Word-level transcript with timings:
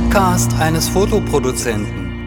Podcast 0.00 0.58
eines 0.58 0.88
Fotoproduzenten. 0.88 2.26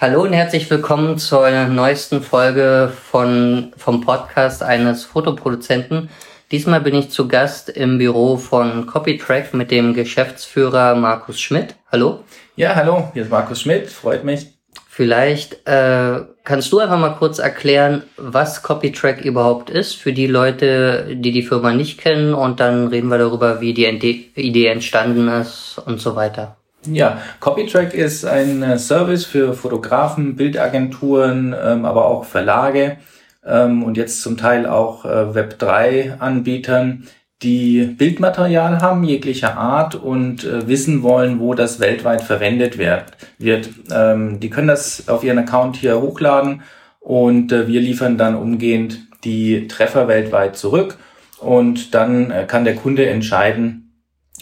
Hallo 0.00 0.22
und 0.22 0.32
herzlich 0.32 0.70
willkommen 0.70 1.18
zur 1.18 1.50
neuesten 1.66 2.22
Folge 2.22 2.92
von, 3.10 3.72
vom 3.76 4.00
Podcast 4.00 4.62
eines 4.62 5.04
Fotoproduzenten. 5.04 6.08
Diesmal 6.50 6.80
bin 6.80 6.94
ich 6.94 7.10
zu 7.10 7.26
Gast 7.26 7.68
im 7.68 7.98
Büro 7.98 8.36
von 8.36 8.86
Copytrack 8.86 9.52
mit 9.54 9.70
dem 9.70 9.92
Geschäftsführer 9.92 10.94
Markus 10.94 11.40
Schmidt. 11.40 11.74
Hallo. 11.90 12.22
Ja, 12.54 12.76
hallo, 12.76 13.10
hier 13.12 13.24
ist 13.24 13.30
Markus 13.30 13.60
Schmidt, 13.60 13.90
freut 13.90 14.24
mich. 14.24 14.53
Vielleicht 14.96 15.66
äh, 15.66 16.20
kannst 16.44 16.72
du 16.72 16.78
einfach 16.78 17.00
mal 17.00 17.16
kurz 17.16 17.40
erklären, 17.40 18.04
was 18.16 18.62
Copytrack 18.62 19.24
überhaupt 19.24 19.68
ist 19.68 19.96
für 19.96 20.12
die 20.12 20.28
Leute, 20.28 21.16
die 21.16 21.32
die 21.32 21.42
Firma 21.42 21.72
nicht 21.72 21.98
kennen 21.98 22.32
und 22.32 22.60
dann 22.60 22.86
reden 22.86 23.08
wir 23.08 23.18
darüber, 23.18 23.60
wie 23.60 23.74
die 23.74 23.86
Idee 23.86 24.66
entstanden 24.68 25.26
ist 25.26 25.82
und 25.84 26.00
so 26.00 26.14
weiter. 26.14 26.58
Ja, 26.86 27.18
Copytrack 27.40 27.92
ist 27.92 28.24
ein 28.24 28.62
äh, 28.62 28.78
Service 28.78 29.24
für 29.24 29.54
Fotografen, 29.54 30.36
Bildagenturen, 30.36 31.56
ähm, 31.60 31.86
aber 31.86 32.04
auch 32.04 32.24
Verlage 32.24 32.98
ähm, 33.44 33.82
und 33.82 33.96
jetzt 33.96 34.22
zum 34.22 34.36
Teil 34.36 34.64
auch 34.64 35.04
äh, 35.04 35.08
Web3-Anbietern, 35.08 37.08
die 37.44 37.84
Bildmaterial 37.84 38.80
haben, 38.80 39.04
jeglicher 39.04 39.56
Art 39.56 39.94
und 39.94 40.44
äh, 40.44 40.66
wissen 40.66 41.02
wollen, 41.02 41.38
wo 41.38 41.54
das 41.54 41.78
weltweit 41.78 42.22
verwendet 42.22 42.78
wird. 42.78 43.04
wird. 43.38 43.68
Ähm, 43.92 44.40
die 44.40 44.50
können 44.50 44.68
das 44.68 45.08
auf 45.08 45.22
ihren 45.22 45.38
Account 45.38 45.76
hier 45.76 46.00
hochladen 46.00 46.62
und 47.00 47.52
äh, 47.52 47.68
wir 47.68 47.80
liefern 47.80 48.18
dann 48.18 48.34
umgehend 48.34 49.00
die 49.24 49.68
Treffer 49.68 50.08
weltweit 50.08 50.56
zurück 50.56 50.98
und 51.38 51.94
dann 51.94 52.30
äh, 52.30 52.44
kann 52.46 52.64
der 52.64 52.76
Kunde 52.76 53.06
entscheiden, 53.06 53.84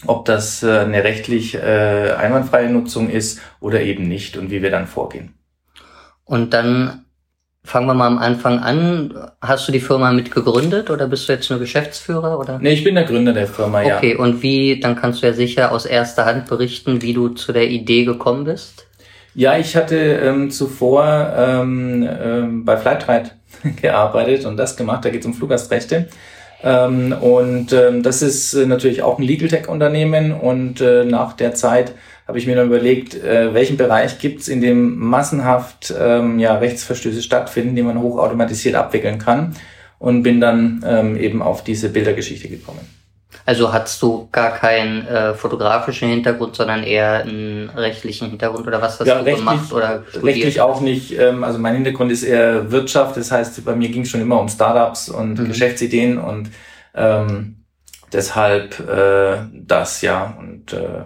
ob 0.06 0.24
das 0.24 0.62
äh, 0.62 0.78
eine 0.78 1.04
rechtlich 1.04 1.54
äh, 1.54 2.12
einwandfreie 2.16 2.70
Nutzung 2.70 3.10
ist 3.10 3.40
oder 3.60 3.82
eben 3.82 4.08
nicht 4.08 4.36
und 4.36 4.50
wie 4.50 4.62
wir 4.62 4.70
dann 4.70 4.86
vorgehen. 4.86 5.34
Und 6.24 6.54
dann 6.54 7.04
Fangen 7.64 7.86
wir 7.86 7.94
mal 7.94 8.08
am 8.08 8.18
Anfang 8.18 8.58
an. 8.58 9.14
Hast 9.40 9.68
du 9.68 9.72
die 9.72 9.80
Firma 9.80 10.10
mitgegründet 10.12 10.90
oder 10.90 11.06
bist 11.06 11.28
du 11.28 11.32
jetzt 11.32 11.48
nur 11.48 11.60
Geschäftsführer 11.60 12.38
oder? 12.38 12.58
Nee, 12.58 12.72
ich 12.72 12.82
bin 12.82 12.96
der 12.96 13.04
Gründer 13.04 13.32
der 13.32 13.46
Firma, 13.46 13.82
ja. 13.82 13.98
Okay, 13.98 14.16
und 14.16 14.42
wie, 14.42 14.80
dann 14.80 14.96
kannst 14.96 15.22
du 15.22 15.26
ja 15.26 15.32
sicher 15.32 15.70
aus 15.70 15.86
erster 15.86 16.24
Hand 16.26 16.48
berichten, 16.48 17.02
wie 17.02 17.14
du 17.14 17.28
zu 17.28 17.52
der 17.52 17.68
Idee 17.70 18.04
gekommen 18.04 18.44
bist. 18.44 18.88
Ja, 19.34 19.56
ich 19.56 19.76
hatte 19.76 19.96
ähm, 19.96 20.50
zuvor 20.50 21.32
ähm, 21.36 22.06
ähm, 22.06 22.64
bei 22.64 22.76
Flightride 22.76 23.30
gearbeitet 23.80 24.44
und 24.44 24.56
das 24.56 24.76
gemacht, 24.76 25.04
da 25.04 25.10
geht 25.10 25.20
es 25.20 25.26
um 25.26 25.32
Fluggastrechte. 25.32 26.08
Ähm, 26.62 27.12
und 27.20 27.72
ähm, 27.72 28.02
das 28.02 28.22
ist 28.22 28.54
äh, 28.54 28.66
natürlich 28.66 29.02
auch 29.02 29.18
ein 29.18 29.24
Legal 29.24 29.48
Tech 29.48 29.68
Unternehmen 29.68 30.32
und 30.32 30.80
äh, 30.80 31.04
nach 31.04 31.32
der 31.32 31.54
Zeit 31.54 31.92
habe 32.28 32.38
ich 32.38 32.46
mir 32.46 32.54
dann 32.54 32.68
überlegt, 32.68 33.14
äh, 33.14 33.52
welchen 33.52 33.76
Bereich 33.76 34.18
gibt 34.18 34.42
es, 34.42 34.48
in 34.48 34.60
dem 34.60 34.96
massenhaft 34.96 35.92
ähm, 35.98 36.38
ja, 36.38 36.56
Rechtsverstöße 36.56 37.20
stattfinden, 37.20 37.74
die 37.74 37.82
man 37.82 38.00
hochautomatisiert 38.00 38.76
abwickeln 38.76 39.18
kann 39.18 39.56
und 39.98 40.22
bin 40.22 40.40
dann 40.40 40.84
ähm, 40.86 41.16
eben 41.16 41.42
auf 41.42 41.64
diese 41.64 41.88
Bildergeschichte 41.88 42.48
gekommen. 42.48 43.01
Also 43.44 43.72
hattest 43.72 44.00
du 44.02 44.28
gar 44.30 44.52
keinen 44.52 45.06
äh, 45.06 45.34
fotografischen 45.34 46.08
Hintergrund, 46.08 46.54
sondern 46.54 46.82
eher 46.82 47.22
einen 47.22 47.70
rechtlichen 47.70 48.30
Hintergrund 48.30 48.66
oder 48.66 48.80
was 48.80 49.00
hast 49.00 49.06
ja, 49.06 49.18
du 49.18 49.24
rechtlich, 49.24 49.38
gemacht 49.38 49.72
oder 49.72 50.04
studiert? 50.08 50.24
Rechtlich 50.24 50.60
auch 50.60 50.80
nicht. 50.80 51.18
Ähm, 51.18 51.42
also 51.42 51.58
mein 51.58 51.74
Hintergrund 51.74 52.12
ist 52.12 52.22
eher 52.22 52.70
Wirtschaft. 52.70 53.16
Das 53.16 53.32
heißt, 53.32 53.64
bei 53.64 53.74
mir 53.74 53.88
ging 53.88 54.02
es 54.02 54.10
schon 54.10 54.20
immer 54.20 54.40
um 54.40 54.48
Startups 54.48 55.08
und 55.08 55.38
mhm. 55.38 55.48
Geschäftsideen 55.48 56.18
und 56.18 56.50
ähm, 56.94 57.64
deshalb 58.12 58.78
äh, 58.80 59.38
das 59.52 60.02
ja 60.02 60.36
und 60.38 60.72
äh, 60.72 61.04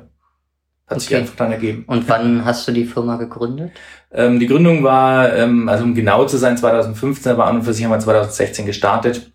hat 0.86 0.98
okay. 0.98 1.00
sich 1.00 1.16
einfach 1.16 1.36
dann 1.36 1.52
ergeben. 1.52 1.84
Und 1.86 2.08
wann 2.08 2.44
hast 2.44 2.68
du 2.68 2.72
die 2.72 2.84
Firma 2.84 3.16
gegründet? 3.16 3.72
Ähm, 4.12 4.38
die 4.38 4.46
Gründung 4.46 4.84
war, 4.84 5.34
ähm, 5.34 5.68
also 5.68 5.84
um 5.84 5.94
genau 5.94 6.26
zu 6.26 6.36
sein, 6.36 6.56
2015, 6.56 7.32
aber 7.32 7.46
an 7.46 7.56
und 7.56 7.62
für 7.62 7.72
sich 7.72 7.84
haben 7.84 7.90
wir 7.90 7.98
2016 7.98 8.66
gestartet. 8.66 9.32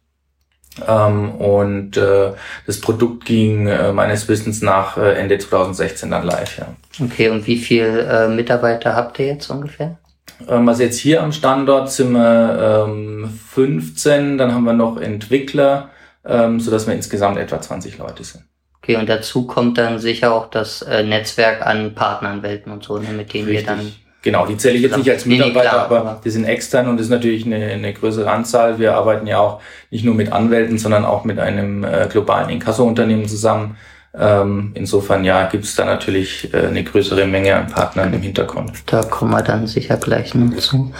Ähm, 0.88 1.32
und 1.32 1.98
äh, 1.98 2.32
das 2.66 2.80
Produkt 2.80 3.26
ging 3.26 3.68
äh, 3.68 3.92
meines 3.92 4.28
Wissens 4.30 4.62
nach 4.62 4.98
äh, 4.98 5.14
Ende 5.14 5.38
2016 5.38 6.10
dann 6.10 6.26
live, 6.26 6.58
ja. 6.60 6.68
Okay, 7.04 7.30
und 7.30 7.46
wie 7.46 7.58
viel 7.58 8.08
äh, 8.10 8.28
Mitarbeiter 8.30 8.96
habt 8.96 9.20
ihr 9.20 9.28
jetzt 9.28 9.50
ungefähr? 9.50 9.98
Ähm, 10.48 10.68
also 10.70 10.84
jetzt 10.84 10.98
hier 10.98 11.24
am 11.24 11.34
Standort 11.34 11.92
sind 11.92 12.14
wir 12.14 12.86
ähm, 12.88 13.40
15, 13.50 14.38
dann 14.38 14.54
haben 14.54 14.64
wir 14.64 14.74
noch 14.74 14.98
Entwickler, 14.98 15.90
ähm, 16.26 16.60
so 16.60 16.72
dass 16.72 16.88
wir 16.88 16.94
insgesamt 16.94 17.38
etwa 17.38 17.60
20 17.60 17.98
Leute 17.98 18.24
sind. 18.24 18.46
Okay, 18.78 18.96
und 18.96 19.10
dazu 19.10 19.46
kommt 19.46 19.78
dann 19.78 20.00
sicher 20.00 20.34
auch 20.34 20.50
das 20.50 20.82
äh, 20.82 21.04
Netzwerk 21.04 21.66
an 21.66 21.94
Partneranwälten 21.94 22.72
und 22.72 22.84
so, 22.84 22.98
ne, 22.98 23.10
mit 23.10 23.34
denen 23.34 23.48
Richtig. 23.48 23.68
wir 23.68 23.76
dann. 23.76 23.92
Genau, 24.24 24.46
die 24.46 24.56
zähle 24.56 24.76
ich 24.76 24.84
jetzt 24.84 24.98
nicht 24.98 25.10
als 25.10 25.26
Mitarbeiter, 25.26 25.82
aber 25.82 26.22
die 26.24 26.30
sind 26.30 26.46
extern 26.46 26.88
und 26.88 26.98
das 26.98 27.08
ist 27.08 27.12
natürlich 27.12 27.46
eine, 27.46 27.56
eine 27.56 27.92
größere 27.92 28.30
Anzahl. 28.30 28.78
Wir 28.78 28.94
arbeiten 28.94 29.26
ja 29.26 29.40
auch 29.40 29.62
nicht 29.90 30.06
nur 30.06 30.14
mit 30.14 30.32
Anwälten, 30.32 30.78
sondern 30.78 31.06
auch 31.06 31.24
mit 31.24 31.40
einem 31.40 31.84
äh, 31.84 32.08
globalen 32.08 32.50
Inkasso-Unternehmen 32.50 33.28
zusammen. 33.28 33.78
Ähm, 34.14 34.72
insofern 34.76 35.24
ja, 35.24 35.48
gibt 35.48 35.64
es 35.64 35.76
da 35.76 35.86
natürlich 35.86 36.54
äh, 36.54 36.68
eine 36.68 36.84
größere 36.84 37.26
Menge 37.26 37.56
an 37.56 37.68
Partnern 37.68 38.14
im 38.14 38.22
Hintergrund. 38.22 38.74
Da 38.86 39.02
kommen 39.04 39.32
wir 39.32 39.42
dann 39.42 39.66
sicher 39.66 39.98
gleich 39.98 40.36
noch 40.36 40.56
zu. 40.58 40.94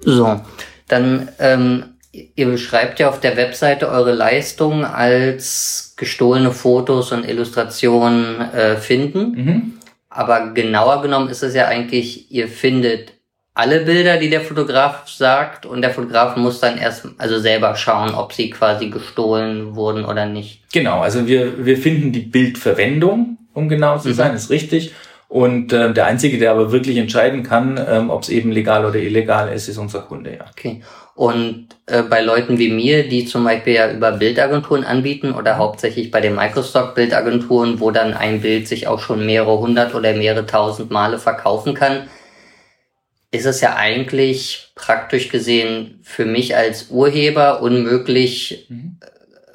So, 0.00 0.40
dann 0.88 1.28
ähm, 1.38 1.84
ihr 2.12 2.46
beschreibt 2.46 2.98
ja 2.98 3.08
auf 3.08 3.20
der 3.20 3.36
Webseite 3.36 3.88
eure 3.90 4.12
Leistung 4.12 4.84
als 4.84 5.94
gestohlene 5.96 6.50
Fotos 6.50 7.12
und 7.12 7.28
Illustrationen 7.28 8.40
äh, 8.40 8.76
finden. 8.76 9.32
Mhm. 9.32 9.77
Aber 10.10 10.52
genauer 10.52 11.02
genommen 11.02 11.28
ist 11.28 11.42
es 11.42 11.54
ja 11.54 11.66
eigentlich, 11.66 12.30
ihr 12.30 12.48
findet 12.48 13.12
alle 13.58 13.80
Bilder, 13.80 14.18
die 14.18 14.30
der 14.30 14.40
Fotograf 14.40 15.08
sagt, 15.08 15.66
und 15.66 15.82
der 15.82 15.90
Fotograf 15.90 16.36
muss 16.36 16.60
dann 16.60 16.78
erst 16.78 17.08
also 17.18 17.40
selber 17.40 17.74
schauen, 17.74 18.14
ob 18.14 18.32
sie 18.32 18.50
quasi 18.50 18.88
gestohlen 18.88 19.74
wurden 19.74 20.04
oder 20.04 20.26
nicht. 20.26 20.62
Genau, 20.72 21.00
also 21.00 21.26
wir, 21.26 21.66
wir 21.66 21.76
finden 21.76 22.12
die 22.12 22.20
Bildverwendung, 22.20 23.36
um 23.54 23.68
genau 23.68 23.98
zu 23.98 24.10
mhm. 24.10 24.14
sein, 24.14 24.34
ist 24.34 24.50
richtig. 24.50 24.94
Und 25.28 25.74
äh, 25.74 25.92
der 25.92 26.06
Einzige, 26.06 26.38
der 26.38 26.52
aber 26.52 26.72
wirklich 26.72 26.96
entscheiden 26.96 27.42
kann, 27.42 27.78
ähm, 27.86 28.08
ob 28.08 28.22
es 28.22 28.30
eben 28.30 28.50
legal 28.50 28.86
oder 28.86 28.96
illegal 28.96 29.52
ist, 29.52 29.68
ist 29.68 29.76
unser 29.76 30.00
Kunde, 30.00 30.36
ja. 30.36 30.46
Okay. 30.50 30.82
Und 31.14 31.68
äh, 31.86 32.02
bei 32.02 32.22
Leuten 32.22 32.58
wie 32.58 32.70
mir, 32.70 33.06
die 33.06 33.26
zum 33.26 33.44
Beispiel 33.44 33.74
ja 33.74 33.90
über 33.90 34.12
Bildagenturen 34.12 34.84
anbieten 34.84 35.34
oder 35.34 35.58
hauptsächlich 35.58 36.10
bei 36.10 36.22
den 36.22 36.34
Microstock-Bildagenturen, 36.34 37.78
wo 37.78 37.90
dann 37.90 38.14
ein 38.14 38.40
Bild 38.40 38.68
sich 38.68 38.86
auch 38.86 39.00
schon 39.00 39.26
mehrere 39.26 39.58
hundert 39.58 39.94
oder 39.94 40.14
mehrere 40.14 40.46
tausend 40.46 40.90
Male 40.90 41.18
verkaufen 41.18 41.74
kann, 41.74 42.08
ist 43.30 43.44
es 43.44 43.60
ja 43.60 43.76
eigentlich 43.76 44.70
praktisch 44.74 45.28
gesehen 45.28 46.00
für 46.02 46.24
mich 46.24 46.56
als 46.56 46.88
Urheber 46.88 47.60
unmöglich, 47.60 48.66
mhm. 48.70 48.98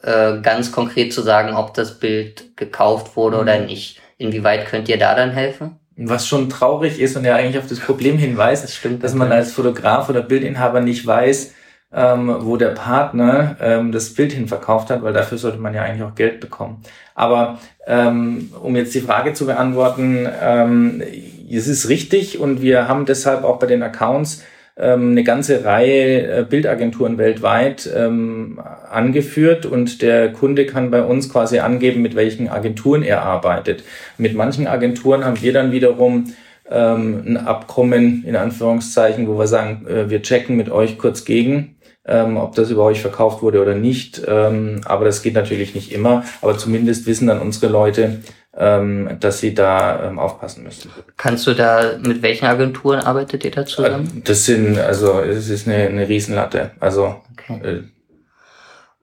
äh, 0.04 0.40
ganz 0.42 0.72
konkret 0.72 1.14
zu 1.14 1.24
sagen, 1.24 1.56
ob 1.56 1.74
das 1.74 1.98
Bild 1.98 2.56
gekauft 2.58 3.16
wurde 3.16 3.38
mhm. 3.38 3.42
oder 3.42 3.60
nicht. 3.60 4.03
Inwieweit 4.24 4.68
könnt 4.68 4.88
ihr 4.88 4.98
da 4.98 5.16
dann 5.16 5.32
helfen? 5.32 5.76
Was 5.98 6.28
schon 6.28 6.50
traurig 6.50 7.00
ist 7.00 7.18
und 7.18 7.26
ja 7.26 7.36
eigentlich 7.36 7.58
auf 7.58 7.68
das 7.68 7.80
Problem 7.80 8.18
hinweist, 8.18 8.64
das 8.64 8.74
stimmt, 8.74 9.04
dass 9.04 9.14
man 9.14 9.32
als 9.32 9.52
Fotograf 9.52 10.10
oder 10.10 10.22
Bildinhaber 10.22 10.80
nicht 10.80 11.06
weiß, 11.06 11.54
ähm, 11.94 12.34
wo 12.40 12.56
der 12.56 12.70
Partner 12.70 13.58
ähm, 13.60 13.92
das 13.92 14.14
Bild 14.14 14.32
hin 14.32 14.48
verkauft 14.48 14.90
hat, 14.90 15.04
weil 15.04 15.14
dafür 15.14 15.38
sollte 15.38 15.60
man 15.60 15.74
ja 15.74 15.84
eigentlich 15.84 16.04
auch 16.04 16.16
Geld 16.16 16.40
bekommen. 16.40 16.82
Aber 17.14 17.60
ähm, 17.86 18.50
um 18.64 18.76
jetzt 18.78 18.96
die 18.96 19.02
Frage 19.02 19.34
zu 19.34 19.46
beantworten, 19.46 20.28
ähm, 20.42 21.04
es 21.52 21.68
ist 21.68 21.90
richtig 21.90 22.40
und 22.40 22.62
wir 22.62 22.88
haben 22.88 23.06
deshalb 23.06 23.44
auch 23.44 23.60
bei 23.60 23.68
den 23.68 23.84
Accounts 23.84 24.42
ähm, 24.78 25.12
eine 25.12 25.24
ganze 25.24 25.64
Reihe 25.64 26.40
äh, 26.40 26.46
Bildagenturen 26.50 27.18
weltweit 27.18 27.90
ähm, 27.96 28.60
angeführt 28.90 29.66
und 29.66 30.02
der 30.02 30.32
Kunde 30.32 30.66
kann 30.66 30.90
bei 30.92 31.04
uns 31.04 31.30
quasi 31.30 31.60
angeben, 31.60 32.02
mit 32.02 32.16
welchen 32.16 32.50
Agenturen 32.50 33.04
er 33.04 33.22
arbeitet. 33.22 33.84
Mit 34.18 34.36
manchen 34.36 34.68
Agenturen 34.68 35.26
haben 35.26 35.42
wir 35.42 35.54
dann 35.54 35.72
wiederum 35.72 36.34
ähm, 36.70 37.24
ein 37.26 37.38
Abkommen 37.38 38.24
in 38.26 38.36
Anführungszeichen, 38.36 39.28
wo 39.28 39.38
wir 39.38 39.48
sagen, 39.48 39.86
äh, 39.88 40.10
wir 40.10 40.22
checken 40.22 40.56
mit 40.56 40.70
euch 40.72 40.98
kurz 40.98 41.26
gegen, 41.26 41.76
ähm, 42.06 42.38
ob 42.38 42.56
das 42.56 42.72
über 42.72 42.84
euch 42.84 43.02
verkauft 43.02 43.44
wurde 43.44 43.62
oder 43.62 43.76
nicht. 43.76 44.22
Ähm, 44.28 44.82
aber 44.86 45.06
das 45.06 45.22
geht 45.22 45.36
natürlich 45.36 45.76
nicht 45.76 45.92
immer. 45.92 46.24
Aber 46.42 46.58
zumindest 46.58 47.06
wissen 47.06 47.28
dann 47.28 47.40
unsere 47.40 47.72
Leute, 47.72 48.20
ähm, 48.56 49.18
dass 49.20 49.40
sie 49.40 49.54
da 49.54 50.08
ähm, 50.08 50.20
aufpassen 50.20 50.64
müssen. 50.64 50.92
Kannst 51.18 51.48
du 51.48 51.54
da, 51.54 51.98
mit 52.00 52.22
welchen 52.22 52.46
Agenturen 52.46 53.00
arbeitet 53.00 53.44
ihr 53.44 53.52
da 53.52 53.66
zusammen? 53.66 54.18
Äh, 54.18 54.22
das 54.22 54.46
sind, 54.46 54.78
also 54.78 55.20
es 55.22 55.50
ist 55.50 55.68
eine, 55.68 55.88
eine 55.88 56.08
Riesenlatte. 56.08 56.72
Also 56.80 57.22
okay. 57.32 57.60
äh, 57.64 57.84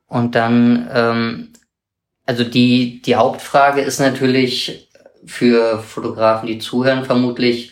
und 0.07 0.35
dann, 0.35 0.89
ähm, 0.93 1.53
also 2.25 2.43
die, 2.43 3.01
die 3.01 3.15
Hauptfrage 3.15 3.81
ist 3.81 3.99
natürlich 3.99 4.89
für 5.25 5.79
Fotografen, 5.79 6.47
die 6.47 6.59
zuhören, 6.59 7.05
vermutlich 7.05 7.71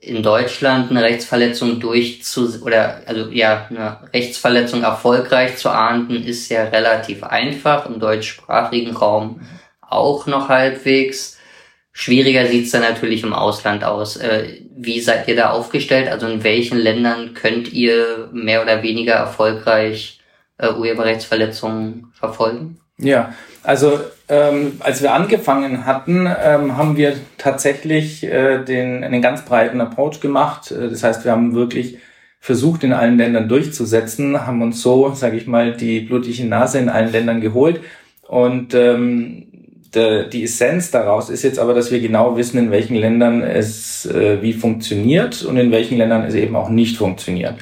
in 0.00 0.22
Deutschland 0.22 0.90
eine 0.90 1.02
Rechtsverletzung 1.02 1.80
durchzu 1.80 2.62
oder 2.62 3.02
also 3.06 3.30
ja 3.30 3.66
eine 3.68 3.98
Rechtsverletzung 4.14 4.82
erfolgreich 4.82 5.56
zu 5.56 5.70
ahnden 5.70 6.22
ist 6.22 6.48
ja 6.50 6.64
relativ 6.64 7.24
einfach 7.24 7.86
im 7.86 7.98
deutschsprachigen 7.98 8.96
Raum 8.96 9.40
auch 9.88 10.26
noch 10.26 10.48
halbwegs. 10.48 11.38
Schwieriger 11.92 12.46
sieht's 12.46 12.70
dann 12.70 12.82
natürlich 12.82 13.24
im 13.24 13.32
Ausland 13.32 13.82
aus. 13.82 14.16
Äh, 14.16 14.60
wie 14.76 15.00
seid 15.00 15.26
ihr 15.26 15.36
da 15.36 15.50
aufgestellt? 15.50 16.08
Also 16.08 16.28
in 16.28 16.44
welchen 16.44 16.78
Ländern 16.78 17.34
könnt 17.34 17.72
ihr 17.72 18.28
mehr 18.32 18.62
oder 18.62 18.82
weniger 18.82 19.14
erfolgreich 19.14 20.20
äh, 20.58 20.70
Urheberrechtsverletzungen 20.70 22.12
verfolgen? 22.12 22.78
Ja, 22.98 23.34
also 23.62 23.98
ähm, 24.28 24.72
als 24.80 25.02
wir 25.02 25.12
angefangen 25.12 25.86
hatten, 25.86 26.26
ähm, 26.26 26.76
haben 26.76 26.96
wir 26.96 27.16
tatsächlich 27.38 28.24
äh, 28.24 28.64
den, 28.64 29.04
einen 29.04 29.22
ganz 29.22 29.44
breiten 29.44 29.80
Approach 29.80 30.20
gemacht. 30.20 30.70
Äh, 30.70 30.90
das 30.90 31.02
heißt, 31.02 31.24
wir 31.24 31.32
haben 31.32 31.54
wirklich 31.54 31.98
versucht, 32.40 32.84
in 32.84 32.92
allen 32.92 33.18
Ländern 33.18 33.48
durchzusetzen, 33.48 34.46
haben 34.46 34.62
uns 34.62 34.82
so, 34.82 35.12
sage 35.14 35.36
ich 35.36 35.46
mal, 35.46 35.72
die 35.72 36.00
blutige 36.00 36.44
Nase 36.44 36.78
in 36.78 36.88
allen 36.88 37.12
Ländern 37.12 37.40
geholt. 37.40 37.80
Und 38.26 38.74
ähm, 38.74 39.47
die 39.94 40.44
Essenz 40.44 40.90
daraus 40.90 41.30
ist 41.30 41.42
jetzt 41.42 41.58
aber, 41.58 41.74
dass 41.74 41.90
wir 41.90 42.00
genau 42.00 42.36
wissen, 42.36 42.58
in 42.58 42.70
welchen 42.70 42.96
Ländern 42.96 43.42
es 43.42 44.06
äh, 44.06 44.42
wie 44.42 44.52
funktioniert 44.52 45.44
und 45.44 45.56
in 45.56 45.70
welchen 45.70 45.98
Ländern 45.98 46.24
es 46.24 46.34
eben 46.34 46.56
auch 46.56 46.68
nicht 46.68 46.96
funktioniert. 46.96 47.54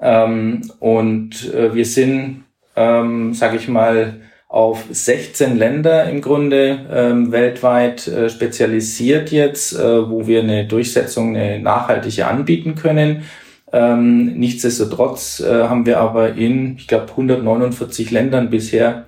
Ähm, 0.00 0.70
und 0.80 1.52
äh, 1.52 1.74
wir 1.74 1.84
sind, 1.84 2.44
ähm, 2.76 3.34
sage 3.34 3.56
ich 3.56 3.68
mal, 3.68 4.20
auf 4.48 4.84
16 4.90 5.58
Länder 5.58 6.08
im 6.08 6.22
Grunde 6.22 6.86
ähm, 6.90 7.32
weltweit 7.32 8.08
äh, 8.08 8.30
spezialisiert 8.30 9.30
jetzt, 9.30 9.74
äh, 9.74 10.08
wo 10.08 10.26
wir 10.26 10.42
eine 10.42 10.66
Durchsetzung, 10.66 11.36
eine 11.36 11.60
nachhaltige 11.60 12.26
anbieten 12.26 12.74
können. 12.74 13.24
Ähm, 13.72 14.38
nichtsdestotrotz 14.38 15.40
äh, 15.40 15.64
haben 15.64 15.84
wir 15.84 16.00
aber 16.00 16.34
in, 16.34 16.76
ich 16.78 16.88
glaube, 16.88 17.10
149 17.10 18.10
Ländern 18.10 18.48
bisher 18.48 19.04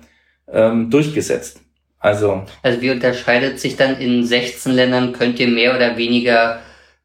ähm, 0.51 0.91
durchgesetzt. 0.91 1.60
Also, 2.01 2.43
also 2.63 2.81
wie 2.81 2.89
unterscheidet 2.89 3.59
sich 3.59 3.77
dann 3.77 3.99
in 3.99 4.25
16 4.25 4.73
Ländern, 4.73 5.13
könnt 5.13 5.39
ihr 5.39 5.47
mehr 5.47 5.75
oder 5.75 5.97
weniger 5.97 6.59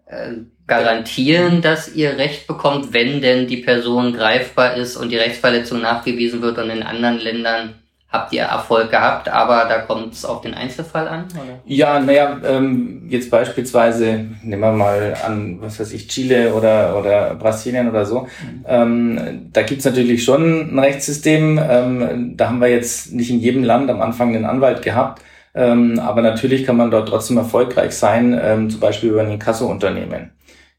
äh, 0.06 0.32
garantieren, 0.66 1.60
dass 1.60 1.94
ihr 1.94 2.16
Recht 2.16 2.46
bekommt, 2.46 2.94
wenn 2.94 3.20
denn 3.20 3.46
die 3.46 3.58
Person 3.58 4.14
greifbar 4.14 4.74
ist 4.74 4.96
und 4.96 5.10
die 5.10 5.18
Rechtsverletzung 5.18 5.82
nachgewiesen 5.82 6.40
wird 6.40 6.56
und 6.58 6.70
in 6.70 6.82
anderen 6.82 7.18
Ländern 7.18 7.74
habt 8.16 8.32
ihr 8.32 8.42
Erfolg 8.42 8.90
gehabt, 8.90 9.28
aber 9.28 9.66
da 9.68 9.78
kommt 9.78 10.14
es 10.14 10.24
auf 10.24 10.40
den 10.40 10.54
Einzelfall 10.54 11.06
an? 11.06 11.24
Oder? 11.34 11.60
Ja, 11.64 12.00
naja, 12.00 12.38
ähm, 12.44 13.02
jetzt 13.08 13.30
beispielsweise, 13.30 14.26
nehmen 14.42 14.62
wir 14.62 14.72
mal 14.72 15.14
an, 15.24 15.58
was 15.60 15.78
weiß 15.78 15.92
ich, 15.92 16.08
Chile 16.08 16.54
oder, 16.54 16.98
oder 16.98 17.34
Brasilien 17.34 17.88
oder 17.88 18.06
so, 18.06 18.22
mhm. 18.22 18.64
ähm, 18.66 19.48
da 19.52 19.62
gibt's 19.62 19.84
natürlich 19.84 20.24
schon 20.24 20.74
ein 20.74 20.78
Rechtssystem, 20.78 21.60
ähm, 21.62 22.36
da 22.36 22.48
haben 22.48 22.60
wir 22.60 22.68
jetzt 22.68 23.12
nicht 23.12 23.30
in 23.30 23.40
jedem 23.40 23.64
Land 23.64 23.90
am 23.90 24.00
Anfang 24.00 24.34
einen 24.34 24.46
Anwalt 24.46 24.82
gehabt, 24.82 25.22
ähm, 25.54 25.98
aber 25.98 26.22
natürlich 26.22 26.64
kann 26.64 26.76
man 26.76 26.90
dort 26.90 27.08
trotzdem 27.08 27.36
erfolgreich 27.36 27.92
sein, 27.92 28.38
ähm, 28.42 28.70
zum 28.70 28.80
Beispiel 28.80 29.10
über 29.10 29.20
ein 29.20 29.30
Inkasso-Unternehmen 29.30 30.32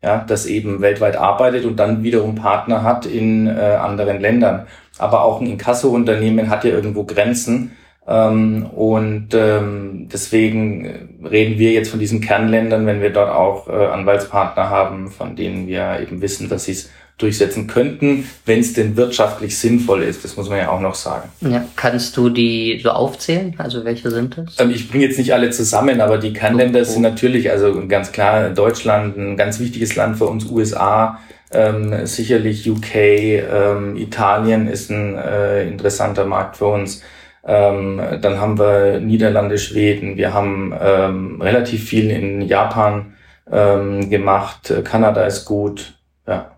ja, 0.03 0.23
das 0.27 0.45
eben 0.45 0.81
weltweit 0.81 1.15
arbeitet 1.15 1.65
und 1.65 1.77
dann 1.77 2.03
wiederum 2.03 2.35
Partner 2.35 2.83
hat 2.83 3.05
in 3.05 3.47
äh, 3.47 3.77
anderen 3.81 4.21
Ländern. 4.21 4.67
Aber 4.99 5.23
auch 5.23 5.41
ein 5.41 5.47
Inkasso-Unternehmen 5.47 6.49
hat 6.49 6.63
ja 6.63 6.71
irgendwo 6.71 7.03
Grenzen. 7.03 7.71
Ähm, 8.07 8.65
und 8.67 9.29
ähm, 9.33 10.07
deswegen 10.11 11.19
reden 11.29 11.59
wir 11.59 11.71
jetzt 11.73 11.89
von 11.89 11.99
diesen 11.99 12.21
Kernländern, 12.21 12.85
wenn 12.85 13.01
wir 13.01 13.11
dort 13.11 13.29
auch 13.29 13.67
äh, 13.67 13.71
Anwaltspartner 13.71 14.69
haben, 14.69 15.11
von 15.11 15.35
denen 15.35 15.67
wir 15.67 15.99
eben 15.99 16.21
wissen, 16.21 16.47
dass 16.47 16.65
sie 16.65 16.71
es 16.71 16.89
durchsetzen 17.17 17.65
könnten, 17.65 18.29
wenn 18.45 18.59
es 18.59 18.73
denn 18.73 18.95
wirtschaftlich 18.95 19.57
sinnvoll 19.57 20.03
ist. 20.03 20.23
Das 20.23 20.37
muss 20.37 20.49
man 20.49 20.59
ja 20.59 20.69
auch 20.69 20.79
noch 20.79 20.93
sagen. 20.93 21.29
Ja, 21.41 21.65
kannst 21.75 22.15
du 22.15 22.29
die 22.29 22.79
so 22.81 22.91
aufzählen? 22.91 23.55
Also 23.57 23.83
welche 23.83 24.11
sind 24.11 24.37
das? 24.37 24.59
Ähm, 24.59 24.69
ich 24.69 24.89
bringe 24.89 25.05
jetzt 25.05 25.17
nicht 25.17 25.33
alle 25.33 25.49
zusammen, 25.49 25.99
aber 25.99 26.19
die 26.19 26.31
Kernländer 26.31 26.79
oh, 26.79 26.83
oh. 26.83 26.85
sind 26.85 27.01
natürlich, 27.01 27.49
also 27.49 27.87
ganz 27.87 28.11
klar 28.11 28.51
Deutschland, 28.51 29.17
ein 29.17 29.35
ganz 29.35 29.59
wichtiges 29.59 29.95
Land 29.95 30.17
für 30.17 30.25
uns, 30.27 30.45
USA, 30.45 31.19
ähm, 31.51 32.05
sicherlich 32.05 32.69
UK, 32.69 32.95
ähm, 32.95 33.95
Italien 33.95 34.67
ist 34.67 34.89
ein 34.89 35.17
äh, 35.17 35.67
interessanter 35.67 36.25
Markt 36.25 36.57
für 36.57 36.67
uns. 36.67 37.01
Ähm, 37.45 38.01
dann 38.21 38.39
haben 38.39 38.59
wir 38.59 38.99
Niederlande, 38.99 39.57
Schweden, 39.57 40.17
wir 40.17 40.33
haben 40.33 40.73
ähm, 40.79 41.41
relativ 41.41 41.87
viel 41.87 42.09
in 42.11 42.41
Japan 42.41 43.13
ähm, 43.49 44.09
gemacht, 44.09 44.73
Kanada 44.83 45.25
ist 45.25 45.45
gut, 45.45 45.97
ja. 46.27 46.51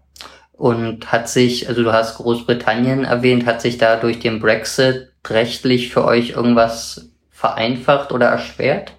Und 0.54 1.12
hat 1.12 1.30
sich, 1.30 1.70
also 1.70 1.84
du 1.84 1.94
hast 1.94 2.18
Großbritannien 2.18 3.06
erwähnt, 3.06 3.46
hat 3.46 3.62
sich 3.62 3.78
da 3.78 3.96
durch 3.96 4.20
den 4.20 4.40
Brexit 4.40 5.12
rechtlich 5.28 5.94
für 5.94 6.04
euch 6.04 6.32
irgendwas 6.32 7.12
vereinfacht 7.30 8.12
oder 8.12 8.28
erschwert? 8.28 8.92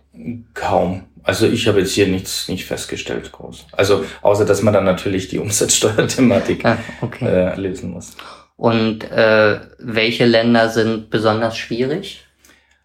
Kaum. 0.55 1.05
Also 1.22 1.46
ich 1.46 1.69
habe 1.69 1.81
jetzt 1.81 1.93
hier 1.93 2.08
nichts 2.08 2.49
nicht 2.49 2.64
festgestellt 2.64 3.32
groß. 3.32 3.67
Also 3.72 4.05
außer 4.22 4.44
dass 4.44 4.62
man 4.62 4.75
dann 4.75 4.84
natürlich 4.84 5.28
die 5.28 5.38
Umsatzsteuerthematik 5.40 6.64
ah, 6.64 6.78
okay. 7.00 7.26
äh, 7.26 7.56
lösen 7.61 7.90
muss. 7.90 8.17
Und 8.56 9.11
äh, 9.11 9.61
welche 9.78 10.26
Länder 10.26 10.69
sind 10.69 11.08
besonders 11.08 11.56
schwierig? 11.56 12.26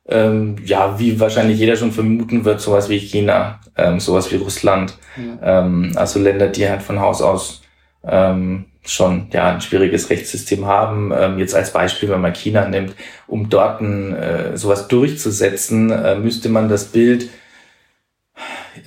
Ähm, 0.07 0.55
ja, 0.63 0.99
wie 0.99 1.19
wahrscheinlich 1.19 1.59
jeder 1.59 1.75
schon 1.75 1.91
vermuten 1.91 2.45
wird, 2.45 2.61
sowas 2.61 2.89
wie 2.89 2.99
China, 2.99 3.59
ähm, 3.75 3.99
sowas 3.99 4.31
wie 4.31 4.35
Russland. 4.35 4.93
Ja. 5.17 5.65
Ähm, 5.65 5.91
also 5.95 6.19
Länder, 6.19 6.47
die 6.47 6.69
halt 6.69 6.83
von 6.83 6.99
Haus 6.99 7.21
aus 7.21 7.63
ähm, 8.07 8.65
schon 8.83 9.27
ja 9.33 9.51
ein 9.51 9.61
schwieriges 9.61 10.09
Rechtssystem 10.09 10.65
haben. 10.65 11.11
Ähm, 11.17 11.39
jetzt 11.39 11.55
als 11.55 11.73
Beispiel, 11.73 12.09
wenn 12.09 12.21
man 12.21 12.33
China 12.33 12.67
nimmt, 12.67 12.93
um 13.27 13.49
dort 13.49 13.81
ein, 13.81 14.15
äh, 14.15 14.57
sowas 14.57 14.87
durchzusetzen, 14.87 15.91
äh, 15.91 16.15
müsste 16.15 16.49
man 16.49 16.69
das 16.69 16.85
Bild 16.85 17.29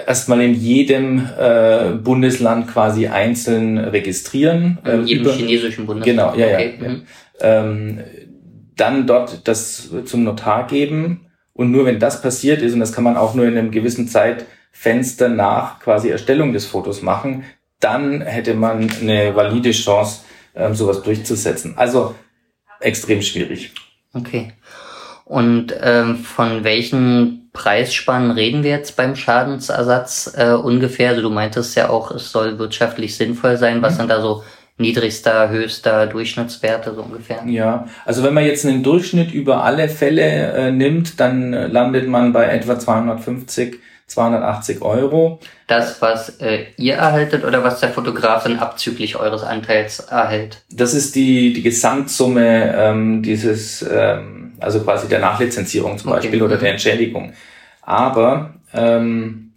erstmal 0.06 0.40
in 0.42 0.54
jedem 0.54 1.26
äh, 1.38 1.92
Bundesland 1.92 2.68
quasi 2.68 3.08
einzeln 3.08 3.78
registrieren. 3.78 4.78
In 4.84 4.90
ähm, 4.90 5.06
jedem 5.06 5.22
über, 5.24 5.32
chinesischen 5.32 5.86
Bundesland. 5.86 6.34
Genau, 6.34 6.48
ja, 6.48 6.54
okay. 6.54 6.74
ja. 6.80 6.88
Mhm. 6.88 7.02
Ähm, 7.40 8.00
dann 8.76 9.06
dort 9.06 9.46
das 9.48 9.90
zum 10.04 10.24
Notar 10.24 10.66
geben 10.66 11.28
und 11.58 11.72
nur 11.72 11.86
wenn 11.86 11.98
das 11.98 12.22
passiert 12.22 12.62
ist, 12.62 12.74
und 12.74 12.78
das 12.78 12.92
kann 12.92 13.02
man 13.02 13.16
auch 13.16 13.34
nur 13.34 13.44
in 13.44 13.58
einem 13.58 13.72
gewissen 13.72 14.06
Zeitfenster 14.06 15.28
nach 15.28 15.80
quasi 15.80 16.08
Erstellung 16.08 16.52
des 16.52 16.66
Fotos 16.66 17.02
machen, 17.02 17.42
dann 17.80 18.20
hätte 18.20 18.54
man 18.54 18.88
eine 19.00 19.34
valide 19.34 19.72
Chance, 19.72 20.20
ähm, 20.55 20.76
sowas 20.76 21.02
durchzusetzen. 21.02 21.74
Also 21.76 22.14
extrem 22.78 23.22
schwierig. 23.22 23.72
Okay. 24.14 24.52
Und 25.24 25.74
ähm, 25.82 26.19
von 26.19 26.62
welchen 26.62 27.47
Preisspannen 27.58 28.31
reden 28.31 28.62
wir 28.62 28.70
jetzt 28.70 28.96
beim 28.96 29.17
Schadensersatz 29.17 30.32
äh, 30.36 30.53
ungefähr? 30.53 31.10
Also 31.10 31.22
du 31.22 31.31
meintest 31.31 31.77
ja 31.77 31.91
auch, 31.91 32.12
es 32.12 32.31
soll 32.31 32.58
wirtschaftlich 32.60 33.17
sinnvoll 33.17 33.56
sein. 33.56 33.82
Was 33.82 33.94
mhm. 33.94 33.98
sind 33.98 34.10
da 34.10 34.22
so 34.22 34.44
niedrigster, 34.79 35.50
höchster 35.50 36.06
Durchschnittswerte 36.06 36.94
so 36.94 37.03
ungefähr? 37.03 37.43
Ja, 37.46 37.88
also 38.05 38.22
wenn 38.22 38.32
man 38.32 38.44
jetzt 38.44 38.65
einen 38.65 38.84
Durchschnitt 38.84 39.32
über 39.32 39.65
alle 39.65 39.88
Fälle 39.88 40.53
äh, 40.53 40.70
nimmt, 40.70 41.19
dann 41.19 41.53
landet 41.53 42.06
man 42.06 42.32
bei 42.32 42.44
etwa 42.46 42.79
250 42.79 43.81
280 44.08 44.81
Euro. 44.81 45.38
Das, 45.67 46.00
was 46.00 46.41
äh, 46.41 46.65
ihr 46.79 46.94
erhaltet 46.94 47.44
oder 47.44 47.62
was 47.62 47.81
der 47.81 47.91
Fotograf 47.91 48.44
dann 48.44 48.58
abzüglich 48.58 49.17
eures 49.17 49.43
Anteils 49.43 50.00
erhält? 50.00 50.62
Das 50.72 50.94
ist 50.94 51.15
die, 51.15 51.53
die 51.53 51.62
Gesamtsumme 51.62 52.74
ähm, 52.74 53.22
dieses, 53.22 53.82
ähm, 53.82 54.37
also 54.60 54.81
quasi 54.81 55.08
der 55.08 55.20
Nachlizenzierung 55.20 55.98
zum 55.98 56.10
okay. 56.10 56.20
Beispiel 56.20 56.43
oder 56.43 56.56
der 56.56 56.69
mhm. 56.69 56.72
Entschädigung. 56.72 57.32
Aber 57.82 58.55
ähm, 58.74 59.53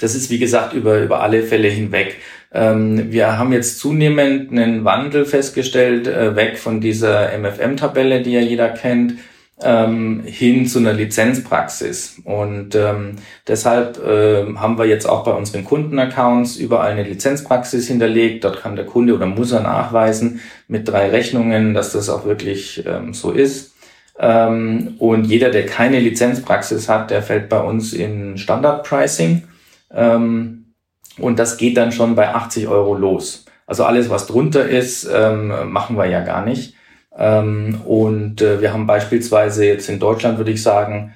das 0.00 0.14
ist 0.14 0.30
wie 0.30 0.38
gesagt 0.38 0.72
über, 0.72 1.00
über 1.00 1.20
alle 1.20 1.42
Fälle 1.42 1.68
hinweg. 1.68 2.16
Ähm, 2.52 3.12
wir 3.12 3.38
haben 3.38 3.52
jetzt 3.52 3.78
zunehmend 3.78 4.50
einen 4.50 4.84
Wandel 4.84 5.24
festgestellt, 5.24 6.06
äh, 6.06 6.34
weg 6.34 6.58
von 6.58 6.80
dieser 6.80 7.36
MFM-Tabelle, 7.38 8.22
die 8.22 8.32
ja 8.32 8.40
jeder 8.40 8.70
kennt, 8.70 9.14
ähm, 9.60 10.22
hin 10.24 10.66
zu 10.66 10.78
einer 10.78 10.92
Lizenzpraxis. 10.92 12.20
Und 12.24 12.74
ähm, 12.74 13.16
deshalb 13.46 13.98
äh, 14.04 14.46
haben 14.54 14.78
wir 14.78 14.86
jetzt 14.86 15.06
auch 15.06 15.24
bei 15.24 15.32
unseren 15.32 15.64
Kundenaccounts 15.64 16.56
überall 16.56 16.92
eine 16.92 17.02
Lizenzpraxis 17.02 17.88
hinterlegt. 17.88 18.44
Dort 18.44 18.60
kann 18.60 18.76
der 18.76 18.86
Kunde 18.86 19.14
oder 19.14 19.26
muss 19.26 19.52
er 19.52 19.60
nachweisen 19.60 20.40
mit 20.68 20.88
drei 20.88 21.10
Rechnungen, 21.10 21.74
dass 21.74 21.92
das 21.92 22.08
auch 22.08 22.24
wirklich 22.24 22.84
ähm, 22.86 23.12
so 23.14 23.32
ist. 23.32 23.74
Ähm, 24.18 24.94
und 24.98 25.24
jeder, 25.24 25.50
der 25.50 25.66
keine 25.66 26.00
Lizenzpraxis 26.00 26.88
hat, 26.88 27.10
der 27.10 27.22
fällt 27.22 27.48
bei 27.48 27.60
uns 27.60 27.92
in 27.92 28.36
Standardpricing. 28.36 29.44
Ähm, 29.92 30.74
und 31.18 31.38
das 31.38 31.56
geht 31.56 31.76
dann 31.76 31.92
schon 31.92 32.14
bei 32.14 32.34
80 32.34 32.68
Euro 32.68 32.94
los. 32.94 33.44
Also 33.66 33.84
alles, 33.84 34.10
was 34.10 34.26
drunter 34.26 34.66
ist, 34.68 35.08
ähm, 35.12 35.70
machen 35.70 35.96
wir 35.96 36.06
ja 36.06 36.20
gar 36.20 36.44
nicht. 36.44 36.74
Ähm, 37.16 37.80
und 37.84 38.40
äh, 38.40 38.60
wir 38.60 38.72
haben 38.72 38.86
beispielsweise 38.86 39.66
jetzt 39.66 39.88
in 39.88 39.98
Deutschland, 39.98 40.38
würde 40.38 40.52
ich 40.52 40.62
sagen, 40.62 41.14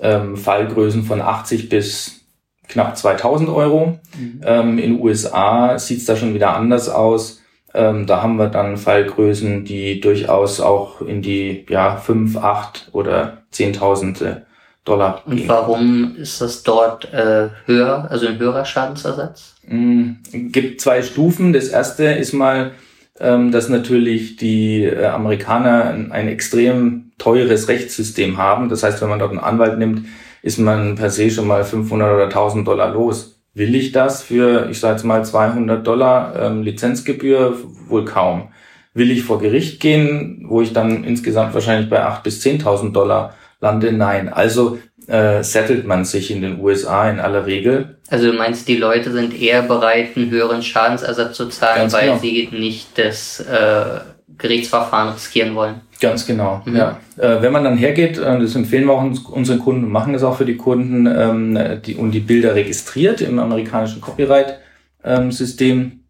ähm, 0.00 0.36
Fallgrößen 0.36 1.04
von 1.04 1.20
80 1.20 1.68
bis 1.68 2.22
knapp 2.68 2.96
2000 2.96 3.50
Euro. 3.50 3.98
Mhm. 4.18 4.40
Ähm, 4.44 4.78
in 4.78 5.00
USA 5.00 5.78
sieht 5.78 5.98
es 5.98 6.06
da 6.06 6.16
schon 6.16 6.34
wieder 6.34 6.56
anders 6.56 6.88
aus. 6.88 7.41
Ähm, 7.74 8.06
da 8.06 8.22
haben 8.22 8.36
wir 8.36 8.48
dann 8.48 8.76
Fallgrößen, 8.76 9.64
die 9.64 10.00
durchaus 10.00 10.60
auch 10.60 11.00
in 11.00 11.22
die 11.22 11.64
ja, 11.68 11.96
5, 11.96 12.36
8 12.36 12.88
oder 12.92 13.38
10.000 13.52 14.42
Dollar. 14.84 15.22
Und 15.26 15.46
warum 15.46 16.16
ist 16.16 16.40
das 16.40 16.64
dort 16.64 17.12
äh, 17.12 17.50
höher, 17.66 18.08
also 18.10 18.26
ein 18.26 18.38
höherer 18.38 18.64
Schadensersatz? 18.64 19.54
Mm, 19.66 20.14
gibt 20.32 20.80
zwei 20.80 21.02
Stufen. 21.02 21.52
Das 21.52 21.68
erste 21.68 22.04
ist 22.06 22.32
mal, 22.32 22.72
ähm, 23.20 23.52
dass 23.52 23.68
natürlich 23.68 24.36
die 24.36 24.82
äh, 24.84 25.06
Amerikaner 25.06 25.84
ein, 25.84 26.10
ein 26.10 26.26
extrem 26.26 27.12
teures 27.18 27.68
Rechtssystem 27.68 28.38
haben. 28.38 28.68
Das 28.68 28.82
heißt, 28.82 29.00
wenn 29.00 29.08
man 29.08 29.20
dort 29.20 29.30
einen 29.30 29.40
Anwalt 29.40 29.78
nimmt, 29.78 30.06
ist 30.42 30.58
man 30.58 30.96
per 30.96 31.10
se 31.10 31.30
schon 31.30 31.46
mal 31.46 31.62
500 31.62 32.12
oder 32.12 32.24
1000 32.24 32.66
Dollar 32.66 32.90
los. 32.90 33.31
Will 33.54 33.74
ich 33.74 33.92
das 33.92 34.22
für, 34.22 34.68
ich 34.70 34.80
sage 34.80 34.94
jetzt 34.94 35.04
mal 35.04 35.24
200 35.24 35.86
Dollar 35.86 36.34
ähm, 36.40 36.62
Lizenzgebühr? 36.62 37.58
Wohl 37.88 38.04
kaum. 38.04 38.48
Will 38.94 39.10
ich 39.10 39.24
vor 39.24 39.38
Gericht 39.38 39.80
gehen, 39.80 40.44
wo 40.48 40.62
ich 40.62 40.72
dann 40.72 41.04
insgesamt 41.04 41.54
wahrscheinlich 41.54 41.90
bei 41.90 42.02
8.000 42.02 42.22
bis 42.22 42.42
10.000 42.44 42.92
Dollar 42.92 43.34
lande? 43.60 43.92
Nein. 43.92 44.30
Also 44.30 44.78
äh, 45.06 45.42
settelt 45.42 45.86
man 45.86 46.04
sich 46.04 46.30
in 46.30 46.42
den 46.42 46.60
USA 46.60 47.10
in 47.10 47.20
aller 47.20 47.46
Regel. 47.46 47.98
Also 48.08 48.30
du 48.30 48.36
meinst, 48.36 48.68
die 48.68 48.76
Leute 48.76 49.12
sind 49.12 49.38
eher 49.38 49.62
bereit, 49.62 50.16
einen 50.16 50.30
höheren 50.30 50.62
Schadensersatz 50.62 51.36
zu 51.36 51.48
zahlen, 51.48 51.82
Ganz 51.82 51.92
weil 51.92 52.08
genau. 52.08 52.18
sie 52.18 52.48
nicht 52.52 52.98
das 52.98 53.40
äh, 53.40 54.00
Gerichtsverfahren 54.38 55.12
riskieren 55.14 55.54
wollen. 55.54 55.80
Ganz 56.02 56.26
genau, 56.26 56.62
mhm. 56.64 56.74
ja. 56.74 56.98
Äh, 57.16 57.42
wenn 57.42 57.52
man 57.52 57.62
dann 57.62 57.76
hergeht, 57.76 58.18
äh, 58.18 58.40
das 58.40 58.56
empfehlen 58.56 58.86
wir 58.86 58.94
auch 58.94 59.04
uns, 59.04 59.20
unseren 59.20 59.60
Kunden, 59.60 59.88
machen 59.88 60.12
das 60.12 60.24
auch 60.24 60.36
für 60.36 60.44
die 60.44 60.56
Kunden, 60.56 61.06
ähm, 61.06 61.80
die, 61.86 61.94
und 61.94 62.10
die 62.10 62.18
Bilder 62.18 62.56
registriert 62.56 63.20
im 63.20 63.38
amerikanischen 63.38 64.00
Copyright-System, 64.00 65.78
ähm, 65.78 66.00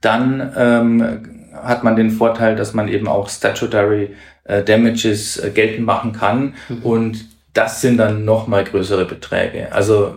dann 0.00 0.52
ähm, 0.56 1.50
hat 1.52 1.84
man 1.84 1.96
den 1.96 2.10
Vorteil, 2.10 2.56
dass 2.56 2.72
man 2.72 2.88
eben 2.88 3.08
auch 3.08 3.28
Statutory 3.28 4.14
äh, 4.44 4.64
Damages 4.64 5.36
äh, 5.36 5.50
geltend 5.50 5.84
machen 5.84 6.12
kann 6.12 6.54
mhm. 6.70 6.82
und 6.82 7.26
das 7.52 7.82
sind 7.82 7.98
dann 7.98 8.24
nochmal 8.24 8.64
größere 8.64 9.04
Beträge. 9.04 9.70
Also 9.70 10.14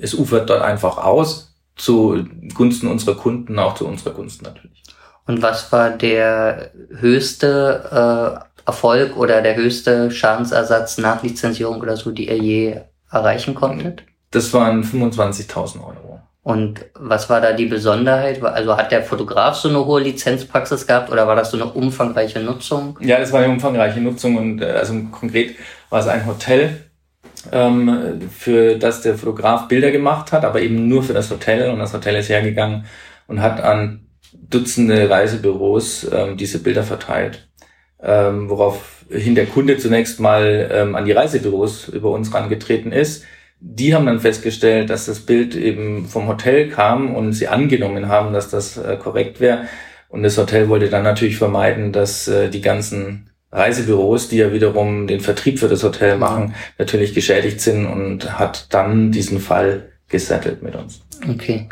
es 0.00 0.14
ufert 0.14 0.50
dort 0.50 0.62
einfach 0.62 0.98
aus, 0.98 1.54
zu 1.76 2.24
Gunsten 2.54 2.88
unserer 2.88 3.14
Kunden, 3.14 3.58
auch 3.60 3.74
zu 3.74 3.86
unserer 3.86 4.14
Gunst 4.14 4.42
natürlich. 4.42 4.81
Und 5.26 5.42
was 5.42 5.70
war 5.72 5.90
der 5.90 6.70
höchste 6.98 8.44
äh, 8.66 8.66
Erfolg 8.66 9.16
oder 9.16 9.42
der 9.42 9.56
höchste 9.56 10.10
Schadensersatz 10.10 10.98
nach 10.98 11.22
Lizenzierung 11.22 11.80
oder 11.80 11.96
so, 11.96 12.10
die 12.10 12.28
ihr 12.28 12.38
je 12.38 12.80
erreichen 13.10 13.54
konntet? 13.54 14.04
Das 14.30 14.52
waren 14.52 14.82
25.000 14.82 15.80
Euro. 15.80 16.20
Und 16.44 16.86
was 16.94 17.30
war 17.30 17.40
da 17.40 17.52
die 17.52 17.66
Besonderheit? 17.66 18.42
Also 18.42 18.76
hat 18.76 18.90
der 18.90 19.04
Fotograf 19.04 19.54
so 19.54 19.68
eine 19.68 19.84
hohe 19.84 20.02
Lizenzpraxis 20.02 20.86
gehabt 20.86 21.10
oder 21.10 21.28
war 21.28 21.36
das 21.36 21.52
so 21.52 21.56
eine 21.56 21.66
umfangreiche 21.66 22.40
Nutzung? 22.40 22.98
Ja, 23.00 23.20
das 23.20 23.32
war 23.32 23.42
eine 23.42 23.52
umfangreiche 23.52 24.00
Nutzung 24.00 24.36
und 24.36 24.60
äh, 24.60 24.70
also 24.70 24.94
konkret 25.12 25.54
war 25.88 26.00
es 26.00 26.08
ein 26.08 26.26
Hotel, 26.26 26.90
ähm, 27.52 28.28
für 28.30 28.76
das 28.76 29.02
der 29.02 29.16
Fotograf 29.16 29.68
Bilder 29.68 29.92
gemacht 29.92 30.32
hat, 30.32 30.44
aber 30.44 30.60
eben 30.60 30.88
nur 30.88 31.04
für 31.04 31.14
das 31.14 31.30
Hotel 31.30 31.70
und 31.70 31.78
das 31.78 31.92
Hotel 31.92 32.16
ist 32.16 32.28
hergegangen 32.28 32.86
und 33.28 33.40
hat 33.40 33.60
an 33.60 34.06
Dutzende 34.32 35.08
Reisebüros 35.08 36.06
ähm, 36.12 36.36
diese 36.36 36.58
Bilder 36.58 36.82
verteilt, 36.82 37.48
ähm, 38.02 38.48
woraufhin 38.48 39.34
der 39.34 39.46
Kunde 39.46 39.78
zunächst 39.78 40.20
mal 40.20 40.70
ähm, 40.72 40.94
an 40.94 41.04
die 41.04 41.12
Reisebüros 41.12 41.88
über 41.88 42.10
uns 42.10 42.32
rangetreten 42.32 42.92
ist 42.92 43.24
die 43.64 43.94
haben 43.94 44.06
dann 44.06 44.18
festgestellt, 44.18 44.90
dass 44.90 45.06
das 45.06 45.20
Bild 45.20 45.54
eben 45.54 46.06
vom 46.06 46.26
Hotel 46.26 46.68
kam 46.68 47.14
und 47.14 47.32
sie 47.32 47.46
angenommen 47.46 48.08
haben, 48.08 48.32
dass 48.32 48.50
das 48.50 48.76
äh, 48.76 48.96
korrekt 48.96 49.40
wäre. 49.40 49.68
Und 50.08 50.24
das 50.24 50.36
Hotel 50.36 50.68
wollte 50.68 50.90
dann 50.90 51.04
natürlich 51.04 51.36
vermeiden, 51.36 51.92
dass 51.92 52.26
äh, 52.26 52.50
die 52.50 52.60
ganzen 52.60 53.30
Reisebüros, 53.52 54.28
die 54.28 54.38
ja 54.38 54.52
wiederum 54.52 55.06
den 55.06 55.20
Vertrieb 55.20 55.60
für 55.60 55.68
das 55.68 55.84
Hotel 55.84 56.18
machen, 56.18 56.54
natürlich 56.76 57.14
geschädigt 57.14 57.60
sind 57.60 57.86
und 57.86 58.36
hat 58.38 58.66
dann 58.74 59.12
diesen 59.12 59.38
Fall 59.38 59.92
gesettelt 60.08 60.62
mit 60.62 60.74
uns. 60.74 61.00
Okay. 61.30 61.68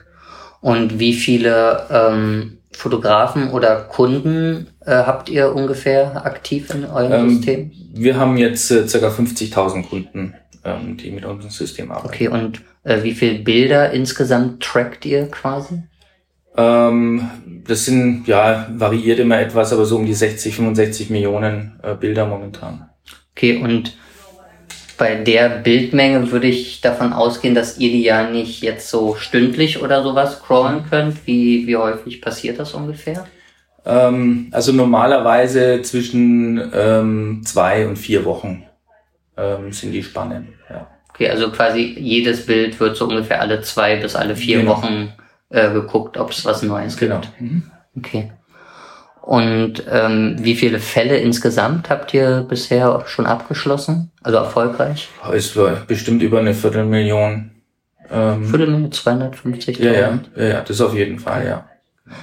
Und 0.61 0.99
wie 0.99 1.15
viele 1.15 1.87
ähm, 1.91 2.59
Fotografen 2.73 3.51
oder 3.51 3.83
Kunden 3.83 4.69
äh, 4.85 4.93
habt 4.93 5.29
ihr 5.29 5.55
ungefähr 5.55 6.25
aktiv 6.25 6.73
in 6.75 6.85
eurem 6.85 7.13
ähm, 7.13 7.31
System? 7.31 7.73
Wir 7.93 8.17
haben 8.17 8.37
jetzt 8.37 8.71
äh, 8.71 8.85
ca. 8.87 9.09
50.000 9.09 9.89
Kunden 9.89 10.35
ähm, 10.65 10.97
die 10.97 11.11
mit 11.11 11.25
unserem 11.25 11.51
System 11.51 11.91
arbeiten. 11.91 12.09
Okay, 12.09 12.29
und 12.29 12.63
äh, 12.85 13.03
wie 13.03 13.13
viele 13.13 13.39
Bilder 13.41 13.93
insgesamt 13.93 14.63
trackt 14.63 15.05
ihr 15.07 15.29
quasi? 15.29 15.83
Ähm, 16.57 17.31
das 17.67 17.85
sind, 17.85 18.27
ja, 18.27 18.69
variiert 18.73 19.19
immer 19.21 19.41
etwas, 19.41 19.73
aber 19.73 19.85
so 19.85 19.97
um 19.97 20.07
die 20.07 20.15
60, 20.15 20.55
65 20.55 21.11
Millionen 21.11 21.81
äh, 21.83 21.95
Bilder 21.95 22.27
momentan. 22.27 22.91
Okay, 23.33 23.57
und 23.63 23.97
bei 25.01 25.15
der 25.15 25.49
Bildmenge 25.49 26.31
würde 26.31 26.49
ich 26.49 26.83
davon 26.83 27.15
ausgehen, 27.15 27.55
dass 27.55 27.79
ihr 27.79 27.91
die 27.91 28.03
ja 28.03 28.29
nicht 28.29 28.63
jetzt 28.63 28.91
so 28.91 29.15
stündlich 29.15 29.83
oder 29.83 30.03
sowas 30.03 30.37
scrollen 30.37 30.85
könnt. 30.91 31.27
Wie, 31.27 31.67
wie 31.67 31.77
häufig 31.77 32.21
passiert 32.21 32.59
das 32.59 32.75
ungefähr? 32.75 33.27
Ähm, 33.87 34.49
also 34.53 34.73
normalerweise 34.73 35.81
zwischen 35.81 36.71
ähm, 36.75 37.41
zwei 37.47 37.87
und 37.87 37.97
vier 37.97 38.27
Wochen 38.27 38.65
ähm, 39.39 39.73
sind 39.73 39.93
die 39.93 40.03
spannend. 40.03 40.51
Ja. 40.69 40.87
Okay, 41.09 41.31
also 41.31 41.51
quasi 41.51 41.97
jedes 41.99 42.45
Bild 42.45 42.79
wird 42.79 42.95
so 42.95 43.09
ungefähr 43.09 43.41
alle 43.41 43.63
zwei 43.63 43.97
bis 43.97 44.15
alle 44.15 44.37
vier 44.37 44.59
genau. 44.59 44.73
Wochen 44.73 45.15
äh, 45.49 45.73
geguckt, 45.73 46.19
ob 46.19 46.31
es 46.31 46.45
was 46.45 46.63
Neues 46.63 46.99
genau. 46.99 47.21
gibt. 47.21 47.41
Mhm. 47.41 47.71
Okay. 47.97 48.33
Und 49.23 49.85
ähm, 49.91 50.37
wie 50.41 50.57
viele 50.57 50.81
Fälle 50.81 51.19
insgesamt 51.19 51.91
habt 51.91 52.15
ihr 52.15 52.45
bisher 52.49 53.05
schon 53.07 53.27
abgeschlossen? 53.27 54.11
Also 54.23 54.39
erfolgreich? 54.39 55.09
War 55.23 55.77
bestimmt 55.87 56.23
über 56.23 56.39
eine 56.39 56.55
Viertelmillion. 56.55 57.51
Ähm, 58.11 58.45
Viertelmillion, 58.45 58.91
250.000? 58.91 59.83
Ja, 59.83 59.93
ja, 59.93 60.19
ja, 60.37 60.45
ja, 60.45 60.61
das 60.63 60.81
auf 60.81 60.95
jeden 60.95 61.19
Fall, 61.19 61.47
ja. 61.47 61.67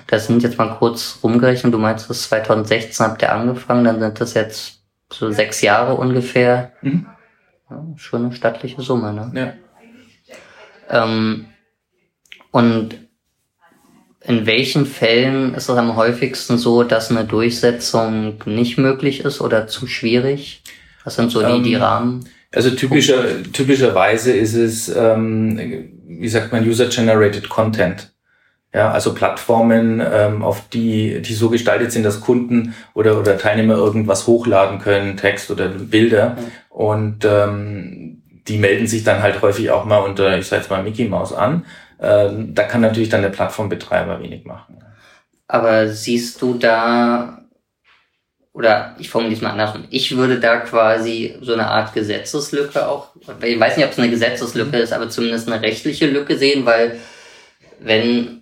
Das 0.08 0.28
sind 0.28 0.44
jetzt 0.44 0.58
mal 0.58 0.76
kurz 0.76 1.20
rumgerechnet. 1.24 1.74
Du 1.74 1.78
meinst, 1.78 2.10
das 2.10 2.24
2016 2.24 3.06
habt 3.06 3.22
ihr 3.22 3.32
angefangen, 3.32 3.86
dann 3.86 4.00
sind 4.00 4.20
das 4.20 4.34
jetzt 4.34 4.82
so 5.12 5.32
sechs 5.32 5.62
Jahre 5.62 5.96
ungefähr. 5.96 6.74
Mhm. 6.82 7.06
Ja, 7.70 7.86
schon 7.96 8.26
eine 8.26 8.34
stattliche 8.34 8.82
Summe, 8.82 9.14
ne? 9.14 9.32
Ja. 10.90 11.04
Ähm, 11.04 11.48
und 12.52 13.07
in 14.28 14.46
welchen 14.46 14.86
Fällen 14.86 15.54
ist 15.54 15.70
es 15.70 15.78
am 15.78 15.96
häufigsten 15.96 16.58
so, 16.58 16.84
dass 16.84 17.10
eine 17.10 17.24
Durchsetzung 17.24 18.36
nicht 18.46 18.78
möglich 18.78 19.22
ist 19.22 19.40
oder 19.40 19.68
zu 19.68 19.88
schwierig? 19.88 20.64
Was 21.06 21.16
sind 21.16 21.32
so 21.32 21.40
die, 21.40 21.46
ähm, 21.46 21.64
die 21.64 21.76
Rahmen? 21.76 22.28
Also 22.54 22.72
typischer, 22.72 23.24
typischerweise 23.54 24.34
ist 24.34 24.54
es, 24.54 24.90
ähm, 24.90 25.90
wie 26.06 26.28
sagt 26.28 26.52
man, 26.52 26.68
User-Generated 26.68 27.48
Content. 27.48 28.12
Ja, 28.74 28.92
also 28.92 29.14
Plattformen, 29.14 30.02
ähm, 30.06 30.44
auf 30.44 30.68
die, 30.70 31.22
die 31.22 31.34
so 31.34 31.50
gestaltet 31.50 31.94
sind, 31.94 32.04
dass 32.04 32.20
Kunden 32.20 32.76
oder, 32.94 33.18
oder 33.18 33.38
Teilnehmer 33.38 33.76
irgendwas 33.76 34.28
hochladen 34.28 34.80
können, 34.80 35.16
Text 35.16 35.50
oder 35.50 35.70
Bilder. 35.70 36.32
Mhm. 36.32 36.52
Und 36.70 37.26
ähm, 37.26 38.22
die 38.48 38.58
melden 38.58 38.88
sich 38.88 39.06
dann 39.06 39.24
halt 39.24 39.42
häufig 39.42 39.72
auch 39.72 39.86
mal 39.86 40.00
unter, 40.00 40.38
ich 40.38 40.48
sage 40.48 40.62
jetzt 40.62 40.70
mal 40.70 40.84
Mickey 40.84 41.06
Mouse 41.06 41.34
an. 41.34 41.66
Ähm, 42.00 42.54
da 42.54 42.64
kann 42.64 42.82
natürlich 42.82 43.10
dann 43.10 43.22
der 43.22 43.30
Plattformbetreiber 43.30 44.22
wenig 44.22 44.46
machen. 44.46 44.84
Aber 45.48 45.88
siehst 45.88 46.42
du 46.42 46.56
da, 46.56 47.46
oder 48.54 48.96
ich 49.00 49.10
formuliere 49.10 49.38
es 49.38 49.42
mal 49.42 49.52
andersrum, 49.52 49.86
ich 49.90 50.16
würde 50.16 50.40
da 50.40 50.58
quasi 50.58 51.38
so 51.42 51.54
eine 51.54 51.68
Art 51.68 51.94
Gesetzeslücke 51.94 52.88
auch, 52.88 53.10
ich 53.42 53.60
weiß 53.60 53.78
nicht, 53.78 53.86
ob 53.86 53.92
es 53.92 54.00
eine 54.00 54.10
Gesetzeslücke 54.10 54.78
ist, 54.78 54.94
aber 54.94 55.10
zumindest 55.10 55.52
eine 55.52 55.62
rechtliche 55.62 56.08
Lücke 56.08 56.38
sehen, 56.38 56.66
weil 56.66 57.00
wenn 57.80 58.38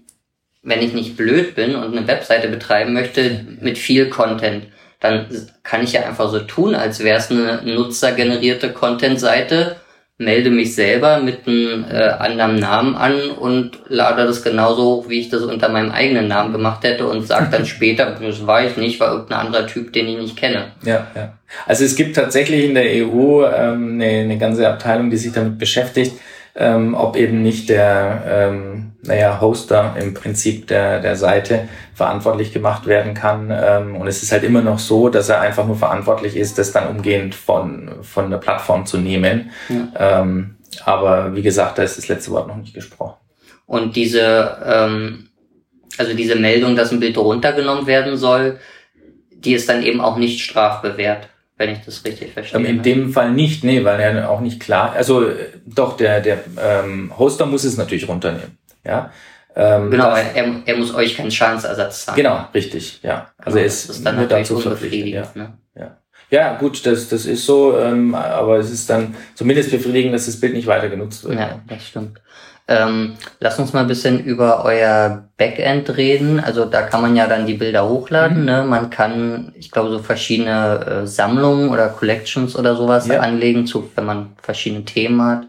wenn 0.66 0.82
ich 0.82 0.94
nicht 0.94 1.16
blöd 1.16 1.56
bin 1.56 1.76
und 1.76 1.96
eine 1.96 2.08
Webseite 2.08 2.48
betreiben 2.48 2.92
möchte 2.92 3.46
mit 3.62 3.78
viel 3.78 4.10
Content, 4.10 4.66
dann 5.00 5.28
kann 5.62 5.84
ich 5.84 5.94
ja 5.94 6.02
einfach 6.02 6.32
so 6.32 6.40
tun, 6.40 6.74
als 6.74 7.02
wäre 7.02 7.20
es 7.20 7.30
eine 7.30 7.62
nutzergenerierte 7.64 8.74
Content-Seite, 8.74 9.76
melde 10.18 10.50
mich 10.50 10.76
selber 10.76 11.20
mit 11.20 11.46
einem 11.46 11.86
äh, 11.92 12.08
anderen 12.08 12.58
Namen 12.58 12.96
an 12.96 13.32
und 13.32 13.72
lade 13.88 14.26
das 14.26 14.44
genauso 14.44 14.84
hoch, 14.84 15.10
wie 15.10 15.20
ich 15.20 15.30
das 15.30 15.42
unter 15.42 15.68
meinem 15.68 15.92
eigenen 15.92 16.30
Namen 16.30 16.54
gemacht 16.54 16.84
hätte 16.86 17.06
und 17.08 17.28
sage 17.28 17.50
dann 17.52 17.66
später, 17.66 18.18
das 18.22 18.48
war 18.48 18.66
ich 18.66 18.78
nicht, 18.78 19.00
war 19.00 19.12
irgendein 19.12 19.48
anderer 19.48 19.68
Typ, 19.68 19.92
den 19.92 20.08
ich 20.08 20.18
nicht 20.18 20.38
kenne. 20.38 20.72
Ja, 20.84 21.08
ja. 21.16 21.34
Also 21.68 21.84
es 21.84 21.96
gibt 21.96 22.16
tatsächlich 22.16 22.66
in 22.66 22.76
der 22.76 22.86
EU 22.86 23.44
ähm, 23.46 23.94
eine, 23.96 24.22
eine 24.22 24.38
ganze 24.38 24.68
Abteilung, 24.68 25.10
die 25.10 25.18
sich 25.18 25.34
damit 25.34 25.58
beschäftigt, 25.58 26.14
ähm, 26.56 26.96
ob 26.96 27.18
eben 27.18 27.42
nicht 27.42 27.70
der 27.70 28.24
ähm, 28.28 28.94
naja, 29.04 29.40
Hoster 29.42 29.96
im 30.00 30.14
Prinzip 30.14 30.68
der, 30.68 31.00
der 31.02 31.16
Seite 31.16 31.68
verantwortlich 31.94 32.54
gemacht 32.54 32.88
werden 32.88 33.14
kann. 33.14 33.52
Ähm, 33.52 33.96
und 33.96 34.08
es 34.08 34.24
ist 34.24 34.32
halt 34.32 34.44
immer 34.44 34.62
noch 34.62 34.80
so, 34.80 35.10
dass 35.10 35.30
er 35.30 35.42
einfach 35.42 35.68
nur 35.68 35.76
verantwortlich 35.76 36.36
ist, 36.36 36.58
das 36.58 36.72
dann 36.72 36.88
umgehend 36.88 37.36
von, 37.36 37.92
von 38.02 38.30
der 38.30 38.38
Plattform 38.38 38.86
zu 38.86 38.98
nehmen. 38.98 39.52
Ja. 39.70 40.22
Ähm, 40.22 40.56
aber 40.84 41.36
wie 41.36 41.42
gesagt, 41.42 41.78
da 41.78 41.84
ist 41.84 41.98
das 41.98 42.08
letzte 42.08 42.32
Wort 42.32 42.48
noch 42.48 42.58
nicht 42.58 42.74
gesprochen. 42.74 43.18
Und 43.66 43.96
diese, 43.96 44.58
ähm, 44.66 45.30
also 45.98 46.14
diese 46.14 46.36
Meldung, 46.36 46.76
dass 46.76 46.92
ein 46.92 47.00
Bild 47.00 47.18
runtergenommen 47.18 47.88
werden 47.88 48.18
soll, 48.18 48.60
die 49.32 49.54
ist 49.54 49.70
dann 49.70 49.84
eben 49.84 50.02
auch 50.02 50.18
nicht 50.18 50.42
strafbewehrt. 50.42 51.30
Wenn 51.58 51.70
ich 51.72 51.80
das 51.86 52.04
richtig 52.04 52.34
verstehe. 52.34 52.60
Ähm, 52.60 52.66
in 52.66 52.84
dem 52.84 53.14
Fall 53.14 53.32
nicht, 53.32 53.64
nee, 53.64 53.84
weil 53.84 54.00
er 54.00 54.30
auch 54.30 54.42
nicht 54.42 54.60
klar, 54.60 54.94
also 54.94 55.26
doch, 55.66 55.98
der, 55.98 56.22
der 56.22 56.44
ähm, 56.62 57.18
Hoster 57.18 57.46
muss 57.46 57.64
es 57.64 57.78
natürlich 57.78 58.08
runternehmen. 58.08 58.58
Ja. 58.84 59.12
Ähm, 59.56 59.90
genau, 59.90 60.10
das, 60.10 60.34
er, 60.34 60.62
er 60.66 60.78
muss 60.78 60.94
euch 60.94 61.16
keinen 61.16 61.32
Schadensersatz 61.32 62.06
zahlen. 62.06 62.18
Genau, 62.18 62.46
richtig, 62.54 63.00
ja. 63.04 63.30
Also 63.38 63.56
genau, 63.56 63.68
es 63.68 63.90
ist 63.90 64.06
dann 64.06 64.18
nur 64.18 64.28
dazu 64.28 64.60
verpflichtet. 64.60 65.14
Ja. 65.14 65.32
Ne? 65.34 65.54
ja. 65.78 65.98
Ja, 66.32 66.58
gut, 66.58 66.86
das, 66.86 67.08
das 67.08 67.26
ist 67.26 67.46
so, 67.46 67.78
ähm, 67.80 68.16
aber 68.16 68.58
es 68.58 68.72
ist 68.72 68.90
dann 68.90 69.16
zumindest 69.36 69.72
befriedigend, 69.72 70.14
dass 70.14 70.26
das 70.26 70.40
Bild 70.40 70.54
nicht 70.54 70.68
weiter 70.68 70.90
genutzt 70.90 71.24
wird. 71.24 71.40
Ja, 71.40 71.62
das 71.68 71.88
stimmt. 71.88 72.20
Ähm, 72.68 73.16
lass 73.40 73.60
uns 73.60 73.74
mal 73.74 73.82
ein 73.82 73.88
bisschen 73.88 74.24
über 74.24 74.66
euer 74.66 75.30
Backend 75.38 75.96
reden. 75.98 76.40
Also 76.40 76.66
da 76.66 76.82
kann 76.82 77.02
man 77.02 77.16
ja 77.16 77.28
dann 77.28 77.46
die 77.46 77.54
Bilder 77.54 77.88
hochladen. 77.88 78.40
Mhm. 78.40 78.46
Ne? 78.46 78.64
Man 78.64 78.90
kann, 78.90 79.54
ich 79.56 79.70
glaube, 79.70 79.92
so 79.92 80.00
verschiedene 80.00 81.04
äh, 81.04 81.08
Sammlungen 81.08 81.70
oder 81.70 81.90
Collections 81.90 82.56
oder 82.56 82.76
sowas 82.76 83.08
ja. 83.08 83.20
anlegen, 83.20 83.68
zu, 83.68 83.92
wenn 83.96 84.06
man 84.06 84.34
verschiedene 84.42 84.84
Themen 84.84 85.22
hat. 85.22 85.48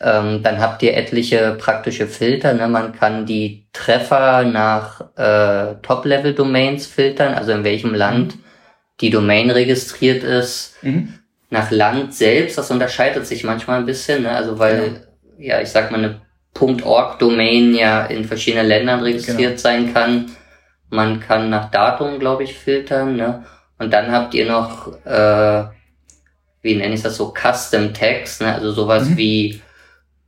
Ähm, 0.00 0.42
dann 0.42 0.58
habt 0.58 0.82
ihr 0.82 0.96
etliche 0.96 1.56
praktische 1.56 2.08
Filter. 2.08 2.52
Ne? 2.52 2.66
Man 2.66 2.92
kann 2.92 3.26
die 3.26 3.66
Treffer 3.72 4.42
nach 4.42 5.02
äh, 5.16 5.76
Top-Level-Domains 5.82 6.86
filtern, 6.86 7.34
also 7.34 7.52
in 7.52 7.62
welchem 7.62 7.94
Land 7.94 8.34
mhm. 8.34 8.40
die 9.00 9.10
Domain 9.10 9.50
registriert 9.52 10.24
ist. 10.24 10.74
Mhm. 10.82 11.14
Nach 11.50 11.70
Land 11.70 12.12
selbst, 12.12 12.58
das 12.58 12.72
unterscheidet 12.72 13.24
sich 13.24 13.44
manchmal 13.44 13.78
ein 13.78 13.86
bisschen, 13.86 14.24
ne? 14.24 14.30
also 14.30 14.58
weil 14.58 15.02
ja, 15.38 15.60
ich 15.60 15.68
sag 15.68 15.90
mal, 15.90 15.98
eine 15.98 16.20
.org-Domain 16.54 17.74
ja 17.74 18.06
in 18.06 18.24
verschiedenen 18.24 18.66
Ländern 18.66 19.00
registriert 19.00 19.38
genau. 19.38 19.56
sein 19.56 19.92
kann. 19.92 20.30
Man 20.90 21.20
kann 21.20 21.50
nach 21.50 21.70
Datum, 21.70 22.18
glaube 22.18 22.44
ich, 22.44 22.54
filtern. 22.54 23.16
Ne? 23.16 23.44
Und 23.78 23.92
dann 23.92 24.12
habt 24.12 24.34
ihr 24.34 24.46
noch, 24.46 24.88
äh, 25.04 25.64
wie 26.62 26.76
nenne 26.76 26.94
ich 26.94 27.02
das 27.02 27.16
so, 27.16 27.32
Custom 27.32 27.92
Tags, 27.92 28.40
ne? 28.40 28.54
also 28.54 28.70
sowas 28.70 29.08
mhm. 29.08 29.16
wie 29.16 29.60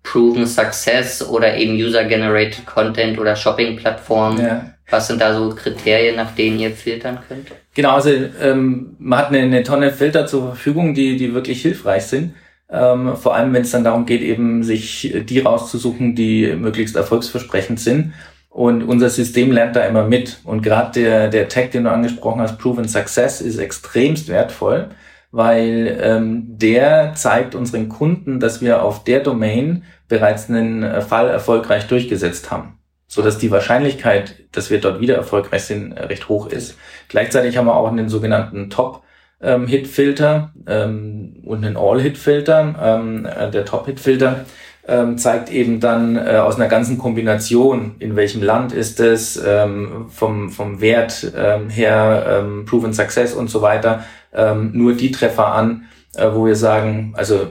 Proven 0.02 0.46
Success 0.46 1.22
oder 1.22 1.56
eben 1.56 1.74
User-Generated 1.74 2.66
Content 2.66 3.18
oder 3.18 3.36
Shopping-Plattformen. 3.36 4.40
Ja. 4.40 4.72
Was 4.88 5.08
sind 5.08 5.20
da 5.20 5.34
so 5.34 5.50
Kriterien, 5.50 6.14
nach 6.14 6.32
denen 6.34 6.60
ihr 6.60 6.70
filtern 6.70 7.18
könnt? 7.26 7.48
Genau, 7.74 7.94
also 7.94 8.10
ähm, 8.10 8.94
man 8.98 9.18
hat 9.18 9.28
eine, 9.28 9.40
eine 9.40 9.62
Tonne 9.64 9.90
Filter 9.90 10.26
zur 10.26 10.46
Verfügung, 10.48 10.94
die, 10.94 11.16
die 11.16 11.34
wirklich 11.34 11.60
hilfreich 11.62 12.04
sind. 12.04 12.34
Ähm, 12.68 13.16
vor 13.16 13.34
allem, 13.34 13.52
wenn 13.52 13.62
es 13.62 13.70
dann 13.70 13.84
darum 13.84 14.06
geht, 14.06 14.22
eben 14.22 14.62
sich 14.62 15.14
die 15.24 15.38
rauszusuchen, 15.40 16.14
die 16.14 16.54
möglichst 16.56 16.96
erfolgsversprechend 16.96 17.80
sind. 17.80 18.12
Und 18.48 18.82
unser 18.82 19.10
System 19.10 19.52
lernt 19.52 19.76
da 19.76 19.84
immer 19.84 20.04
mit. 20.04 20.40
Und 20.44 20.62
gerade 20.62 21.00
der, 21.00 21.28
der 21.28 21.48
Tag, 21.48 21.72
den 21.72 21.84
du 21.84 21.90
angesprochen 21.90 22.40
hast, 22.40 22.58
Proven 22.58 22.88
Success, 22.88 23.40
ist 23.40 23.58
extremst 23.58 24.28
wertvoll, 24.28 24.88
weil 25.30 25.98
ähm, 26.00 26.44
der 26.56 27.12
zeigt 27.14 27.54
unseren 27.54 27.88
Kunden, 27.88 28.40
dass 28.40 28.62
wir 28.62 28.82
auf 28.82 29.04
der 29.04 29.20
Domain 29.20 29.84
bereits 30.08 30.48
einen 30.48 31.02
Fall 31.02 31.28
erfolgreich 31.28 31.86
durchgesetzt 31.86 32.50
haben. 32.50 32.78
So 33.08 33.22
dass 33.22 33.38
die 33.38 33.50
Wahrscheinlichkeit, 33.50 34.46
dass 34.52 34.70
wir 34.70 34.80
dort 34.80 35.00
wieder 35.00 35.16
erfolgreich 35.16 35.64
sind, 35.64 35.92
recht 35.92 36.28
hoch 36.28 36.46
ist. 36.46 36.78
Gleichzeitig 37.08 37.56
haben 37.56 37.66
wir 37.66 37.76
auch 37.76 37.88
einen 37.88 38.08
sogenannten 38.08 38.70
Top 38.70 39.02
ähm, 39.40 39.66
Hit-Filter 39.66 40.52
ähm, 40.66 41.42
und 41.44 41.64
einen 41.64 41.76
All-Hit-Filter. 41.76 42.74
Ähm, 42.80 43.26
äh, 43.26 43.50
der 43.50 43.64
Top-Hit-Filter 43.64 44.44
ähm, 44.88 45.18
zeigt 45.18 45.50
eben 45.50 45.80
dann 45.80 46.16
äh, 46.16 46.36
aus 46.36 46.56
einer 46.56 46.68
ganzen 46.68 46.98
Kombination, 46.98 47.96
in 47.98 48.16
welchem 48.16 48.42
Land 48.42 48.72
ist 48.72 49.00
es, 49.00 49.40
ähm, 49.44 50.06
vom, 50.08 50.50
vom 50.50 50.80
Wert 50.80 51.32
ähm, 51.36 51.68
her, 51.68 52.40
ähm, 52.40 52.64
Proven 52.64 52.92
Success 52.92 53.34
und 53.34 53.50
so 53.50 53.62
weiter, 53.62 54.04
ähm, 54.32 54.70
nur 54.74 54.94
die 54.94 55.10
Treffer 55.10 55.48
an, 55.48 55.86
äh, 56.14 56.28
wo 56.32 56.46
wir 56.46 56.56
sagen, 56.56 57.14
also 57.16 57.48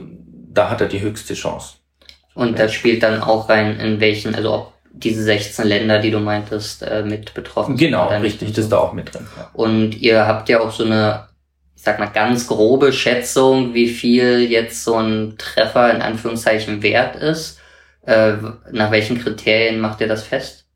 da 0.52 0.70
hat 0.70 0.80
er 0.80 0.88
die 0.88 1.00
höchste 1.00 1.34
Chance. 1.34 1.74
Und 2.34 2.58
das 2.58 2.72
spielt 2.72 3.02
dann 3.02 3.22
auch 3.22 3.48
rein, 3.48 3.78
in 3.80 4.00
welchen, 4.00 4.34
also 4.34 4.52
ob 4.52 4.72
diese 4.92 5.22
16 5.22 5.66
Länder, 5.66 5.98
die 5.98 6.10
du 6.10 6.20
meintest, 6.20 6.82
äh, 6.82 7.02
mit 7.02 7.34
betroffen 7.34 7.76
sind. 7.76 7.86
Genau, 7.86 8.08
richtig, 8.08 8.50
das 8.50 8.64
ist 8.64 8.72
da 8.72 8.78
auch 8.78 8.94
mit 8.94 9.12
drin. 9.12 9.26
Ja. 9.36 9.50
Und 9.52 10.00
ihr 10.00 10.26
habt 10.26 10.48
ja 10.48 10.60
auch 10.60 10.70
so 10.70 10.84
eine 10.84 11.26
sag 11.86 12.00
mal, 12.00 12.06
ganz 12.06 12.48
grobe 12.48 12.92
Schätzung, 12.92 13.72
wie 13.72 13.86
viel 13.88 14.50
jetzt 14.50 14.82
so 14.82 14.96
ein 14.96 15.36
Treffer 15.38 15.94
in 15.94 16.02
Anführungszeichen 16.02 16.82
wert 16.82 17.14
ist? 17.14 17.60
Äh, 18.04 18.32
nach 18.72 18.90
welchen 18.90 19.22
Kriterien 19.22 19.78
macht 19.78 20.00
ihr 20.00 20.08
das 20.08 20.24
fest? 20.24 20.66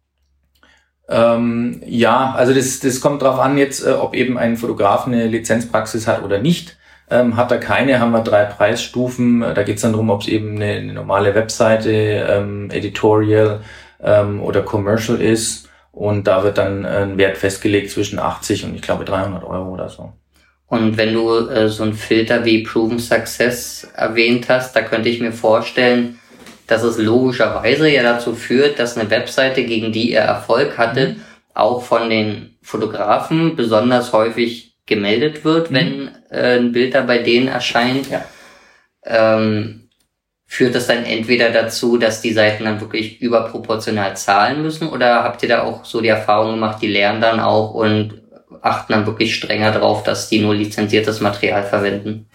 Ähm, 1.09 1.83
ja, 1.85 2.33
also 2.37 2.55
das, 2.55 2.79
das 2.79 3.01
kommt 3.01 3.23
drauf 3.23 3.41
an 3.41 3.59
jetzt, 3.59 3.85
äh, 3.85 3.91
ob 3.91 4.15
eben 4.15 4.39
ein 4.39 4.57
Fotograf 4.57 5.09
eine 5.09 5.27
Lizenzpraxis 5.27 6.07
hat 6.07 6.23
oder 6.23 6.39
nicht. 6.39 6.77
Ähm, 7.11 7.37
hat 7.37 7.51
er 7.51 7.59
keine, 7.59 7.99
haben 7.99 8.13
wir 8.13 8.23
drei 8.23 8.45
Preisstufen. 8.45 9.41
Da 9.41 9.65
geht 9.65 9.77
es 9.77 9.83
dann 9.83 9.93
darum, 9.93 10.11
ob 10.11 10.23
es 10.23 10.29
eben 10.29 10.55
eine, 10.55 10.75
eine, 10.75 10.93
normale 10.93 11.35
Webseite, 11.35 11.91
ähm, 11.91 12.71
Editorial 12.71 13.63
ähm, 14.01 14.41
oder 14.41 14.63
Commercial 14.63 15.21
ist. 15.21 15.69
Und 15.91 16.29
da 16.29 16.45
wird 16.45 16.59
dann 16.59 16.87
ein 16.87 17.19
Wert 17.19 17.37
festgelegt 17.37 17.91
zwischen 17.91 18.21
80 18.21 18.65
und 18.65 18.77
ich 18.77 18.83
glaube 18.83 19.05
300 19.05 19.43
Euro 19.43 19.71
oder 19.71 19.89
so. 19.89 20.13
Und 20.71 20.97
wenn 20.97 21.13
du 21.15 21.49
äh, 21.49 21.69
so 21.69 21.83
ein 21.83 21.95
Filter 21.95 22.45
wie 22.45 22.63
Proven 22.63 23.01
Success 23.01 23.89
erwähnt 23.97 24.49
hast, 24.49 24.75
da 24.77 24.83
könnte 24.83 25.09
ich 25.09 25.21
mir 25.21 25.33
vorstellen, 25.33 26.21
dass 26.69 26.85
es 26.85 26.97
logischerweise 26.97 27.91
ja 27.91 28.05
dazu 28.05 28.37
führt, 28.37 28.79
dass 28.79 28.97
eine 28.97 29.11
Webseite, 29.11 29.65
gegen 29.65 29.91
die 29.91 30.13
ihr 30.13 30.21
Erfolg 30.21 30.79
hattet, 30.79 31.17
mhm. 31.17 31.23
auch 31.55 31.83
von 31.83 32.09
den 32.09 32.57
Fotografen 32.63 33.57
besonders 33.57 34.13
häufig 34.13 34.77
gemeldet 34.87 35.45
wird, 35.45 35.73
mhm. 35.73 35.75
wenn 35.75 36.09
äh, 36.31 36.59
ein 36.59 36.71
Bild 36.71 36.95
da 36.95 37.03
bei 37.03 37.19
denen 37.19 37.49
erscheint. 37.49 38.09
Ja. 38.09 38.25
Ähm, 39.05 39.89
führt 40.47 40.77
das 40.77 40.87
dann 40.87 41.05
entweder 41.05 41.51
dazu, 41.51 41.97
dass 41.97 42.23
die 42.23 42.33
Seiten 42.33 42.65
dann 42.65 42.81
wirklich 42.81 43.21
überproportional 43.21 44.17
zahlen 44.17 44.63
müssen 44.63 44.89
oder 44.89 45.25
habt 45.25 45.43
ihr 45.43 45.49
da 45.49 45.63
auch 45.65 45.85
so 45.85 46.01
die 46.01 46.09
Erfahrung 46.09 46.53
gemacht, 46.53 46.81
die 46.81 46.89
lernen 46.89 47.21
dann 47.21 47.41
auch 47.41 47.75
und 47.75 48.20
achten 48.63 48.93
dann 48.93 49.07
wirklich 49.07 49.35
strenger 49.35 49.73
drauf, 49.73 50.03
dass 50.03 50.29
die 50.29 50.41
nur 50.41 50.55
lizenziertes 50.55 51.21
Material 51.21 51.63
verwenden. 51.63 52.27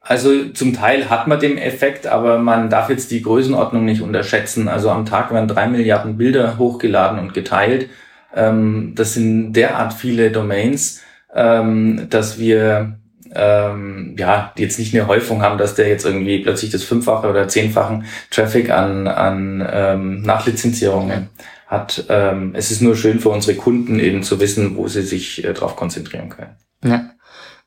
Also 0.00 0.48
zum 0.48 0.74
Teil 0.74 1.08
hat 1.08 1.28
man 1.28 1.38
den 1.38 1.58
Effekt, 1.58 2.06
aber 2.06 2.38
man 2.38 2.70
darf 2.70 2.88
jetzt 2.88 3.10
die 3.10 3.22
Größenordnung 3.22 3.84
nicht 3.84 4.02
unterschätzen. 4.02 4.66
Also 4.66 4.90
am 4.90 5.06
Tag 5.06 5.32
werden 5.32 5.46
drei 5.46 5.68
Milliarden 5.68 6.16
Bilder 6.16 6.58
hochgeladen 6.58 7.18
und 7.18 7.34
geteilt. 7.34 7.88
Ähm, 8.34 8.94
das 8.96 9.14
sind 9.14 9.52
derart 9.52 9.92
viele 9.92 10.30
Domains, 10.30 11.02
ähm, 11.34 12.06
dass 12.10 12.38
wir 12.38 12.96
ähm, 13.34 14.16
ja 14.18 14.52
jetzt 14.56 14.78
nicht 14.78 14.94
eine 14.94 15.06
Häufung 15.06 15.42
haben, 15.42 15.58
dass 15.58 15.76
der 15.76 15.86
jetzt 15.86 16.04
irgendwie 16.04 16.40
plötzlich 16.40 16.70
das 16.72 16.82
fünffache 16.82 17.28
oder 17.28 17.46
zehnfachen 17.46 18.04
Traffic 18.30 18.70
an, 18.70 19.06
an 19.06 20.22
Nachlizenzierungen 20.22 21.28
hat. 21.70 22.04
Ähm, 22.08 22.52
es 22.54 22.70
ist 22.70 22.82
nur 22.82 22.96
schön 22.96 23.20
für 23.20 23.28
unsere 23.28 23.56
Kunden 23.56 24.00
eben 24.00 24.24
zu 24.24 24.40
wissen, 24.40 24.76
wo 24.76 24.88
sie 24.88 25.02
sich 25.02 25.44
äh, 25.44 25.52
darauf 25.52 25.76
konzentrieren 25.76 26.28
können. 26.28 26.56
Ja. 26.84 27.10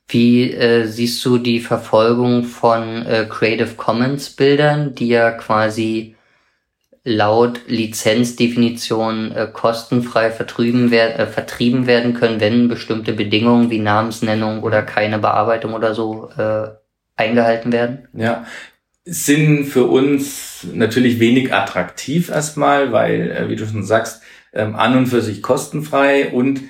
Wie 0.06 0.52
äh, 0.52 0.84
siehst 0.84 1.24
du 1.24 1.38
die 1.38 1.60
Verfolgung 1.60 2.44
von 2.44 3.06
äh, 3.06 3.26
Creative 3.28 3.74
Commons 3.76 4.28
Bildern, 4.30 4.94
die 4.94 5.08
ja 5.08 5.30
quasi 5.30 6.14
laut 7.04 7.62
Lizenzdefinition 7.66 9.32
äh, 9.32 9.48
kostenfrei 9.50 10.30
vertrieben, 10.30 10.90
wer 10.90 11.18
äh, 11.18 11.26
vertrieben 11.26 11.86
werden 11.86 12.12
können, 12.12 12.40
wenn 12.40 12.68
bestimmte 12.68 13.14
Bedingungen 13.14 13.70
wie 13.70 13.78
Namensnennung 13.78 14.62
oder 14.62 14.82
keine 14.82 15.18
Bearbeitung 15.18 15.72
oder 15.72 15.94
so 15.94 16.30
äh, 16.36 16.68
eingehalten 17.16 17.72
werden? 17.72 18.08
Ja, 18.12 18.44
sind 19.04 19.66
für 19.66 19.84
uns 19.84 20.66
natürlich 20.72 21.20
wenig 21.20 21.52
attraktiv 21.52 22.30
erstmal, 22.30 22.92
weil, 22.92 23.30
äh, 23.30 23.48
wie 23.48 23.56
du 23.56 23.66
schon 23.66 23.84
sagst, 23.84 24.22
ähm, 24.52 24.74
an 24.74 24.96
und 24.96 25.06
für 25.06 25.20
sich 25.20 25.42
kostenfrei 25.42 26.30
und 26.30 26.60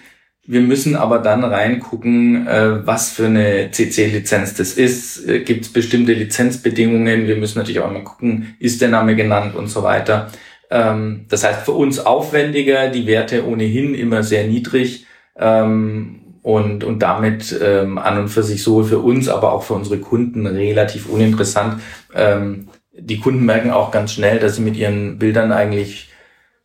wir 0.46 0.60
müssen 0.60 0.94
aber 0.94 1.20
dann 1.20 1.42
reingucken, 1.42 2.46
äh, 2.46 2.86
was 2.86 3.12
für 3.12 3.26
eine 3.26 3.70
CC-Lizenz 3.70 4.54
das 4.54 4.74
ist. 4.74 5.26
Äh, 5.26 5.40
Gibt 5.40 5.64
es 5.64 5.72
bestimmte 5.72 6.12
Lizenzbedingungen? 6.12 7.26
Wir 7.26 7.36
müssen 7.36 7.58
natürlich 7.58 7.80
auch 7.80 7.90
mal 7.90 8.04
gucken, 8.04 8.54
ist 8.58 8.82
der 8.82 8.88
Name 8.88 9.16
genannt 9.16 9.54
und 9.54 9.68
so 9.68 9.82
weiter. 9.82 10.30
Ähm, 10.70 11.26
das 11.28 11.44
heißt, 11.44 11.64
für 11.64 11.72
uns 11.72 11.98
aufwendiger, 11.98 12.88
die 12.90 13.06
Werte 13.06 13.46
ohnehin 13.46 13.94
immer 13.94 14.22
sehr 14.22 14.46
niedrig. 14.46 15.06
Ähm, 15.36 16.23
und, 16.44 16.84
und 16.84 16.98
damit 16.98 17.58
ähm, 17.62 17.96
an 17.96 18.18
und 18.18 18.28
für 18.28 18.42
sich 18.42 18.62
sowohl 18.62 18.84
für 18.84 18.98
uns, 18.98 19.30
aber 19.30 19.52
auch 19.52 19.62
für 19.62 19.72
unsere 19.72 19.98
Kunden 19.98 20.46
relativ 20.46 21.08
uninteressant. 21.08 21.80
Ähm, 22.14 22.68
die 22.92 23.18
Kunden 23.18 23.46
merken 23.46 23.70
auch 23.70 23.90
ganz 23.90 24.12
schnell, 24.12 24.38
dass 24.38 24.56
sie 24.56 24.62
mit 24.62 24.76
ihren 24.76 25.18
Bildern 25.18 25.52
eigentlich 25.52 26.10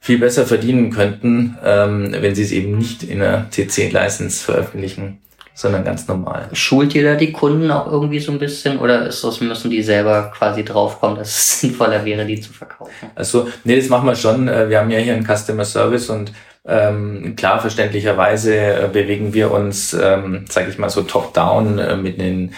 viel 0.01 0.19
besser 0.19 0.45
verdienen 0.45 0.91
könnten, 0.91 1.57
ähm, 1.63 2.13
wenn 2.19 2.35
sie 2.35 2.43
es 2.43 2.51
eben 2.51 2.77
nicht 2.77 3.03
in 3.03 3.21
einer 3.21 3.49
CC-License 3.51 4.43
veröffentlichen, 4.43 5.19
sondern 5.53 5.85
ganz 5.85 6.09
normal. 6.09 6.49
Schult 6.51 6.93
ihr 6.93 7.05
da 7.05 7.15
die 7.15 7.31
Kunden 7.31 7.71
auch 7.71 7.89
irgendwie 7.89 8.19
so 8.19 8.33
ein 8.33 8.39
bisschen 8.39 8.79
oder 8.79 9.07
ist 9.07 9.23
das, 9.23 9.39
müssen 9.39 9.71
die 9.71 9.81
selber 9.81 10.33
quasi 10.35 10.65
draufkommen, 10.65 11.17
dass 11.17 11.29
es 11.29 11.59
sinnvoller 11.61 12.03
wäre, 12.03 12.25
die 12.25 12.41
zu 12.41 12.51
verkaufen? 12.51 13.11
Also, 13.15 13.47
nee, 13.63 13.77
das 13.77 13.87
machen 13.87 14.07
wir 14.07 14.15
schon. 14.15 14.49
Äh, 14.49 14.67
wir 14.67 14.77
haben 14.77 14.91
ja 14.91 14.99
hier 14.99 15.13
einen 15.13 15.25
Customer 15.25 15.63
Service 15.63 16.09
und 16.09 16.33
Ähm, 16.69 17.33
klar, 17.35 17.59
verständlicherweise 17.59 18.55
äh, 18.55 18.89
bewegen 18.91 19.33
wir 19.33 19.51
uns, 19.51 19.93
ähm, 19.93 20.45
sage 20.47 20.69
ich 20.69 20.77
mal 20.77 20.89
so 20.89 21.01
top-down 21.01 21.79
äh, 21.79 21.97
mit 21.97 22.19
den 22.19 22.53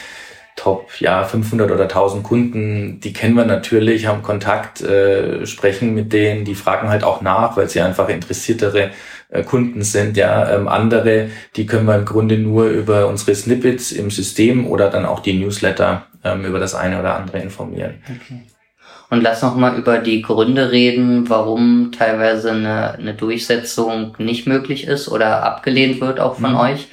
Top 0.58 0.90
ja 1.00 1.24
500 1.24 1.72
oder 1.72 1.84
1000 1.84 2.24
Kunden, 2.24 3.00
die 3.00 3.14
kennen 3.14 3.36
wir 3.36 3.46
natürlich, 3.46 4.06
haben 4.06 4.22
Kontakt, 4.22 4.82
äh, 4.82 5.46
sprechen 5.48 5.96
mit 5.96 6.12
denen, 6.14 6.46
die 6.46 6.56
fragen 6.56 6.90
halt 6.90 7.04
auch 7.04 7.22
nach, 7.22 7.56
weil 7.58 7.70
sie 7.70 7.82
einfach 7.82 8.10
interessiertere 8.10 8.92
äh, 9.30 9.44
Kunden 9.44 9.82
sind. 9.82 10.18
Ja, 10.18 10.54
ähm, 10.54 10.68
andere, 10.68 11.30
die 11.56 11.66
können 11.66 11.86
wir 11.86 11.96
im 11.96 12.06
Grunde 12.06 12.38
nur 12.38 12.66
über 12.66 13.08
unsere 13.08 13.34
Snippets 13.34 13.92
im 13.92 14.12
System 14.12 14.68
oder 14.68 14.90
dann 14.90 15.06
auch 15.06 15.22
die 15.22 15.34
Newsletter 15.34 16.06
ähm, 16.24 16.46
über 16.46 16.60
das 16.60 16.76
eine 16.76 17.00
oder 17.00 17.16
andere 17.16 17.40
informieren. 17.40 17.96
Okay. 18.04 18.42
Und 19.12 19.22
lass 19.24 19.42
noch 19.42 19.58
mal 19.58 19.78
über 19.78 19.98
die 19.98 20.22
Gründe 20.22 20.72
reden, 20.72 21.30
warum 21.30 21.92
teilweise 21.92 22.52
eine, 22.52 22.94
eine 22.94 23.14
Durchsetzung 23.14 24.16
nicht 24.18 24.48
möglich 24.48 24.88
ist 24.88 25.10
oder 25.10 25.44
abgelehnt 25.44 26.00
wird 26.00 26.22
auch 26.22 26.36
von 26.36 26.52
mhm. 26.52 26.60
euch. 26.60 26.88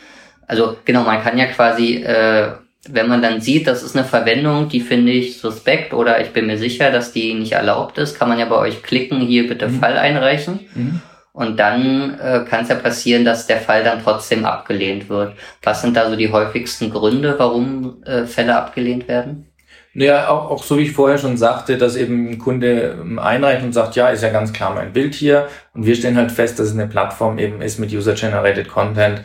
Also 0.49 0.77
genau, 0.85 1.05
man 1.05 1.23
kann 1.23 1.39
ja 1.39 1.47
quasi, 1.47 2.03
äh, 2.03 2.55
wenn 2.89 3.07
man 3.07 3.23
dann 3.23 3.41
sieht, 3.41 3.69
das 3.69 3.85
ist 3.85 3.97
eine 3.97 4.05
Verwendung, 4.05 4.69
die 4.69 4.81
finde 4.81 5.13
ich 5.13 5.39
suspekt 5.39 5.95
oder 5.95 6.21
ich 6.21 6.33
bin 6.33 6.49
mir 6.49 6.59
sicher, 6.59 6.91
dass 6.91 7.13
die 7.13 7.35
nicht 7.35 7.53
erlaubt 7.53 7.99
ist, 7.99 8.19
kann 8.19 8.29
man 8.29 8.41
ja 8.41 8.47
bei 8.47 8.57
euch 8.57 8.83
klicken, 8.83 9.21
hier 9.21 9.47
bitte 9.47 9.69
mhm. 9.69 9.79
Fall 9.79 9.97
einreichen. 9.97 10.67
Mhm. 10.75 11.01
Und 11.33 11.61
dann 11.61 12.19
äh, 12.19 12.45
kann 12.51 12.63
es 12.63 12.69
ja 12.69 12.75
passieren, 12.75 13.25
dass 13.25 13.47
der 13.47 13.59
Fall 13.59 13.85
dann 13.85 14.03
trotzdem 14.03 14.45
abgelehnt 14.45 15.09
wird. 15.09 15.35
Was 15.63 15.83
sind 15.83 15.97
da 15.97 16.11
so 16.11 16.17
die 16.17 16.33
häufigsten 16.33 16.91
Gründe, 16.91 17.37
warum 17.39 18.03
äh, 18.03 18.25
Fälle 18.25 18.57
abgelehnt 18.57 19.07
werden? 19.07 19.48
Naja, 19.99 20.29
auch, 20.29 20.49
auch 20.53 20.63
so 20.63 20.79
wie 20.79 20.83
ich 20.83 20.93
vorher 20.93 21.19
schon 21.19 21.37
sagte, 21.37 21.77
dass 21.77 21.97
eben 21.97 22.31
ein 22.31 22.39
Kunde 22.39 22.99
ähm, 23.01 23.19
einreicht 23.19 23.65
und 23.65 23.73
sagt, 23.73 23.97
ja, 23.97 24.11
ist 24.11 24.23
ja 24.23 24.29
ganz 24.29 24.53
klar 24.53 24.73
mein 24.73 24.93
Bild 24.93 25.13
hier. 25.13 25.49
Und 25.75 25.87
wir 25.87 25.97
stellen 25.97 26.17
halt 26.17 26.31
fest, 26.31 26.61
dass 26.61 26.69
es 26.69 26.73
eine 26.73 26.87
Plattform 26.87 27.37
eben 27.37 27.61
ist 27.61 27.81
mit 27.81 27.93
User-Generated 27.93 28.69
Content. 28.69 29.23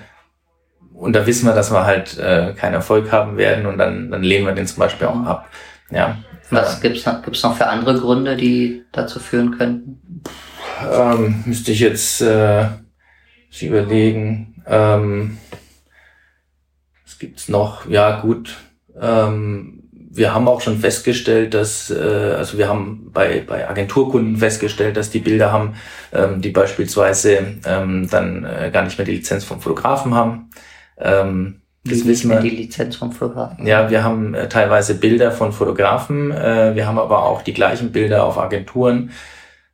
Und 0.91 1.15
da 1.15 1.27
wissen 1.27 1.45
wir, 1.45 1.53
dass 1.53 1.71
wir 1.71 1.86
halt 1.86 2.17
äh, 2.17 2.53
keinen 2.53 2.73
Erfolg 2.73 3.12
haben 3.12 3.38
werden 3.38 3.67
und 3.67 3.77
dann, 3.77 4.09
dann 4.09 4.23
lehnen 4.23 4.47
wir 4.47 4.53
den 4.53 4.65
zum 4.65 4.79
Beispiel 4.79 5.05
auch 5.05 5.23
ab. 5.23 5.47
Ja. 5.91 6.17
Was 6.49 6.81
gibt's 6.81 7.05
noch, 7.05 7.21
gibt's 7.21 7.43
noch 7.43 7.55
für 7.55 7.67
andere 7.67 7.99
Gründe, 7.99 8.36
die 8.36 8.83
dazu 8.91 9.19
führen 9.19 9.55
könnten? 9.55 10.23
Ähm, 10.91 11.43
müsste 11.45 11.71
ich 11.71 11.81
jetzt 11.81 12.19
äh, 12.21 12.65
überlegen. 13.62 14.63
Ähm, 14.65 15.38
was 17.05 17.19
gibt's 17.19 17.47
noch? 17.47 17.88
Ja, 17.88 18.21
gut. 18.21 18.55
Ähm, 18.99 19.72
wir 20.15 20.34
haben 20.34 20.47
auch 20.47 20.62
schon 20.62 20.78
festgestellt, 20.78 21.54
dass, 21.54 21.89
äh, 21.89 22.36
also 22.38 22.58
wir 22.58 22.69
haben 22.69 23.10
bei, 23.12 23.43
bei 23.45 23.67
Agenturkunden 23.67 24.38
festgestellt, 24.38 24.95
dass 24.95 25.10
die 25.10 25.19
Bilder 25.19 25.52
haben, 25.52 25.73
ähm, 26.13 26.41
die 26.41 26.49
beispielsweise 26.49 27.56
ähm, 27.65 28.08
dann 28.10 28.45
äh, 28.45 28.69
gar 28.71 28.84
nicht 28.84 28.97
mehr 28.97 29.06
die 29.06 29.15
Lizenz 29.15 29.43
vom 29.43 29.60
Fotografen 29.60 30.13
haben. 30.13 30.49
Ähm, 30.99 31.62
das 31.84 32.06
wissen 32.06 32.30
wir. 32.30 32.39
die 32.39 32.52
Lizenz 32.52 32.95
vom 32.95 33.12
Fotografen? 33.12 33.65
Ja, 33.65 33.89
wir 33.89 34.04
haben 34.04 34.36
äh, 34.36 34.47
teilweise 34.47 34.95
Bilder 34.95 35.32
von 35.32 35.52
Fotografen, 35.52 36.32
äh, 36.32 36.76
wir 36.76 36.88
haben 36.88 36.99
aber 36.99 37.23
auch 37.23 37.41
die 37.41 37.54
gleichen 37.54 37.91
Bilder 37.91 38.23
auf 38.23 38.38
Agenturen. 38.38 39.12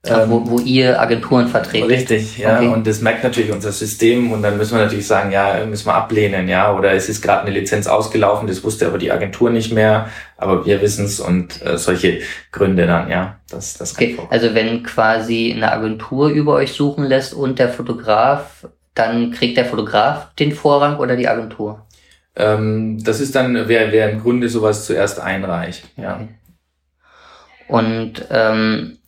Ach, 0.08 0.30
wo, 0.30 0.38
ähm, 0.38 0.44
wo 0.46 0.60
ihr 0.60 1.02
Agenturen 1.02 1.50
vertretet. 1.50 1.90
Richtig, 1.90 2.38
ja. 2.38 2.56
Okay. 2.56 2.70
Und 2.70 2.88
das 2.88 3.02
merkt 3.02 3.22
natürlich 3.22 3.52
unser 3.52 3.74
System 3.74 4.32
und 4.32 4.42
dann 4.42 4.56
müssen 4.56 4.78
wir 4.78 4.84
natürlich 4.84 5.08
sagen, 5.08 5.32
ja, 5.32 5.66
müssen 5.66 5.88
wir 5.88 5.94
ablehnen, 5.94 6.48
ja. 6.48 6.74
Oder 6.74 6.94
es 6.94 7.10
ist 7.10 7.22
gerade 7.22 7.42
eine 7.42 7.52
Lizenz 7.52 7.86
ausgelaufen, 7.86 8.48
das 8.48 8.64
wusste 8.64 8.88
aber 8.88 8.98
die 8.98 9.12
Agentur 9.12 9.50
nicht 9.50 9.74
mehr, 9.74 10.10
aber 10.38 10.66
wir 10.66 10.82
wissen 10.82 11.04
es 11.04 11.20
und 11.20 11.62
äh, 11.66 11.78
solche 11.78 12.22
Gründe 12.54 12.88
dann, 12.88 13.10
ja. 13.10 13.40
Das, 13.50 13.78
das 13.78 13.94
okay. 13.94 14.18
Also 14.30 14.56
wenn 14.56 14.84
quasi 14.84 15.52
eine 15.54 15.70
Agentur 15.70 16.30
über 16.30 16.54
euch 16.54 16.72
suchen 16.72 17.04
lässt 17.04 17.34
und 17.34 17.60
der 17.60 17.68
Fotograf, 17.68 18.70
dann 18.96 19.32
kriegt 19.32 19.58
der 19.58 19.66
Fotograf 19.66 20.34
den 20.36 20.54
Vorrang 20.54 20.98
oder 21.00 21.18
die 21.18 21.28
Agentur? 21.28 21.86
Ähm, 22.38 23.04
das 23.04 23.20
ist 23.20 23.36
dann, 23.36 23.68
wer, 23.68 23.92
wer 23.92 24.12
im 24.12 24.22
Grunde 24.22 24.48
sowas 24.48 24.86
zuerst 24.86 25.20
einreicht, 25.20 25.90
ja. 25.98 26.22
Und 27.68 28.26
ähm, 28.32 28.99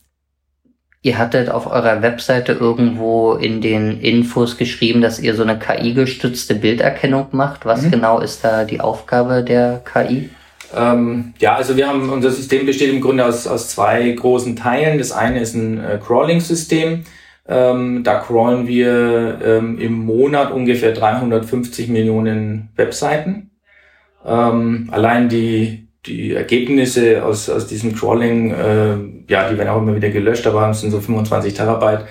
Ihr 1.03 1.17
hattet 1.17 1.49
auf 1.49 1.65
eurer 1.65 2.03
Webseite 2.03 2.51
irgendwo 2.51 3.33
in 3.33 3.59
den 3.59 3.99
Infos 4.01 4.57
geschrieben, 4.57 5.01
dass 5.01 5.19
ihr 5.19 5.33
so 5.33 5.41
eine 5.41 5.57
KI-gestützte 5.57 6.53
Bilderkennung 6.53 7.27
macht. 7.31 7.65
Was 7.65 7.81
mhm. 7.81 7.91
genau 7.91 8.19
ist 8.19 8.43
da 8.43 8.65
die 8.65 8.79
Aufgabe 8.81 9.43
der 9.43 9.81
KI? 9.83 10.29
Ähm, 10.75 11.33
ja, 11.39 11.55
also 11.55 11.75
wir 11.75 11.87
haben, 11.87 12.07
unser 12.09 12.29
System 12.29 12.67
besteht 12.67 12.93
im 12.93 13.01
Grunde 13.01 13.25
aus, 13.25 13.47
aus 13.47 13.69
zwei 13.69 14.11
großen 14.11 14.55
Teilen. 14.55 14.99
Das 14.99 15.11
eine 15.11 15.39
ist 15.39 15.55
ein 15.55 15.83
äh, 15.83 15.99
Crawling-System. 16.05 17.03
Ähm, 17.47 18.03
da 18.03 18.19
crawlen 18.19 18.67
wir 18.67 19.39
ähm, 19.43 19.79
im 19.79 20.05
Monat 20.05 20.51
ungefähr 20.51 20.93
350 20.93 21.89
Millionen 21.89 22.69
Webseiten. 22.75 23.49
Ähm, 24.23 24.87
allein 24.91 25.29
die 25.29 25.87
die 26.05 26.33
Ergebnisse 26.33 27.23
aus, 27.23 27.49
aus 27.49 27.67
diesem 27.67 27.95
Crawling, 27.95 28.51
äh, 28.51 29.31
ja, 29.31 29.49
die 29.49 29.57
werden 29.57 29.69
auch 29.69 29.81
immer 29.81 29.95
wieder 29.95 30.09
gelöscht, 30.09 30.47
aber 30.47 30.69
es 30.69 30.81
sind 30.81 30.91
so 30.91 30.99
25 30.99 31.53
Terabyte 31.53 32.05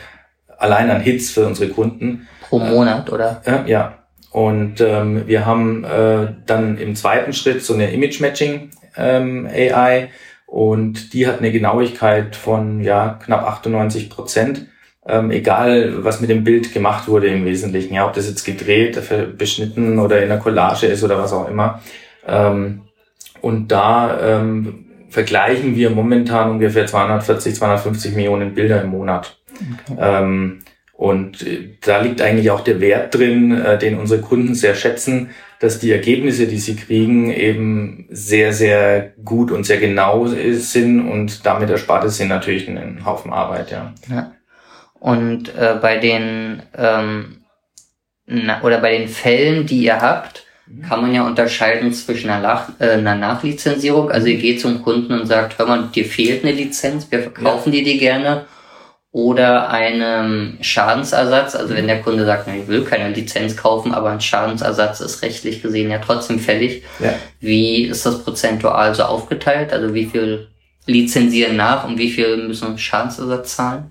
allein 0.59 0.91
an 0.91 1.01
Hits 1.01 1.31
für 1.31 1.47
unsere 1.47 1.71
Kunden. 1.71 2.29
Pro 2.49 2.59
Monat, 2.59 3.11
oder? 3.11 3.43
Äh, 3.45 3.69
ja. 3.71 3.99
Und 4.31 4.81
ähm, 4.81 5.27
wir 5.27 5.45
haben 5.45 5.85
äh, 5.85 6.35
dann 6.47 6.79
im 6.79 6.95
zweiten 6.95 7.33
Schritt 7.33 7.65
so 7.65 7.75
eine 7.75 7.91
Image 7.91 8.21
Matching 8.21 8.71
ähm, 8.97 9.49
AI 9.53 10.11
und 10.47 11.13
die 11.15 11.27
hat 11.27 11.39
eine 11.39 11.51
Genauigkeit 11.51 12.37
von 12.37 12.81
ja 12.81 13.19
knapp 13.25 13.45
98 13.45 14.09
Prozent. 14.09 14.67
Ähm, 15.05 15.33
egal, 15.33 16.05
was 16.05 16.21
mit 16.21 16.31
dem 16.31 16.45
Bild 16.45 16.73
gemacht 16.73 17.09
wurde 17.09 17.27
im 17.27 17.45
Wesentlichen, 17.45 17.95
ja, 17.95 18.07
ob 18.07 18.13
das 18.13 18.29
jetzt 18.29 18.45
gedreht, 18.45 19.01
beschnitten 19.37 19.99
oder 19.99 20.23
in 20.23 20.29
der 20.29 20.39
Collage 20.39 20.87
ist 20.87 21.03
oder 21.03 21.19
was 21.19 21.33
auch 21.33 21.49
immer. 21.49 21.81
Ähm, 22.27 22.83
und 23.41 23.69
da 23.69 24.41
ähm, 24.41 24.87
vergleichen 25.09 25.77
wir 25.77 25.91
momentan 25.91 26.51
ungefähr 26.51 26.87
240, 26.87 27.55
250 27.55 28.15
Millionen 28.15 28.55
Bilder 28.55 28.83
im 28.83 28.91
Monat. 28.91 29.41
Okay. 29.89 29.99
Ähm, 30.01 30.61
und 30.93 31.47
äh, 31.47 31.77
da 31.81 32.01
liegt 32.01 32.21
eigentlich 32.21 32.51
auch 32.51 32.61
der 32.61 32.81
Wert 32.81 33.15
drin, 33.15 33.59
äh, 33.59 33.79
den 33.79 33.99
unsere 33.99 34.21
Kunden 34.21 34.55
sehr 34.55 34.75
schätzen, 34.75 35.31
dass 35.59 35.79
die 35.79 35.93
Ergebnisse, 35.93 36.47
die 36.47 36.59
sie 36.59 36.77
kriegen, 36.77 37.31
eben 37.31 38.07
sehr, 38.11 38.53
sehr 38.53 39.13
gut 39.25 39.51
und 39.51 39.65
sehr 39.65 39.79
genau 39.79 40.27
sind 40.27 41.09
und 41.09 41.45
damit 41.45 41.71
erspart 41.71 42.05
es 42.05 42.21
ihnen 42.21 42.29
natürlich 42.29 42.69
einen 42.69 43.05
Haufen 43.05 43.33
Arbeit, 43.33 43.71
ja. 43.71 43.93
ja. 44.11 44.33
Und 44.99 45.55
äh, 45.57 45.79
bei 45.81 45.99
den 45.99 46.63
ähm, 46.77 47.41
na, 48.31 48.63
oder 48.63 48.81
bei 48.81 48.97
den 48.97 49.09
Fällen, 49.09 49.67
die 49.67 49.83
ihr 49.83 50.01
habt, 50.01 50.47
kann 50.89 51.03
man 51.03 51.15
ja 51.15 51.27
unterscheiden 51.27 51.93
zwischen 51.93 52.31
einer, 52.31 52.43
Nach 52.43 52.69
äh, 52.79 52.91
einer 52.91 53.17
Nachlizenzierung. 53.17 54.11
Also 54.11 54.29
ihr 54.29 54.39
geht 54.39 54.61
zum 54.61 54.83
Kunden 54.83 55.13
und 55.13 55.27
sagt, 55.27 55.59
hör 55.59 55.67
mal, 55.67 55.89
dir 55.95 56.05
fehlt 56.05 56.45
eine 56.45 56.53
Lizenz, 56.53 57.11
wir 57.11 57.23
verkaufen 57.23 57.73
ja. 57.73 57.79
die 57.79 57.85
dir 57.85 57.99
gerne. 57.99 58.45
Oder 59.13 59.71
einem 59.71 60.59
Schadensersatz, 60.61 61.57
also 61.57 61.75
wenn 61.75 61.89
der 61.89 62.01
Kunde 62.01 62.25
sagt, 62.25 62.47
ich 62.47 62.69
will 62.69 62.85
keine 62.85 63.13
Lizenz 63.13 63.57
kaufen, 63.57 63.93
aber 63.93 64.11
ein 64.11 64.21
Schadensersatz 64.21 65.01
ist 65.01 65.23
rechtlich 65.23 65.63
gesehen 65.63 65.91
ja 65.91 65.99
trotzdem 65.99 66.39
fällig. 66.39 66.85
Ja. 67.01 67.15
Wie 67.41 67.87
ist 67.87 68.07
das 68.07 68.23
prozentual 68.23 68.95
so 68.95 69.03
aufgeteilt? 69.03 69.73
Also 69.73 69.95
wie 69.95 70.07
viel 70.07 70.47
lizenzieren 70.87 71.57
nach 71.57 71.89
und 71.89 71.99
wie 71.99 72.11
viel 72.11 72.37
müssen 72.37 72.79
Schadensersatz 72.79 73.57
zahlen? 73.57 73.91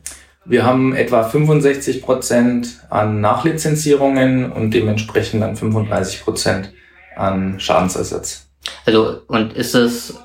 Wir 0.50 0.66
haben 0.66 0.96
etwa 0.96 1.24
65 1.24 2.02
Prozent 2.02 2.80
an 2.90 3.22
Nachlizenzierungen 3.22 4.52
und 4.52 4.74
dementsprechend 4.74 5.44
dann 5.44 5.56
35 5.56 6.24
Prozent 6.24 6.74
an 7.16 7.60
Schadensersatz. 7.60 8.48
Also, 8.84 9.22
und 9.28 9.54
ist 9.54 9.76
es 9.76 10.16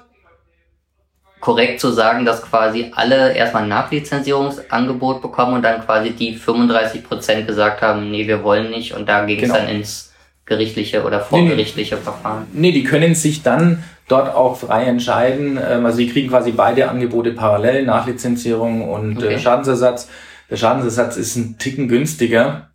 korrekt 1.40 1.78
zu 1.78 1.92
sagen, 1.92 2.24
dass 2.24 2.40
quasi 2.40 2.90
alle 2.94 3.34
erstmal 3.34 3.64
ein 3.64 3.68
Nachlizenzierungsangebot 3.68 5.20
bekommen 5.20 5.56
und 5.56 5.62
dann 5.62 5.84
quasi 5.84 6.12
die 6.12 6.36
35 6.36 7.04
Prozent 7.04 7.46
gesagt 7.46 7.82
haben, 7.82 8.10
nee, 8.10 8.26
wir 8.26 8.42
wollen 8.42 8.70
nicht 8.70 8.94
und 8.94 9.06
da 9.06 9.26
ging 9.26 9.36
es 9.36 9.42
genau. 9.42 9.56
dann 9.56 9.68
ins 9.68 10.14
gerichtliche 10.46 11.04
oder 11.04 11.20
vorgerichtliche 11.20 11.96
nee. 11.96 12.00
Verfahren? 12.00 12.46
Nee, 12.54 12.72
die 12.72 12.84
können 12.84 13.14
sich 13.14 13.42
dann 13.42 13.84
dort 14.08 14.34
auch 14.34 14.56
frei 14.56 14.84
entscheiden. 14.84 15.58
Ähm, 15.62 15.86
also 15.86 15.98
die 15.98 16.08
kriegen 16.08 16.28
quasi 16.28 16.52
beide 16.52 16.88
Angebote 16.88 17.32
parallel, 17.32 17.84
Nachlizenzierung 17.84 18.88
und 18.88 19.22
äh, 19.22 19.26
okay. 19.26 19.38
Schadensersatz. 19.38 20.08
Der 20.50 20.56
Schadensersatz 20.56 21.16
ist 21.16 21.36
ein 21.36 21.56
Ticken 21.58 21.88
günstiger, 21.88 22.68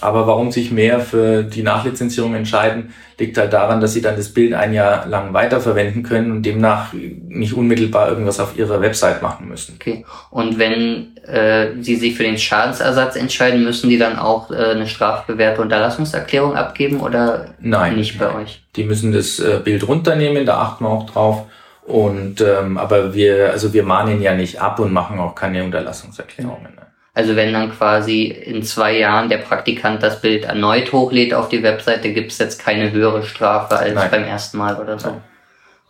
aber 0.00 0.26
warum 0.26 0.50
sich 0.50 0.72
mehr 0.72 0.98
für 1.00 1.44
die 1.44 1.62
Nachlizenzierung 1.62 2.34
entscheiden, 2.34 2.92
liegt 3.18 3.38
halt 3.38 3.52
daran, 3.52 3.80
dass 3.80 3.92
sie 3.92 4.02
dann 4.02 4.16
das 4.16 4.28
Bild 4.28 4.52
ein 4.52 4.72
Jahr 4.72 5.06
lang 5.06 5.32
weiterverwenden 5.32 6.02
können 6.02 6.32
und 6.32 6.42
demnach 6.42 6.92
nicht 6.92 7.52
unmittelbar 7.52 8.08
irgendwas 8.08 8.40
auf 8.40 8.58
ihrer 8.58 8.80
Website 8.80 9.22
machen 9.22 9.48
müssen. 9.48 9.76
Okay. 9.80 10.04
Und 10.30 10.58
wenn 10.58 11.16
äh, 11.26 11.80
sie 11.80 11.94
sich 11.94 12.16
für 12.16 12.24
den 12.24 12.38
Schadensersatz 12.38 13.14
entscheiden, 13.14 13.62
müssen 13.62 13.88
die 13.88 13.98
dann 13.98 14.18
auch 14.18 14.50
äh, 14.50 14.56
eine 14.56 14.88
strafbewährte 14.88 15.62
Unterlassungserklärung 15.62 16.56
abgeben 16.56 17.00
oder 17.00 17.54
Nein, 17.60 17.94
nicht 17.94 18.18
bei 18.18 18.34
euch? 18.34 18.64
Die 18.74 18.84
müssen 18.84 19.12
das 19.12 19.38
äh, 19.38 19.60
Bild 19.62 19.86
runternehmen, 19.86 20.44
da 20.44 20.58
achten 20.58 20.84
wir 20.84 20.90
auch 20.90 21.08
drauf. 21.08 21.46
Und 21.86 22.40
ähm, 22.40 22.78
aber 22.78 23.14
wir, 23.14 23.50
also 23.50 23.72
wir 23.72 23.84
mahnen 23.84 24.22
ja 24.22 24.34
nicht 24.34 24.60
ab 24.60 24.80
und 24.80 24.92
machen 24.92 25.20
auch 25.20 25.34
keine 25.34 25.62
Unterlassungserklärungen. 25.62 26.83
Also 27.14 27.36
wenn 27.36 27.52
dann 27.52 27.70
quasi 27.72 28.24
in 28.24 28.64
zwei 28.64 28.98
Jahren 28.98 29.28
der 29.28 29.38
Praktikant 29.38 30.02
das 30.02 30.20
Bild 30.20 30.44
erneut 30.44 30.92
hochlädt 30.92 31.32
auf 31.32 31.48
die 31.48 31.62
Webseite, 31.62 32.12
gibt 32.12 32.32
es 32.32 32.38
jetzt 32.38 32.60
keine 32.60 32.90
höhere 32.90 33.22
Strafe 33.22 33.76
als 33.76 33.94
Nein. 33.94 34.10
beim 34.10 34.24
ersten 34.24 34.58
Mal 34.58 34.76
oder 34.76 34.98
so. 34.98 35.20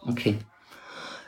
Okay. 0.06 0.36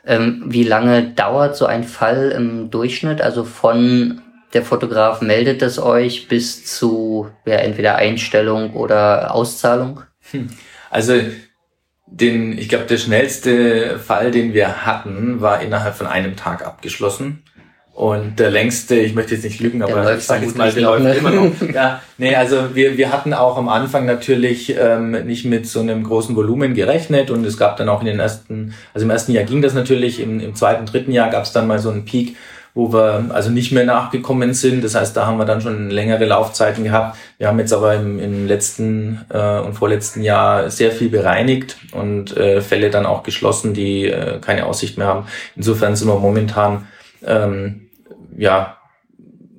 Ähm, 0.05 0.45
wie 0.47 0.65
lange 0.65 1.03
dauert 1.15 1.57
so 1.57 1.65
ein 1.65 1.83
Fall 1.83 2.31
im 2.31 2.71
Durchschnitt? 2.71 3.23
Also 3.23 3.45
von 3.45 4.21
der 4.53 4.63
Fotograf 4.63 5.23
meldet 5.23 5.63
es 5.63 5.79
euch 5.79 6.29
bis 6.29 6.65
zu 6.67 7.31
ja, 7.47 7.57
entweder 7.57 7.97
Einstellung 7.97 8.75
oder 8.75 9.35
Auszahlung? 9.35 10.03
Hm. 10.31 10.51
Also 10.91 11.15
den, 12.07 12.57
ich 12.57 12.69
glaube, 12.69 12.85
der 12.85 12.99
schnellste 12.99 13.99
Fall, 13.99 14.31
den 14.31 14.55
wir 14.55 14.87
hatten, 14.87 15.41
war 15.41 15.61
innerhalb 15.61 15.97
von 15.97 16.07
einem 16.07 16.37
Tag 16.37 16.65
abgeschlossen. 16.65 17.43
Und 17.97 18.39
der 18.39 18.51
längste, 18.51 18.97
ich 18.97 19.15
möchte 19.15 19.35
jetzt 19.35 19.45
nicht 19.45 19.59
lügen, 19.59 19.83
aber 19.83 20.19
ich 20.19 20.25
sage 20.25 20.45
jetzt 20.45 20.59
mal, 20.59 20.71
der 20.71 20.83
läuft 20.83 21.03
ne? 21.03 21.15
immer 21.15 21.31
noch. 21.31 21.51
Ja, 21.75 22.03
nee, 22.19 22.35
also 22.37 22.75
wir, 22.75 22.99
wir 22.99 23.11
hatten 23.11 23.33
auch 23.33 23.57
am 23.57 23.71
Anfang 23.71 24.05
natürlich 24.05 24.77
ähm, 24.79 25.13
nicht 25.13 25.47
mit 25.47 25.67
so 25.67 25.81
einem 25.81 26.05
großen 26.05 26.37
Volumen 26.37 26.75
gerechnet 26.75 27.31
und 27.31 27.43
es 27.47 27.57
gab 27.57 27.79
dann 27.79 27.89
auch 27.89 28.01
in 28.01 28.07
den 28.07 28.21
ersten, 28.21 28.75
also 28.93 29.07
im 29.07 29.11
ersten 29.11 29.33
Jahr 29.33 29.45
ging 29.45 29.63
das 29.63 29.73
natürlich, 29.73 30.21
im, 30.21 30.41
im 30.41 30.55
zweiten, 30.55 30.85
dritten 30.85 31.11
Jahr 31.11 31.31
gab 31.31 31.45
es 31.45 31.53
dann 31.53 31.67
mal 31.67 31.79
so 31.79 31.89
einen 31.89 32.05
Peak, 32.05 32.37
wo 32.75 32.93
wir 32.93 33.31
also 33.31 33.49
nicht 33.49 33.73
mehr 33.73 33.87
nachgekommen 33.87 34.53
sind. 34.53 34.85
Das 34.85 34.95
heißt, 34.95 35.17
da 35.17 35.25
haben 35.25 35.39
wir 35.39 35.47
dann 35.47 35.63
schon 35.63 35.89
längere 35.89 36.27
Laufzeiten 36.27 36.85
gehabt. 36.85 37.17
Wir 37.39 37.49
haben 37.49 37.59
jetzt 37.59 37.73
aber 37.73 37.95
im, 37.95 38.21
im 38.21 38.47
letzten 38.47 39.25
äh, 39.31 39.61
und 39.61 39.73
vorletzten 39.73 40.23
Jahr 40.23 40.69
sehr 40.69 40.93
viel 40.93 41.09
bereinigt 41.09 41.79
und 41.93 42.37
äh, 42.37 42.61
Fälle 42.61 42.91
dann 42.91 43.07
auch 43.07 43.23
geschlossen, 43.23 43.73
die 43.73 44.05
äh, 44.05 44.39
keine 44.43 44.67
Aussicht 44.67 44.99
mehr 44.99 45.07
haben. 45.07 45.27
Insofern 45.57 45.97
sind 45.97 46.09
wir 46.09 46.19
momentan 46.19 46.89
ähm, 47.25 47.86
ja 48.37 48.79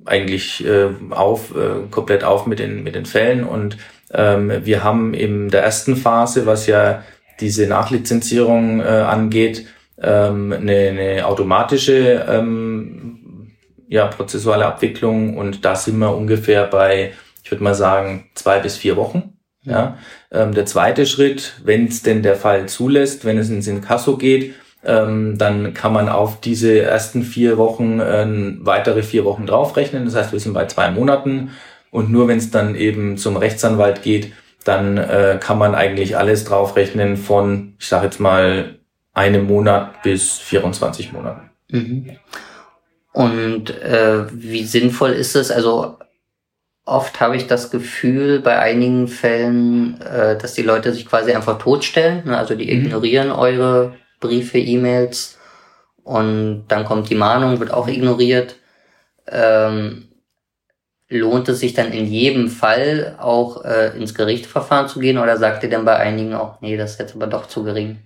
eigentlich 0.04 0.64
äh, 0.66 0.88
auf 1.10 1.54
äh, 1.54 1.86
komplett 1.90 2.24
auf 2.24 2.46
mit 2.46 2.58
den 2.58 2.82
mit 2.82 2.94
den 2.94 3.06
Fällen 3.06 3.44
und 3.44 3.76
ähm, 4.12 4.52
wir 4.64 4.84
haben 4.84 5.14
in 5.14 5.50
der 5.50 5.62
ersten 5.62 5.96
Phase, 5.96 6.46
was 6.46 6.66
ja 6.66 7.04
diese 7.40 7.66
Nachlizenzierung 7.66 8.80
äh, 8.80 8.84
angeht, 8.84 9.66
ähm, 10.00 10.52
eine, 10.52 10.88
eine 10.88 11.26
automatische 11.26 12.24
ähm, 12.28 13.52
ja, 13.88 14.06
prozessuale 14.06 14.66
Abwicklung 14.66 15.36
und 15.36 15.64
da 15.64 15.74
sind 15.74 15.98
wir 15.98 16.14
ungefähr 16.14 16.64
bei, 16.66 17.12
ich 17.42 17.50
würde 17.50 17.64
mal 17.64 17.74
sagen, 17.74 18.30
zwei 18.34 18.60
bis 18.60 18.76
vier 18.76 18.96
Wochen. 18.96 19.34
Ja. 19.62 19.98
Ähm, 20.30 20.54
der 20.54 20.66
zweite 20.66 21.04
Schritt, 21.04 21.54
wenn 21.64 21.88
es 21.88 22.02
denn 22.02 22.22
der 22.22 22.36
Fall 22.36 22.68
zulässt, 22.68 23.24
wenn 23.24 23.38
es 23.38 23.50
ins 23.50 23.66
Inkasso 23.66 24.16
geht, 24.16 24.54
ähm, 24.84 25.38
dann 25.38 25.74
kann 25.74 25.92
man 25.92 26.08
auf 26.08 26.40
diese 26.40 26.80
ersten 26.80 27.22
vier 27.22 27.58
Wochen 27.58 28.00
äh, 28.00 28.26
weitere 28.60 29.02
vier 29.02 29.24
Wochen 29.24 29.46
draufrechnen. 29.46 30.04
Das 30.04 30.14
heißt, 30.14 30.32
wir 30.32 30.40
sind 30.40 30.54
bei 30.54 30.66
zwei 30.66 30.90
Monaten. 30.90 31.50
Und 31.90 32.10
nur 32.10 32.28
wenn 32.28 32.38
es 32.38 32.50
dann 32.50 32.74
eben 32.74 33.16
zum 33.16 33.36
Rechtsanwalt 33.36 34.02
geht, 34.02 34.32
dann 34.64 34.98
äh, 34.98 35.38
kann 35.40 35.58
man 35.58 35.74
eigentlich 35.74 36.16
alles 36.16 36.44
draufrechnen 36.44 37.16
von, 37.16 37.74
ich 37.78 37.86
sage 37.86 38.04
jetzt 38.06 38.20
mal, 38.20 38.78
einem 39.14 39.46
Monat 39.46 40.02
bis 40.02 40.38
24 40.38 41.12
Monaten. 41.12 41.50
Mhm. 41.70 42.10
Und 43.12 43.70
äh, 43.82 44.26
wie 44.32 44.64
sinnvoll 44.64 45.10
ist 45.10 45.34
es? 45.34 45.50
Also 45.50 45.98
oft 46.84 47.20
habe 47.20 47.36
ich 47.36 47.46
das 47.46 47.70
Gefühl 47.70 48.40
bei 48.40 48.58
einigen 48.58 49.08
Fällen, 49.08 50.00
äh, 50.00 50.38
dass 50.38 50.54
die 50.54 50.62
Leute 50.62 50.92
sich 50.92 51.06
quasi 51.06 51.32
einfach 51.32 51.58
totstellen. 51.58 52.22
Ne? 52.26 52.36
Also 52.36 52.54
die 52.54 52.66
mhm. 52.66 52.86
ignorieren 52.86 53.30
eure 53.30 53.94
Briefe, 54.20 54.58
E-Mails 54.58 55.38
und 56.04 56.64
dann 56.68 56.84
kommt 56.84 57.10
die 57.10 57.14
Mahnung, 57.14 57.60
wird 57.60 57.72
auch 57.72 57.88
ignoriert. 57.88 58.56
Ähm, 59.30 60.08
lohnt 61.08 61.48
es 61.48 61.60
sich 61.60 61.74
dann 61.74 61.92
in 61.92 62.06
jedem 62.06 62.48
Fall 62.48 63.16
auch 63.18 63.64
äh, 63.64 63.96
ins 63.96 64.14
Gerichtsverfahren 64.14 64.88
zu 64.88 65.00
gehen 65.00 65.18
oder 65.18 65.36
sagt 65.36 65.62
ihr 65.62 65.70
dann 65.70 65.84
bei 65.84 65.96
einigen 65.96 66.34
auch, 66.34 66.60
nee, 66.60 66.76
das 66.76 66.92
ist 66.92 67.00
jetzt 67.00 67.14
aber 67.14 67.26
doch 67.26 67.46
zu 67.46 67.64
gering? 67.64 67.98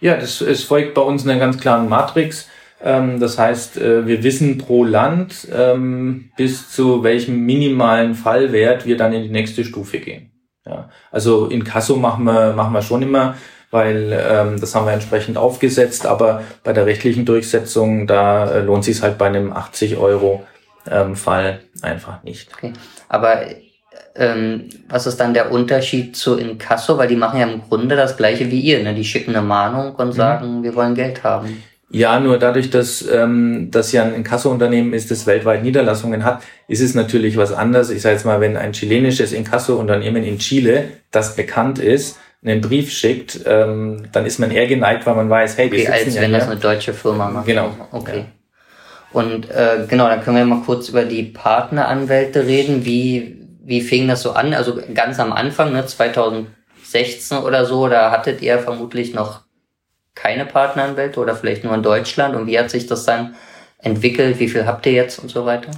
Ja, 0.00 0.16
das 0.16 0.40
es 0.40 0.64
folgt 0.64 0.94
bei 0.94 1.02
uns 1.02 1.24
einer 1.24 1.38
ganz 1.38 1.58
klaren 1.58 1.88
Matrix. 1.88 2.48
Ähm, 2.82 3.20
das 3.20 3.38
heißt, 3.38 3.78
äh, 3.78 4.06
wir 4.06 4.22
wissen 4.22 4.58
pro 4.58 4.84
Land, 4.84 5.48
ähm, 5.52 6.30
bis 6.36 6.70
zu 6.70 7.02
welchem 7.02 7.40
minimalen 7.40 8.14
Fallwert 8.14 8.86
wir 8.86 8.96
dann 8.96 9.12
in 9.12 9.22
die 9.22 9.30
nächste 9.30 9.64
Stufe 9.64 9.98
gehen. 9.98 10.30
Ja, 10.66 10.90
also 11.10 11.46
in 11.46 11.64
Kasso 11.64 11.96
machen 11.96 12.24
wir, 12.24 12.52
machen 12.52 12.72
wir 12.72 12.82
schon 12.82 13.02
immer 13.02 13.36
weil 13.76 14.18
ähm, 14.18 14.58
das 14.58 14.74
haben 14.74 14.86
wir 14.86 14.94
entsprechend 14.94 15.36
aufgesetzt, 15.36 16.06
aber 16.06 16.42
bei 16.64 16.72
der 16.72 16.86
rechtlichen 16.86 17.26
Durchsetzung, 17.26 18.06
da 18.06 18.50
äh, 18.50 18.60
lohnt 18.60 18.84
sich 18.84 19.02
halt 19.02 19.18
bei 19.18 19.26
einem 19.26 19.52
80 19.52 19.98
Euro 19.98 20.46
ähm, 20.90 21.14
Fall 21.14 21.60
einfach 21.82 22.22
nicht. 22.22 22.48
Okay. 22.56 22.72
Aber 23.10 23.42
ähm, 24.14 24.70
was 24.88 25.06
ist 25.06 25.18
dann 25.18 25.34
der 25.34 25.52
Unterschied 25.52 26.16
zu 26.16 26.38
Inkasso? 26.38 26.96
Weil 26.96 27.08
die 27.08 27.16
machen 27.16 27.38
ja 27.38 27.46
im 27.46 27.60
Grunde 27.60 27.96
das 27.96 28.16
gleiche 28.16 28.50
wie 28.50 28.60
ihr, 28.60 28.82
ne? 28.82 28.94
Die 28.94 29.04
schicken 29.04 29.36
eine 29.36 29.46
Mahnung 29.46 29.94
und 29.94 30.08
mhm. 30.08 30.12
sagen, 30.12 30.58
mhm. 30.58 30.62
wir 30.62 30.74
wollen 30.74 30.94
Geld 30.94 31.22
haben. 31.22 31.62
Ja, 31.90 32.18
nur 32.18 32.38
dadurch, 32.38 32.70
dass 32.70 33.06
ähm, 33.06 33.68
das 33.70 33.92
ja 33.92 34.04
ein 34.04 34.14
Inkasso-Unternehmen 34.14 34.92
ist, 34.92 35.10
das 35.10 35.26
weltweit 35.26 35.62
Niederlassungen 35.62 36.24
hat, 36.24 36.42
ist 36.66 36.80
es 36.80 36.94
natürlich 36.94 37.36
was 37.36 37.52
anderes. 37.52 37.90
Ich 37.90 38.02
sage 38.02 38.14
jetzt 38.14 38.24
mal, 38.24 38.40
wenn 38.40 38.56
ein 38.56 38.72
chilenisches 38.72 39.32
Inkasso-Unternehmen 39.32 40.24
in 40.24 40.38
Chile, 40.38 40.86
das 41.12 41.36
bekannt 41.36 41.78
ist, 41.78 42.18
einen 42.46 42.60
Brief 42.60 42.92
schickt, 42.92 43.40
ähm, 43.46 44.08
dann 44.12 44.26
ist 44.26 44.38
man 44.38 44.50
eher 44.50 44.66
geneigt, 44.66 45.06
weil 45.06 45.14
man 45.14 45.28
weiß, 45.28 45.58
hey, 45.58 45.70
die 45.70 45.82
okay, 45.82 45.92
als 45.92 46.14
wenn 46.14 46.32
ja 46.32 46.38
das 46.38 46.48
eine 46.48 46.60
deutsche 46.60 46.92
Firma 46.94 47.28
macht. 47.28 47.46
Genau. 47.46 47.74
Okay. 47.92 48.18
Ja. 48.18 48.24
Und 49.12 49.50
äh, 49.50 49.86
genau, 49.88 50.08
dann 50.08 50.22
können 50.22 50.36
wir 50.36 50.44
mal 50.44 50.62
kurz 50.64 50.88
über 50.88 51.04
die 51.04 51.22
Partneranwälte 51.22 52.46
reden. 52.46 52.84
Wie 52.84 53.36
wie 53.66 53.80
fing 53.80 54.06
das 54.06 54.22
so 54.22 54.32
an? 54.32 54.54
Also 54.54 54.78
ganz 54.94 55.18
am 55.18 55.32
Anfang, 55.32 55.72
ne, 55.72 55.84
2016 55.84 57.38
oder 57.38 57.64
so, 57.64 57.88
da 57.88 58.12
hattet 58.12 58.40
ihr 58.40 58.60
vermutlich 58.60 59.12
noch 59.12 59.40
keine 60.14 60.46
Partneranwälte 60.46 61.18
oder 61.18 61.34
vielleicht 61.34 61.64
nur 61.64 61.74
in 61.74 61.82
Deutschland. 61.82 62.36
Und 62.36 62.46
wie 62.46 62.58
hat 62.58 62.70
sich 62.70 62.86
das 62.86 63.04
dann 63.04 63.34
entwickelt? 63.78 64.38
Wie 64.38 64.48
viel 64.48 64.66
habt 64.66 64.86
ihr 64.86 64.92
jetzt 64.92 65.18
und 65.18 65.30
so 65.30 65.44
weiter? 65.44 65.72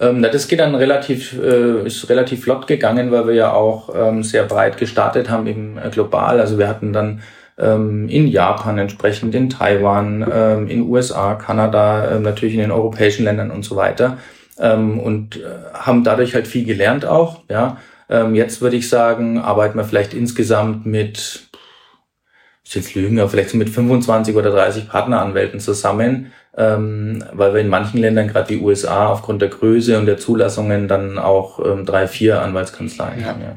Ähm, 0.00 0.22
das 0.22 0.48
geht 0.48 0.60
dann 0.60 0.74
relativ, 0.74 1.38
äh, 1.40 1.86
ist 1.86 2.08
relativ 2.08 2.44
flott 2.44 2.66
gegangen, 2.66 3.10
weil 3.10 3.26
wir 3.26 3.34
ja 3.34 3.52
auch 3.52 3.94
ähm, 3.94 4.22
sehr 4.22 4.44
breit 4.44 4.76
gestartet 4.76 5.30
haben 5.30 5.46
im 5.46 5.78
äh, 5.78 5.90
global. 5.90 6.40
Also 6.40 6.58
wir 6.58 6.68
hatten 6.68 6.92
dann 6.92 7.22
ähm, 7.58 8.08
in 8.08 8.26
Japan 8.26 8.78
entsprechend, 8.78 9.34
in 9.34 9.48
Taiwan, 9.48 10.22
in 10.68 10.82
USA, 10.88 11.34
Kanada, 11.34 12.18
natürlich 12.18 12.54
in 12.54 12.60
den 12.60 12.72
europäischen 12.72 13.24
Ländern 13.24 13.52
und 13.52 13.64
so 13.64 13.76
weiter. 13.76 14.18
Und 14.56 15.36
äh, 15.36 15.40
haben 15.72 16.02
dadurch 16.02 16.34
halt 16.34 16.48
viel 16.48 16.64
gelernt 16.64 17.06
auch. 17.06 17.42
Ja, 17.48 17.78
jetzt 18.32 18.60
würde 18.60 18.76
ich 18.76 18.88
sagen, 18.88 19.38
arbeiten 19.38 19.78
wir 19.78 19.84
vielleicht 19.84 20.14
insgesamt 20.14 20.84
mit 20.84 21.48
ich 22.64 22.74
jetzt 22.74 22.94
lügen, 22.94 23.20
aber 23.20 23.28
vielleicht 23.28 23.50
so 23.50 23.56
mit 23.56 23.68
25 23.68 24.34
oder 24.34 24.50
30 24.50 24.88
Partneranwälten 24.88 25.60
zusammen, 25.60 26.32
ähm, 26.56 27.24
weil 27.32 27.54
wir 27.54 27.60
in 27.60 27.68
manchen 27.68 28.00
Ländern, 28.00 28.28
gerade 28.28 28.48
die 28.48 28.60
USA, 28.60 29.08
aufgrund 29.08 29.42
der 29.42 29.48
Größe 29.48 29.98
und 29.98 30.06
der 30.06 30.18
Zulassungen 30.18 30.88
dann 30.88 31.18
auch 31.18 31.58
ähm, 31.64 31.84
drei, 31.84 32.06
vier 32.06 32.42
Anwaltskanzleien 32.42 33.20
ja. 33.20 33.26
haben. 33.26 33.42
Ja. 33.42 33.56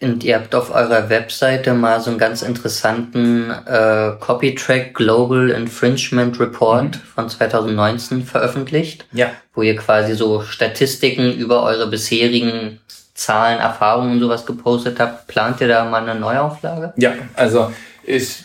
Und 0.00 0.22
ihr 0.22 0.36
habt 0.36 0.54
auf 0.54 0.72
eurer 0.72 1.10
Webseite 1.10 1.74
mal 1.74 2.00
so 2.00 2.10
einen 2.10 2.20
ganz 2.20 2.42
interessanten 2.42 3.50
äh, 3.50 4.12
Copytrack 4.20 4.94
Global 4.94 5.50
Infringement 5.50 6.38
Report 6.38 6.96
mhm. 6.96 7.00
von 7.14 7.28
2019 7.28 8.22
veröffentlicht, 8.22 9.06
ja. 9.12 9.30
wo 9.54 9.62
ihr 9.62 9.74
quasi 9.74 10.14
so 10.14 10.42
Statistiken 10.42 11.32
über 11.32 11.64
eure 11.64 11.88
bisherigen 11.88 12.78
Zahlen, 13.14 13.58
Erfahrungen 13.58 14.12
und 14.12 14.20
sowas 14.20 14.46
gepostet 14.46 15.00
habt. 15.00 15.26
Plant 15.26 15.60
ihr 15.60 15.66
da 15.66 15.84
mal 15.84 16.08
eine 16.08 16.18
Neuauflage? 16.18 16.92
Ja, 16.96 17.14
also 17.34 17.72
ich 18.04 18.44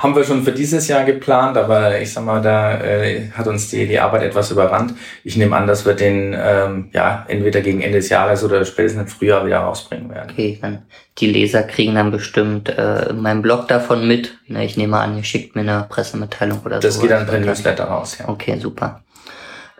haben 0.00 0.16
wir 0.16 0.24
schon 0.24 0.42
für 0.42 0.52
dieses 0.52 0.88
Jahr 0.88 1.04
geplant, 1.04 1.58
aber 1.58 2.00
ich 2.00 2.12
sag 2.12 2.24
mal, 2.24 2.40
da 2.40 2.80
äh, 2.80 3.28
hat 3.32 3.46
uns 3.46 3.68
die, 3.68 3.86
die 3.86 4.00
Arbeit 4.00 4.22
etwas 4.22 4.50
überrannt. 4.50 4.94
Ich 5.24 5.36
nehme 5.36 5.54
an, 5.54 5.66
dass 5.66 5.84
wir 5.84 5.92
den 5.92 6.34
ähm, 6.36 6.88
ja 6.92 7.26
entweder 7.28 7.60
gegen 7.60 7.82
Ende 7.82 7.98
des 7.98 8.08
Jahres 8.08 8.42
oder 8.42 8.64
spätestens 8.64 9.02
im 9.02 9.08
Frühjahr 9.08 9.44
wieder 9.44 9.58
rausbringen 9.58 10.10
werden. 10.10 10.30
Okay, 10.30 10.58
dann 10.60 10.82
die 11.18 11.26
Leser 11.26 11.64
kriegen 11.64 11.94
dann 11.94 12.10
bestimmt 12.10 12.70
äh, 12.70 13.12
meinen 13.12 13.42
Blog 13.42 13.68
davon 13.68 14.08
mit. 14.08 14.38
Ne, 14.46 14.64
ich 14.64 14.78
nehme 14.78 14.96
an, 14.96 15.18
ihr 15.18 15.24
schickt 15.24 15.54
mir 15.54 15.62
eine 15.62 15.86
Pressemitteilung 15.86 16.60
oder 16.64 16.76
so. 16.76 16.88
Das 16.88 16.98
geht 16.98 17.10
dann 17.10 17.26
per 17.26 17.38
Newsletter 17.38 17.84
raus, 17.84 18.16
ja. 18.18 18.28
Okay, 18.28 18.58
super. 18.58 19.02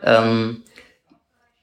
Ähm, 0.04 0.62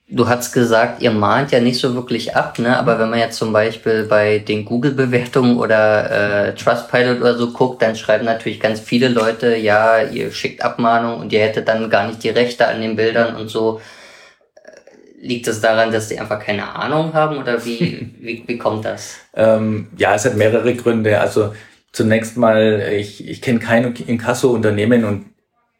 Du 0.10 0.30
hast 0.30 0.54
gesagt, 0.54 1.02
ihr 1.02 1.12
mahnt 1.12 1.52
ja 1.52 1.60
nicht 1.60 1.80
so 1.80 1.93
wirklich 1.93 2.34
ab, 2.34 2.60
ne? 2.60 2.80
Aber 2.80 2.98
wenn 2.98 3.10
man 3.10 3.20
jetzt 3.20 3.38
zum 3.38 3.52
Beispiel 3.52 4.06
bei 4.06 4.39
den 4.39 4.63
Google-Bewertungen 4.63 5.58
oder 5.58 6.48
äh, 6.48 6.56
Trustpilot 6.56 7.20
oder 7.20 7.36
so 7.36 7.52
guckt, 7.52 7.82
dann 7.82 7.98
schreiben 7.98 8.24
natürlich 8.24 8.62
ganz 8.62 8.80
viele 8.80 9.10
Leute, 9.10 9.58
ja, 9.58 10.02
ihr 10.02 10.32
schickt 10.32 10.63
Abmahnung 10.63 11.20
und 11.20 11.34
ihr 11.34 11.41
hättet 11.41 11.67
dann 11.67 11.89
gar 11.89 12.08
nicht 12.08 12.24
die 12.24 12.30
Rechte 12.30 12.65
an 12.65 12.80
den 12.80 12.96
Bildern 12.96 13.36
und 13.36 13.50
so. 13.50 13.82
Liegt 15.20 15.46
es 15.48 15.60
das 15.60 15.70
daran, 15.70 15.91
dass 15.91 16.08
die 16.08 16.17
einfach 16.17 16.39
keine 16.39 16.74
Ahnung 16.74 17.13
haben 17.13 17.38
oder 17.38 17.65
wie, 17.65 18.10
wie, 18.22 18.43
wie 18.48 18.58
kommt 18.58 18.86
das? 18.86 19.17
Ähm, 19.36 19.89
ja, 19.98 20.15
es 20.15 20.24
hat 20.24 20.38
mehrere 20.38 20.74
Gründe. 20.76 21.20
Also 21.20 21.54
zunächst 21.91 22.38
mal, 22.38 22.93
ich, 22.93 23.28
ich 23.28 23.41
kenne 23.41 23.60
kein 23.60 23.93
Inkasso-Unternehmen 23.93 25.04
und 25.04 25.26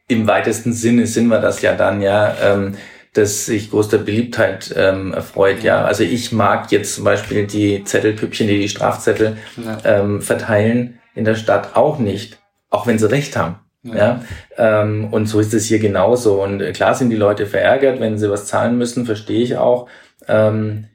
im 0.10 0.28
weitesten 0.28 0.74
Sinne 0.74 1.08
sind 1.08 1.28
wir 1.28 1.40
das 1.40 1.62
ja 1.62 1.76
dann, 1.76 2.02
ja. 2.02 2.36
Ähm, 2.44 2.76
das 3.18 3.46
sich 3.46 3.72
größter 3.72 3.98
Beliebtheit 3.98 4.74
ähm, 4.76 5.14
erfreut. 5.14 5.64
Ja, 5.64 5.84
also 5.84 6.04
ich 6.04 6.32
mag 6.32 6.72
jetzt 6.72 6.96
zum 6.96 7.04
Beispiel 7.04 7.48
die 7.48 7.84
Zettelpüppchen, 7.84 8.48
die 8.48 8.60
die 8.60 8.70
Strafzettel 8.70 9.38
ja. 9.58 9.78
ähm, 9.84 10.22
verteilen 10.22 11.00
in 11.16 11.26
der 11.26 11.36
Stadt 11.36 11.76
auch 11.76 12.00
nicht, 12.00 12.40
auch 12.70 12.88
wenn 12.88 13.00
sie 13.00 13.10
recht 13.10 13.36
haben. 13.36 13.56
Ja. 13.84 13.96
ja? 13.96 14.22
Ähm, 14.58 15.08
und 15.12 15.28
so 15.28 15.40
ist 15.40 15.54
es 15.54 15.66
hier 15.66 15.80
genauso. 15.80 16.44
Und 16.44 16.60
klar 16.74 16.94
sind 16.94 17.10
die 17.10 17.16
Leute 17.16 17.46
verärgert, 17.46 18.00
wenn 18.00 18.18
sie 18.18 18.30
was 18.30 18.46
zahlen 18.46 18.78
müssen, 18.78 19.06
verstehe 19.06 19.42
ich 19.42 19.58
auch. 19.58 19.88
Ähm, 20.28 20.86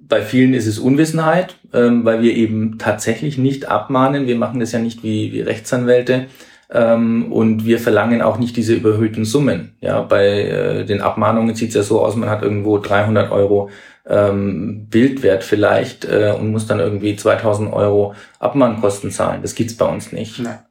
bei 0.00 0.22
vielen 0.22 0.54
ist 0.54 0.66
es 0.66 0.78
Unwissenheit, 0.78 1.56
ähm, 1.72 2.04
weil 2.04 2.22
wir 2.22 2.34
eben 2.34 2.78
tatsächlich 2.78 3.38
nicht 3.38 3.68
abmahnen. 3.68 4.26
Wir 4.26 4.36
machen 4.36 4.60
das 4.60 4.72
ja 4.72 4.78
nicht 4.78 5.02
wie, 5.02 5.32
wie 5.32 5.40
Rechtsanwälte. 5.40 6.26
Ähm, 6.72 7.32
und 7.32 7.64
wir 7.64 7.80
verlangen 7.80 8.22
auch 8.22 8.38
nicht 8.38 8.56
diese 8.56 8.74
überhöhten 8.74 9.24
Summen. 9.24 9.74
Ja, 9.80 10.02
bei 10.02 10.42
äh, 10.42 10.84
den 10.84 11.00
Abmahnungen 11.00 11.54
sieht 11.54 11.70
es 11.70 11.74
ja 11.74 11.82
so 11.82 12.00
aus, 12.00 12.14
man 12.14 12.30
hat 12.30 12.42
irgendwo 12.42 12.78
300 12.78 13.32
Euro 13.32 13.70
ähm, 14.08 14.86
Bildwert 14.88 15.42
vielleicht 15.42 16.04
äh, 16.04 16.34
und 16.38 16.52
muss 16.52 16.66
dann 16.66 16.78
irgendwie 16.78 17.16
2000 17.16 17.72
Euro 17.72 18.14
Abmahnkosten 18.38 19.10
zahlen. 19.10 19.42
Das 19.42 19.54
gibt's 19.54 19.76
bei 19.76 19.86
uns 19.86 20.12
nicht. 20.12 20.38
Ja. 20.38 20.64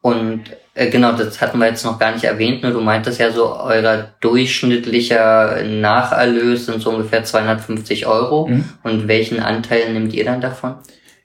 Und 0.00 0.42
äh, 0.74 0.90
genau, 0.90 1.12
das 1.12 1.40
hatten 1.40 1.58
wir 1.58 1.68
jetzt 1.68 1.84
noch 1.84 1.98
gar 1.98 2.12
nicht 2.12 2.24
erwähnt. 2.24 2.62
Ne? 2.62 2.72
Du 2.72 2.80
meintest 2.80 3.20
ja 3.20 3.30
so, 3.30 3.54
euer 3.56 4.08
durchschnittlicher 4.20 5.62
Nacherlös 5.64 6.66
sind 6.66 6.80
so 6.80 6.90
ungefähr 6.90 7.24
250 7.24 8.06
Euro. 8.06 8.48
Mhm. 8.48 8.64
Und 8.82 9.06
welchen 9.06 9.40
Anteil 9.40 9.92
nimmt 9.92 10.12
ihr 10.12 10.24
dann 10.24 10.40
davon? 10.40 10.74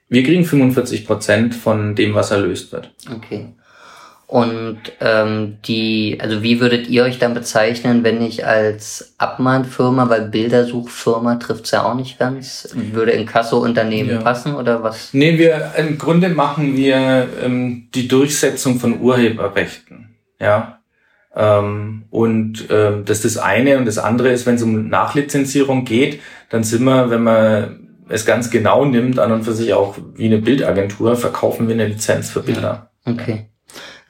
Wir 0.08 0.22
kriegen 0.22 0.44
45 0.44 1.06
Prozent 1.06 1.54
von 1.54 1.94
dem, 1.94 2.14
was 2.14 2.30
erlöst 2.30 2.72
wird. 2.72 2.92
Okay. 3.14 3.48
Und 4.28 4.78
ähm, 5.00 5.56
die, 5.64 6.18
also 6.20 6.42
wie 6.42 6.60
würdet 6.60 6.86
ihr 6.86 7.04
euch 7.04 7.18
dann 7.18 7.32
bezeichnen, 7.32 8.04
wenn 8.04 8.20
ich 8.20 8.46
als 8.46 9.14
Abmahnfirma, 9.16 10.10
weil 10.10 10.28
Bildersuchfirma 10.28 11.36
trifft's 11.36 11.70
ja 11.70 11.84
auch 11.84 11.94
nicht 11.94 12.18
ganz, 12.18 12.68
würde 12.74 13.12
in 13.12 13.24
Kasso-Unternehmen 13.24 14.10
ja. 14.10 14.20
passen 14.20 14.54
oder 14.54 14.82
was? 14.82 15.14
Nee, 15.14 15.38
wir 15.38 15.72
im 15.78 15.96
Grunde 15.96 16.28
machen 16.28 16.76
wir 16.76 17.26
ähm, 17.42 17.88
die 17.94 18.06
Durchsetzung 18.06 18.78
von 18.78 19.00
Urheberrechten. 19.00 20.10
Ja. 20.38 20.80
Ähm, 21.34 22.04
und 22.10 22.66
ähm, 22.68 23.06
das 23.06 23.24
ist 23.24 23.36
das 23.36 23.42
eine 23.42 23.78
und 23.78 23.86
das 23.86 23.96
andere 23.96 24.28
ist, 24.28 24.44
wenn 24.44 24.56
es 24.56 24.62
um 24.62 24.90
Nachlizenzierung 24.90 25.86
geht, 25.86 26.20
dann 26.50 26.64
sind 26.64 26.84
wir, 26.84 27.08
wenn 27.08 27.22
man 27.22 27.88
es 28.10 28.26
ganz 28.26 28.50
genau 28.50 28.84
nimmt, 28.84 29.18
an 29.18 29.32
und 29.32 29.44
für 29.44 29.54
sich 29.54 29.72
auch 29.72 29.96
wie 30.16 30.26
eine 30.26 30.38
Bildagentur, 30.38 31.16
verkaufen 31.16 31.66
wir 31.66 31.74
eine 31.74 31.86
Lizenz 31.86 32.28
für 32.28 32.42
Bilder. 32.42 32.90
Okay. 33.06 33.46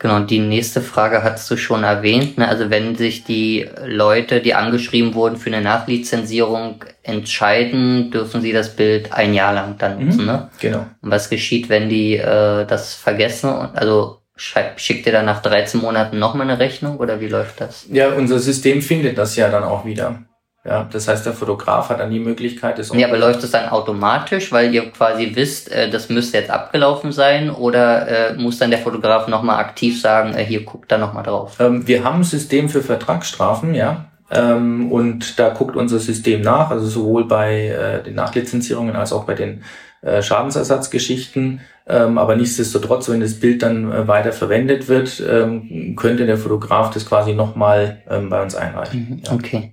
Genau, 0.00 0.20
die 0.20 0.38
nächste 0.38 0.80
Frage 0.80 1.24
hast 1.24 1.50
du 1.50 1.56
schon 1.56 1.82
erwähnt. 1.82 2.38
Ne? 2.38 2.48
Also 2.48 2.70
wenn 2.70 2.94
sich 2.94 3.24
die 3.24 3.68
Leute, 3.84 4.40
die 4.40 4.54
angeschrieben 4.54 5.14
wurden 5.14 5.36
für 5.36 5.50
eine 5.50 5.60
Nachlizenzierung, 5.60 6.84
entscheiden, 7.02 8.12
dürfen 8.12 8.40
sie 8.40 8.52
das 8.52 8.76
Bild 8.76 9.12
ein 9.12 9.34
Jahr 9.34 9.52
lang 9.52 9.76
dann 9.78 9.98
mhm. 9.98 10.04
nutzen. 10.04 10.20
Mhm, 10.20 10.26
ne? 10.26 10.50
Genau. 10.60 10.86
Und 11.02 11.10
was 11.10 11.30
geschieht, 11.30 11.68
wenn 11.68 11.88
die 11.88 12.16
äh, 12.16 12.64
das 12.64 12.94
vergessen? 12.94 13.50
Also 13.50 14.18
schickt 14.36 15.06
ihr 15.06 15.12
dann 15.12 15.26
nach 15.26 15.42
13 15.42 15.80
Monaten 15.80 16.18
nochmal 16.20 16.48
eine 16.48 16.60
Rechnung 16.60 16.98
oder 16.98 17.20
wie 17.20 17.26
läuft 17.26 17.60
das? 17.60 17.86
Ja, 17.90 18.12
unser 18.12 18.38
System 18.38 18.82
findet 18.82 19.18
das 19.18 19.34
ja 19.34 19.50
dann 19.50 19.64
auch 19.64 19.84
wieder. 19.84 20.22
Ja, 20.68 20.86
das 20.92 21.08
heißt, 21.08 21.24
der 21.24 21.32
Fotograf 21.32 21.88
hat 21.88 21.98
dann 22.00 22.10
die 22.10 22.20
Möglichkeit, 22.20 22.78
das. 22.78 22.92
Ja, 22.94 23.08
aber 23.08 23.16
läuft 23.16 23.42
das 23.42 23.52
dann 23.52 23.70
automatisch, 23.70 24.52
weil 24.52 24.74
ihr 24.74 24.90
quasi 24.90 25.30
wisst, 25.34 25.72
äh, 25.72 25.88
das 25.88 26.10
müsste 26.10 26.36
jetzt 26.36 26.50
abgelaufen 26.50 27.10
sein, 27.10 27.50
oder 27.50 28.32
äh, 28.32 28.34
muss 28.34 28.58
dann 28.58 28.70
der 28.70 28.80
Fotograf 28.80 29.28
nochmal 29.28 29.60
aktiv 29.60 29.98
sagen, 29.98 30.34
äh, 30.34 30.44
hier 30.44 30.64
guckt 30.64 30.92
da 30.92 30.98
nochmal 30.98 31.22
drauf? 31.22 31.56
Ähm, 31.58 31.88
wir 31.88 32.04
haben 32.04 32.20
ein 32.20 32.24
System 32.24 32.68
für 32.68 32.82
Vertragsstrafen, 32.82 33.74
ja. 33.74 34.10
Ähm, 34.30 34.92
und 34.92 35.38
da 35.38 35.48
guckt 35.48 35.74
unser 35.74 35.98
System 35.98 36.42
nach, 36.42 36.70
also 36.70 36.86
sowohl 36.86 37.26
bei 37.26 37.68
äh, 37.68 38.02
den 38.02 38.14
Nachlizenzierungen 38.14 38.94
als 38.94 39.14
auch 39.14 39.24
bei 39.24 39.32
den 39.32 39.62
äh, 40.02 40.20
Schadensersatzgeschichten. 40.20 41.60
Ähm, 41.86 42.18
aber 42.18 42.36
nichtsdestotrotz, 42.36 43.08
wenn 43.08 43.20
das 43.20 43.40
Bild 43.40 43.62
dann 43.62 43.90
äh, 43.90 44.06
weiter 44.06 44.32
verwendet 44.32 44.88
wird, 44.88 45.22
ähm, 45.26 45.96
könnte 45.96 46.26
der 46.26 46.36
Fotograf 46.36 46.90
das 46.90 47.06
quasi 47.06 47.32
nochmal 47.32 48.02
ähm, 48.10 48.28
bei 48.28 48.42
uns 48.42 48.54
einreichen. 48.54 49.06
Mhm, 49.08 49.22
ja. 49.24 49.32
Okay. 49.32 49.72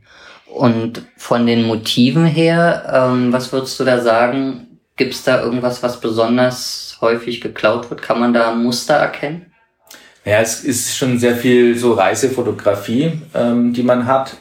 Und 0.56 1.06
von 1.18 1.46
den 1.46 1.64
Motiven 1.64 2.26
her, 2.26 3.10
ähm, 3.12 3.34
was 3.34 3.52
würdest 3.52 3.78
du 3.78 3.84
da 3.84 4.00
sagen? 4.00 4.80
Gibt 4.96 5.14
es 5.14 5.24
da 5.26 5.44
irgendwas, 5.44 5.84
was 5.84 6.00
besonders 6.00 6.98
häufig 7.02 7.42
geklaut 7.42 7.90
wird? 7.90 8.02
Kann 8.02 8.22
man 8.22 8.34
da 8.34 8.56
Muster 8.56 8.94
erkennen? 8.94 9.48
Ja, 10.24 10.40
es 10.40 10.64
ist 10.64 10.96
schon 10.96 11.20
sehr 11.20 11.36
viel 11.36 11.78
so 11.78 11.92
Reisefotografie, 11.92 13.22
ähm, 13.34 13.74
die 13.74 13.84
man 13.84 14.08
hat. 14.08 14.38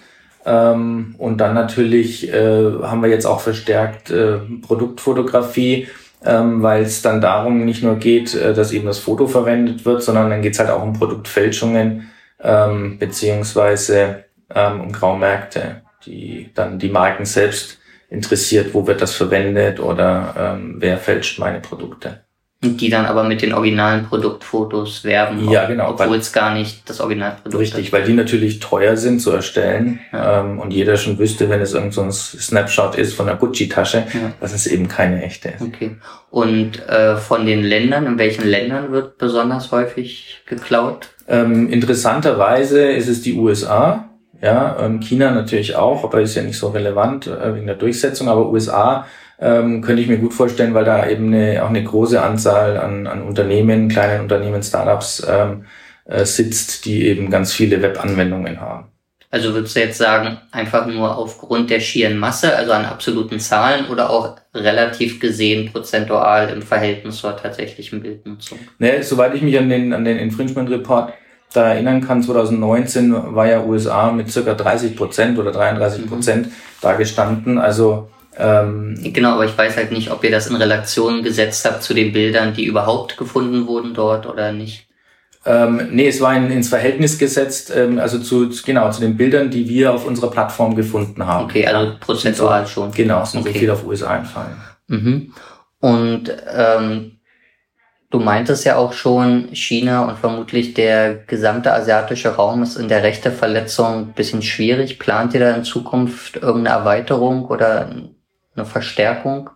Ähm, 0.47 1.17
und 1.19 1.39
dann 1.39 1.55
natürlich 1.55 2.33
äh, 2.33 2.63
haben 2.83 3.03
wir 3.03 3.11
jetzt 3.11 3.27
auch 3.27 3.41
verstärkt 3.41 4.11
äh, 4.11 4.39
Produktfotografie, 4.63 5.89
ähm, 6.25 6.63
weil 6.63 6.85
es 6.85 7.03
dann 7.03 7.21
darum 7.23 7.65
nicht 7.65 7.83
nur 7.83 7.97
geht, 7.97 8.35
äh, 8.37 8.55
dass 8.55 8.71
eben 8.71 8.87
das 8.87 9.01
Foto 9.01 9.27
verwendet 9.27 9.85
wird, 9.85 10.05
sondern 10.05 10.31
dann 10.31 10.43
geht 10.43 10.53
es 10.53 10.61
halt 10.61 10.71
auch 10.71 10.83
um 10.83 10.93
Produktfälschungen 10.93 12.09
ähm, 12.41 13.01
beziehungsweise 13.01 14.27
ähm, 14.55 14.81
um 14.81 14.93
Graumärkte 14.93 15.84
die 16.07 16.51
dann 16.55 16.79
die 16.79 16.89
Marken 16.89 17.25
selbst 17.25 17.79
interessiert, 18.11 18.75
wo 18.75 18.87
wird 18.87 19.03
das 19.03 19.15
verwendet 19.15 19.81
oder 19.81 20.57
ähm, 20.57 20.77
wer 20.79 20.99
fälscht 20.99 21.39
meine 21.39 21.61
Produkte. 21.61 22.21
Die 22.63 22.89
dann 22.89 23.05
aber 23.05 23.25
mit 23.25 23.43
den 23.43 23.53
originalen 23.53 24.07
Produktfotos 24.07 25.05
werben, 25.05 25.51
ja, 25.51 25.67
genau, 25.67 25.91
obwohl 25.91 26.17
es 26.17 26.33
gar 26.33 26.55
nicht 26.55 26.89
das 26.89 27.01
Originalprodukt 27.01 27.63
ist. 27.63 27.77
Richtig, 27.77 27.93
weil 27.93 28.05
die 28.05 28.15
natürlich 28.15 28.59
teuer 28.59 28.97
sind 28.97 29.21
zu 29.21 29.33
erstellen 29.33 30.01
ja. 30.13 30.41
ähm, 30.41 30.59
und 30.61 30.73
jeder 30.73 30.97
schon 30.97 31.19
wüsste, 31.19 31.51
wenn 31.51 31.61
es 31.61 31.75
irgend 31.75 31.93
so 31.93 32.01
ein 32.01 32.11
Snapshot 32.11 32.95
ist 32.95 33.15
von 33.15 33.29
einer 33.29 33.37
Gucci-Tasche, 33.37 34.07
ja. 34.15 34.33
dass 34.41 34.55
es 34.55 34.67
eben 34.67 34.89
keine 34.89 35.23
echte 35.23 35.51
ist. 35.51 35.61
Okay. 35.61 35.97
Und 36.31 36.89
äh, 36.89 37.17
von 37.17 37.45
den 37.45 37.63
Ländern, 37.63 38.07
in 38.07 38.19
welchen 38.19 38.47
Ländern 38.47 38.93
wird 38.93 39.19
besonders 39.19 39.71
häufig 39.71 40.43
geklaut? 40.47 41.09
Ähm, 41.29 41.71
interessanterweise 41.71 42.93
ist 42.93 43.09
es 43.09 43.21
die 43.21 43.35
USA. 43.35 44.09
Ja, 44.45 44.77
ähm, 44.79 45.01
China 45.01 45.31
natürlich 45.31 45.75
auch, 45.75 46.05
aber 46.05 46.21
ist 46.21 46.35
ja 46.35 46.43
nicht 46.43 46.59
so 46.59 46.69
relevant 46.69 47.27
äh, 47.27 47.55
wegen 47.55 47.67
der 47.67 47.77
Durchsetzung. 47.77 48.29
Aber 48.29 48.51
USA 48.51 49.07
ähm, 49.41 49.81
könnte 49.81 50.03
ich 50.03 50.09
mir 50.09 50.19
gut 50.19 50.35
vorstellen, 50.35 50.75
weil 50.75 50.85
da 50.85 51.09
eben 51.09 51.33
eine, 51.33 51.65
auch 51.65 51.71
eine 51.71 51.83
große 51.83 52.21
Anzahl 52.21 52.77
an, 52.77 53.07
an 53.07 53.23
Unternehmen, 53.23 53.89
kleinen 53.89 54.21
Unternehmen, 54.21 54.63
Startups 54.63 55.27
ähm, 55.27 55.65
äh, 56.05 56.27
sitzt, 56.27 56.85
die 56.85 57.07
eben 57.07 57.31
ganz 57.31 57.55
viele 57.55 57.81
Webanwendungen 57.81 58.61
haben. 58.61 58.89
Also 59.31 59.55
würdest 59.55 59.77
du 59.77 59.81
jetzt 59.81 59.97
sagen, 59.97 60.37
einfach 60.53 60.87
nur 60.87 61.17
aufgrund 61.17 61.71
der 61.71 61.81
schieren 61.81 62.19
Masse, 62.19 62.55
also 62.55 62.73
an 62.73 62.85
absoluten 62.85 63.41
Zahlen 63.41 63.87
oder 63.87 64.11
auch 64.11 64.37
relativ 64.55 65.21
gesehen 65.21 65.73
prozentual 65.73 66.51
im 66.51 66.61
Verhältnis 66.61 67.17
zur 67.17 67.35
tatsächlichen 67.35 68.03
Bildnutzung? 68.03 68.59
Ne, 68.79 69.03
soweit 69.03 69.35
ich 69.35 69.41
mich 69.41 69.59
an 69.59 69.71
den, 69.71 69.95
an 69.95 70.05
den 70.05 70.19
Infringement 70.19 70.69
Report 70.69 71.15
da 71.55 71.73
erinnern 71.73 72.01
kann, 72.01 72.23
2019 72.23 73.35
war 73.35 73.47
ja 73.47 73.65
USA 73.65 74.11
mit 74.13 74.31
circa 74.31 74.55
30 74.55 74.97
Prozent 74.97 75.39
oder 75.39 75.53
33 75.53 76.07
Prozent 76.07 76.47
mhm. 76.47 76.53
da 76.81 76.95
gestanden. 76.95 77.59
Also 77.59 78.09
ähm, 78.37 78.99
genau, 79.03 79.35
aber 79.35 79.45
ich 79.45 79.57
weiß 79.57 79.77
halt 79.77 79.93
nicht, 79.93 80.11
ob 80.11 80.25
ihr 80.25 80.31
das 80.31 80.49
in 80.49 80.57
Relation 80.57 81.23
gesetzt 81.23 81.65
habt 81.65 81.83
zu 81.83 81.95
den 81.95 82.13
Bildern, 82.13 82.55
die 82.55 82.65
überhaupt 82.65 83.17
gefunden 83.17 83.67
wurden 83.67 83.95
dort 83.95 84.27
oder 84.27 84.53
nicht. 84.53 84.89
Ähm, 85.47 85.89
nee, 85.93 86.09
es 86.09 86.21
war 86.21 86.35
in, 86.35 86.51
ins 86.51 86.69
Verhältnis 86.69 87.19
gesetzt, 87.19 87.73
ähm, 87.75 87.99
also 87.99 88.19
zu, 88.19 88.51
genau, 88.65 88.91
zu 88.91 89.01
den 89.01 89.17
Bildern, 89.17 89.51
die 89.51 89.69
wir 89.69 89.93
auf 89.93 90.07
unserer 90.07 90.31
Plattform 90.31 90.75
gefunden 90.75 91.27
haben. 91.27 91.45
Okay, 91.45 91.67
also 91.67 91.93
prozentual 92.01 92.67
schon. 92.67 92.91
Genau, 92.93 93.25
sind 93.25 93.41
okay. 93.41 93.53
so 93.53 93.59
viel 93.59 93.71
auf 93.71 93.87
USA 93.87 94.17
entfallen. 94.17 94.57
Mhm. 94.89 95.33
Und 95.81 96.35
ähm, 96.53 97.14
Du 98.15 98.21
meintest 98.21 98.65
ja 98.65 98.77
auch 98.77 98.93
schon, 98.93 99.49
China 99.55 100.05
und 100.09 100.17
vermutlich 100.21 100.73
der 100.73 101.17
gesamte 101.17 101.73
asiatische 101.73 102.37
Raum 102.37 102.63
ist 102.63 102.77
in 102.77 102.87
der 102.87 103.03
Rechteverletzung 103.03 103.87
ein 103.87 104.13
bisschen 104.13 104.41
schwierig. 104.41 105.01
Plant 105.01 105.35
ihr 105.35 105.41
da 105.41 105.51
in 105.51 105.65
Zukunft 105.65 106.37
irgendeine 106.37 106.79
Erweiterung 106.79 107.47
oder 107.47 107.89
eine 108.55 108.65
Verstärkung? 108.67 109.51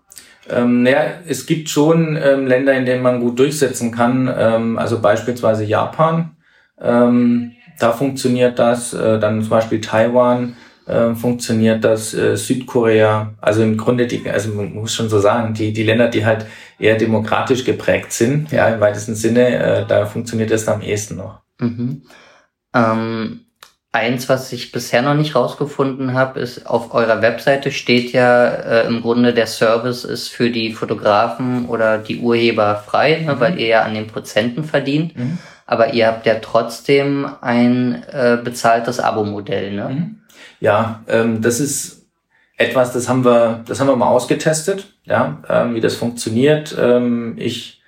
Ähm, 0.51 0.83
naja, 0.83 1.05
es 1.25 1.47
gibt 1.47 1.69
schon 1.69 2.19
ähm, 2.21 2.49
Länder, 2.49 2.73
in 2.73 2.85
denen 2.85 3.05
man 3.05 3.21
gut 3.21 3.39
durchsetzen 3.39 3.93
kann, 3.93 4.29
ähm, 4.37 4.77
also 4.77 5.01
beispielsweise 5.01 5.63
Japan. 5.63 6.33
Ähm, 6.81 7.53
da 7.79 7.93
funktioniert 7.93 8.59
das, 8.59 8.93
äh, 8.93 9.21
dann 9.21 9.41
zum 9.41 9.51
Beispiel 9.51 9.81
Taiwan 9.81 10.57
äh, 10.89 11.15
funktioniert 11.15 11.85
das, 11.85 12.15
äh, 12.15 12.37
Südkorea, 12.37 13.35
also 13.41 13.63
im 13.63 13.77
Grunde 13.77 14.07
die, 14.07 14.29
also 14.29 14.55
man 14.55 14.73
muss 14.75 14.95
schon 14.95 15.09
so 15.09 15.21
sagen, 15.21 15.55
die, 15.55 15.73
die 15.73 15.83
Länder, 15.83 16.09
die 16.09 16.25
halt 16.25 16.47
eher 16.79 16.97
demokratisch 16.97 17.65
geprägt 17.65 18.13
sind, 18.13 18.51
ja, 18.53 18.69
im 18.69 18.81
weitesten 18.81 19.15
Sinne, 19.15 19.59
äh, 19.59 19.87
da 19.87 20.07
funktioniert 20.07 20.51
das 20.51 20.67
am 20.67 20.81
ehesten 20.81 21.17
noch. 21.17 21.41
Mhm. 21.59 22.03
Ähm, 22.75 23.41
eins, 23.93 24.29
was 24.29 24.53
ich 24.53 24.73
bisher 24.73 25.03
noch 25.03 25.15
nicht 25.15 25.35
rausgefunden 25.35 26.15
habe, 26.15 26.41
ist, 26.41 26.67
auf 26.67 26.95
eurer 26.95 27.21
Webseite 27.21 27.71
steht 27.71 28.13
ja 28.13 28.47
äh, 28.47 28.87
im 28.87 29.03
Grunde, 29.03 29.35
der 29.35 29.47
Service 29.47 30.05
ist 30.05 30.29
für 30.29 30.51
die 30.51 30.73
Fotografen 30.73 31.67
oder 31.67 31.99
die 31.99 32.21
Urheber 32.21 32.77
frei, 32.77 33.23
ne, 33.27 33.35
mhm. 33.35 33.41
weil 33.41 33.59
ihr 33.61 33.67
ja 33.67 33.83
an 33.83 33.95
den 33.95 34.07
Prozenten 34.07 34.65
verdient. 34.65 35.17
Mhm. 35.17 35.39
Aber 35.67 35.93
ihr 35.93 36.07
habt 36.07 36.25
ja 36.25 36.37
trotzdem 36.37 37.29
ein 37.43 38.03
äh, 38.11 38.39
bezahltes 38.43 39.01
Abo-Modell, 39.01 39.73
ne? 39.73 40.15
Ja, 40.61 41.05
ähm, 41.09 41.41
das 41.41 41.61
ist 41.61 42.07
etwas, 42.57 42.93
das 42.93 43.09
haben 43.09 43.25
wir, 43.25 43.65
das 43.67 43.81
haben 43.81 43.87
wir 43.87 43.97
mal 43.97 44.09
ausgetestet, 44.09 44.95
ja, 45.05 45.43
ähm, 45.49 45.75
wie 45.75 45.81
das 45.81 45.95
funktioniert. 45.95 46.77
Ähm, 46.79 47.35
ich 47.39 47.81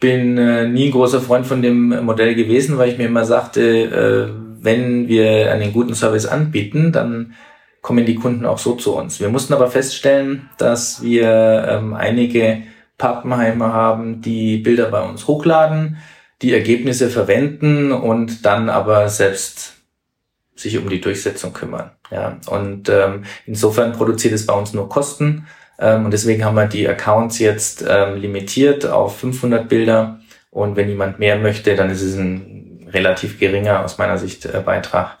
bin 0.00 0.38
äh, 0.38 0.66
nie 0.68 0.86
ein 0.86 0.92
großer 0.92 1.20
Freund 1.20 1.46
von 1.46 1.62
dem 1.62 2.04
Modell 2.04 2.34
gewesen, 2.34 2.78
weil 2.78 2.90
ich 2.90 2.98
mir 2.98 3.06
immer 3.06 3.24
sagte, 3.24 3.62
äh, 3.62 4.42
wenn 4.62 5.08
wir 5.08 5.52
einen 5.52 5.72
guten 5.72 5.94
Service 5.94 6.26
anbieten, 6.26 6.92
dann 6.92 7.34
kommen 7.82 8.06
die 8.06 8.14
Kunden 8.14 8.46
auch 8.46 8.58
so 8.58 8.74
zu 8.74 8.96
uns. 8.96 9.20
Wir 9.20 9.28
mussten 9.28 9.52
aber 9.52 9.68
feststellen, 9.68 10.48
dass 10.56 11.02
wir 11.02 11.66
ähm, 11.68 11.94
einige 11.94 12.62
Pappenheime 12.96 13.72
haben, 13.72 14.22
die 14.22 14.58
Bilder 14.58 14.88
bei 14.88 15.02
uns 15.02 15.26
hochladen, 15.26 15.96
die 16.42 16.52
Ergebnisse 16.52 17.10
verwenden 17.10 17.90
und 17.90 18.46
dann 18.46 18.68
aber 18.68 19.08
selbst 19.08 19.81
sich 20.54 20.78
um 20.78 20.88
die 20.88 21.00
Durchsetzung 21.00 21.52
kümmern. 21.52 21.92
Ja, 22.10 22.38
und 22.46 22.88
ähm, 22.88 23.24
insofern 23.46 23.92
produziert 23.92 24.34
es 24.34 24.46
bei 24.46 24.54
uns 24.54 24.72
nur 24.72 24.88
Kosten 24.88 25.46
ähm, 25.78 26.04
und 26.04 26.10
deswegen 26.10 26.44
haben 26.44 26.56
wir 26.56 26.66
die 26.66 26.88
Accounts 26.88 27.38
jetzt 27.38 27.84
ähm, 27.88 28.16
limitiert 28.16 28.86
auf 28.86 29.18
500 29.18 29.68
Bilder 29.68 30.20
und 30.50 30.76
wenn 30.76 30.88
jemand 30.88 31.18
mehr 31.18 31.38
möchte, 31.38 31.74
dann 31.74 31.90
ist 31.90 32.02
es 32.02 32.16
ein 32.16 32.88
relativ 32.92 33.38
geringer 33.38 33.82
aus 33.84 33.98
meiner 33.98 34.18
Sicht 34.18 34.44
äh, 34.44 34.62
Beitrag 34.64 35.18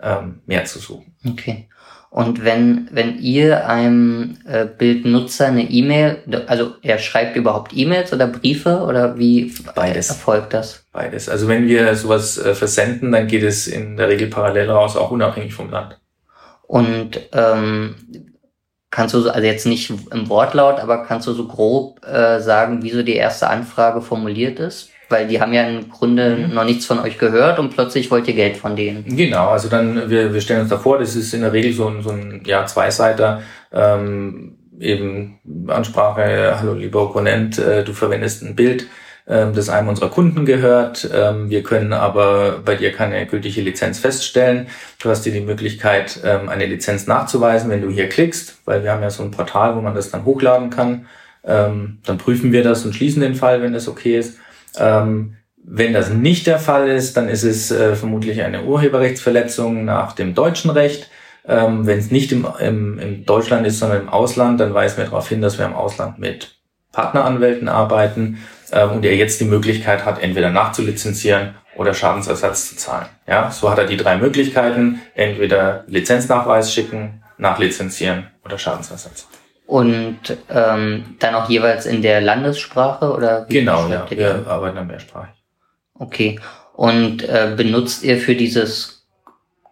ähm, 0.00 0.42
mehr 0.46 0.64
zu 0.66 0.78
suchen. 0.78 1.16
Okay. 1.26 1.68
Und 2.14 2.44
wenn, 2.44 2.86
wenn 2.92 3.18
ihr 3.18 3.66
einem 3.66 4.36
äh, 4.46 4.66
Bildnutzer 4.66 5.46
eine 5.48 5.68
E-Mail, 5.68 6.18
also 6.46 6.74
er 6.80 6.98
schreibt 6.98 7.34
überhaupt 7.34 7.72
E-Mails 7.74 8.12
oder 8.12 8.28
Briefe 8.28 8.82
oder 8.82 9.18
wie 9.18 9.52
Beides. 9.74 10.10
erfolgt 10.10 10.54
das? 10.54 10.84
Beides. 10.92 11.28
Also 11.28 11.48
wenn 11.48 11.66
wir 11.66 11.96
sowas 11.96 12.38
äh, 12.38 12.54
versenden, 12.54 13.10
dann 13.10 13.26
geht 13.26 13.42
es 13.42 13.66
in 13.66 13.96
der 13.96 14.08
Regel 14.08 14.28
parallel 14.28 14.70
raus, 14.70 14.96
auch 14.96 15.10
unabhängig 15.10 15.54
vom 15.54 15.70
Land. 15.70 15.98
Und 16.62 17.20
ähm, 17.32 17.96
kannst 18.92 19.12
du 19.16 19.20
so, 19.20 19.30
also 19.30 19.44
jetzt 19.44 19.66
nicht 19.66 19.90
im 19.90 20.28
Wortlaut, 20.28 20.78
aber 20.78 21.04
kannst 21.06 21.26
du 21.26 21.32
so 21.32 21.48
grob 21.48 22.06
äh, 22.06 22.38
sagen, 22.38 22.84
wie 22.84 22.90
so 22.90 23.02
die 23.02 23.16
erste 23.16 23.48
Anfrage 23.48 24.00
formuliert 24.00 24.60
ist? 24.60 24.90
Weil 25.08 25.26
die 25.26 25.40
haben 25.40 25.52
ja 25.52 25.68
im 25.68 25.90
Grunde 25.90 26.36
mhm. 26.36 26.54
noch 26.54 26.64
nichts 26.64 26.86
von 26.86 26.98
euch 26.98 27.18
gehört 27.18 27.58
und 27.58 27.70
plötzlich 27.70 28.10
wollt 28.10 28.26
ihr 28.28 28.34
Geld 28.34 28.56
von 28.56 28.76
denen. 28.76 29.04
Genau, 29.16 29.48
also 29.48 29.68
dann, 29.68 30.08
wir, 30.08 30.32
wir 30.32 30.40
stellen 30.40 30.62
uns 30.62 30.70
da 30.70 30.78
vor, 30.78 30.98
das 30.98 31.14
ist 31.14 31.34
in 31.34 31.42
der 31.42 31.52
Regel 31.52 31.72
so 31.72 31.88
ein, 31.88 32.02
so 32.02 32.10
ein 32.10 32.42
ja, 32.44 32.66
Zweiseiter, 32.66 33.42
ähm, 33.72 34.56
eben 34.80 35.38
Ansprache, 35.68 36.56
hallo 36.58 36.74
lieber 36.74 37.02
Opponent, 37.02 37.58
äh, 37.58 37.84
du 37.84 37.92
verwendest 37.92 38.42
ein 38.42 38.56
Bild, 38.56 38.86
ähm, 39.26 39.54
das 39.54 39.68
einem 39.68 39.88
unserer 39.88 40.10
Kunden 40.10 40.44
gehört. 40.44 41.08
Ähm, 41.12 41.48
wir 41.48 41.62
können 41.62 41.92
aber 41.92 42.60
bei 42.64 42.74
dir 42.74 42.92
keine 42.92 43.26
gültige 43.26 43.62
Lizenz 43.62 43.98
feststellen. 43.98 44.66
Du 45.02 45.08
hast 45.08 45.22
dir 45.22 45.32
die 45.32 45.40
Möglichkeit, 45.40 46.20
ähm, 46.24 46.48
eine 46.48 46.66
Lizenz 46.66 47.06
nachzuweisen, 47.06 47.70
wenn 47.70 47.82
du 47.82 47.88
hier 47.88 48.08
klickst, 48.08 48.58
weil 48.64 48.82
wir 48.82 48.92
haben 48.92 49.02
ja 49.02 49.10
so 49.10 49.22
ein 49.22 49.30
Portal, 49.30 49.76
wo 49.76 49.80
man 49.80 49.94
das 49.94 50.10
dann 50.10 50.24
hochladen 50.24 50.70
kann. 50.70 51.06
Ähm, 51.42 51.98
dann 52.04 52.18
prüfen 52.18 52.52
wir 52.52 52.62
das 52.62 52.84
und 52.84 52.94
schließen 52.94 53.20
den 53.20 53.34
Fall, 53.34 53.62
wenn 53.62 53.72
das 53.72 53.88
okay 53.88 54.18
ist. 54.18 54.38
Ähm, 54.78 55.36
wenn 55.66 55.92
das 55.92 56.10
nicht 56.10 56.46
der 56.46 56.58
Fall 56.58 56.88
ist, 56.88 57.16
dann 57.16 57.28
ist 57.28 57.42
es 57.42 57.70
äh, 57.70 57.96
vermutlich 57.96 58.42
eine 58.42 58.64
Urheberrechtsverletzung 58.64 59.84
nach 59.84 60.12
dem 60.12 60.34
deutschen 60.34 60.70
Recht. 60.70 61.08
Ähm, 61.46 61.86
wenn 61.86 61.98
es 61.98 62.10
nicht 62.10 62.32
im, 62.32 62.46
im, 62.58 62.98
im 62.98 63.26
Deutschland 63.26 63.66
ist, 63.66 63.78
sondern 63.78 64.02
im 64.02 64.08
Ausland, 64.08 64.60
dann 64.60 64.74
weisen 64.74 64.98
wir 64.98 65.04
darauf 65.04 65.28
hin, 65.28 65.42
dass 65.42 65.58
wir 65.58 65.66
im 65.66 65.74
Ausland 65.74 66.18
mit 66.18 66.58
Partneranwälten 66.92 67.68
arbeiten 67.68 68.38
ähm, 68.72 68.90
und 68.92 69.04
er 69.04 69.16
jetzt 69.16 69.40
die 69.40 69.46
Möglichkeit 69.46 70.04
hat, 70.04 70.22
entweder 70.22 70.50
nachzulizenzieren 70.50 71.54
oder 71.76 71.92
Schadensersatz 71.92 72.70
zu 72.70 72.76
zahlen. 72.76 73.06
Ja, 73.26 73.50
so 73.50 73.70
hat 73.70 73.78
er 73.78 73.86
die 73.86 73.96
drei 73.96 74.16
Möglichkeiten: 74.16 75.00
entweder 75.14 75.84
Lizenznachweis 75.86 76.72
schicken, 76.72 77.22
nachlizenzieren 77.36 78.28
oder 78.44 78.58
Schadensersatz. 78.58 79.26
Und 79.66 80.18
ähm, 80.50 81.16
dann 81.20 81.34
auch 81.34 81.48
jeweils 81.48 81.86
in 81.86 82.02
der 82.02 82.20
Landessprache 82.20 83.12
oder? 83.12 83.46
Genau, 83.48 83.88
ja. 83.88 84.06
Wir 84.10 84.46
arbeiten 84.46 84.76
dann 84.76 84.86
mehrsprachig. 84.86 85.34
Okay. 85.98 86.38
Und 86.74 87.22
äh, 87.22 87.54
benutzt 87.56 88.02
ihr 88.02 88.18
für 88.18 88.34
dieses 88.34 89.06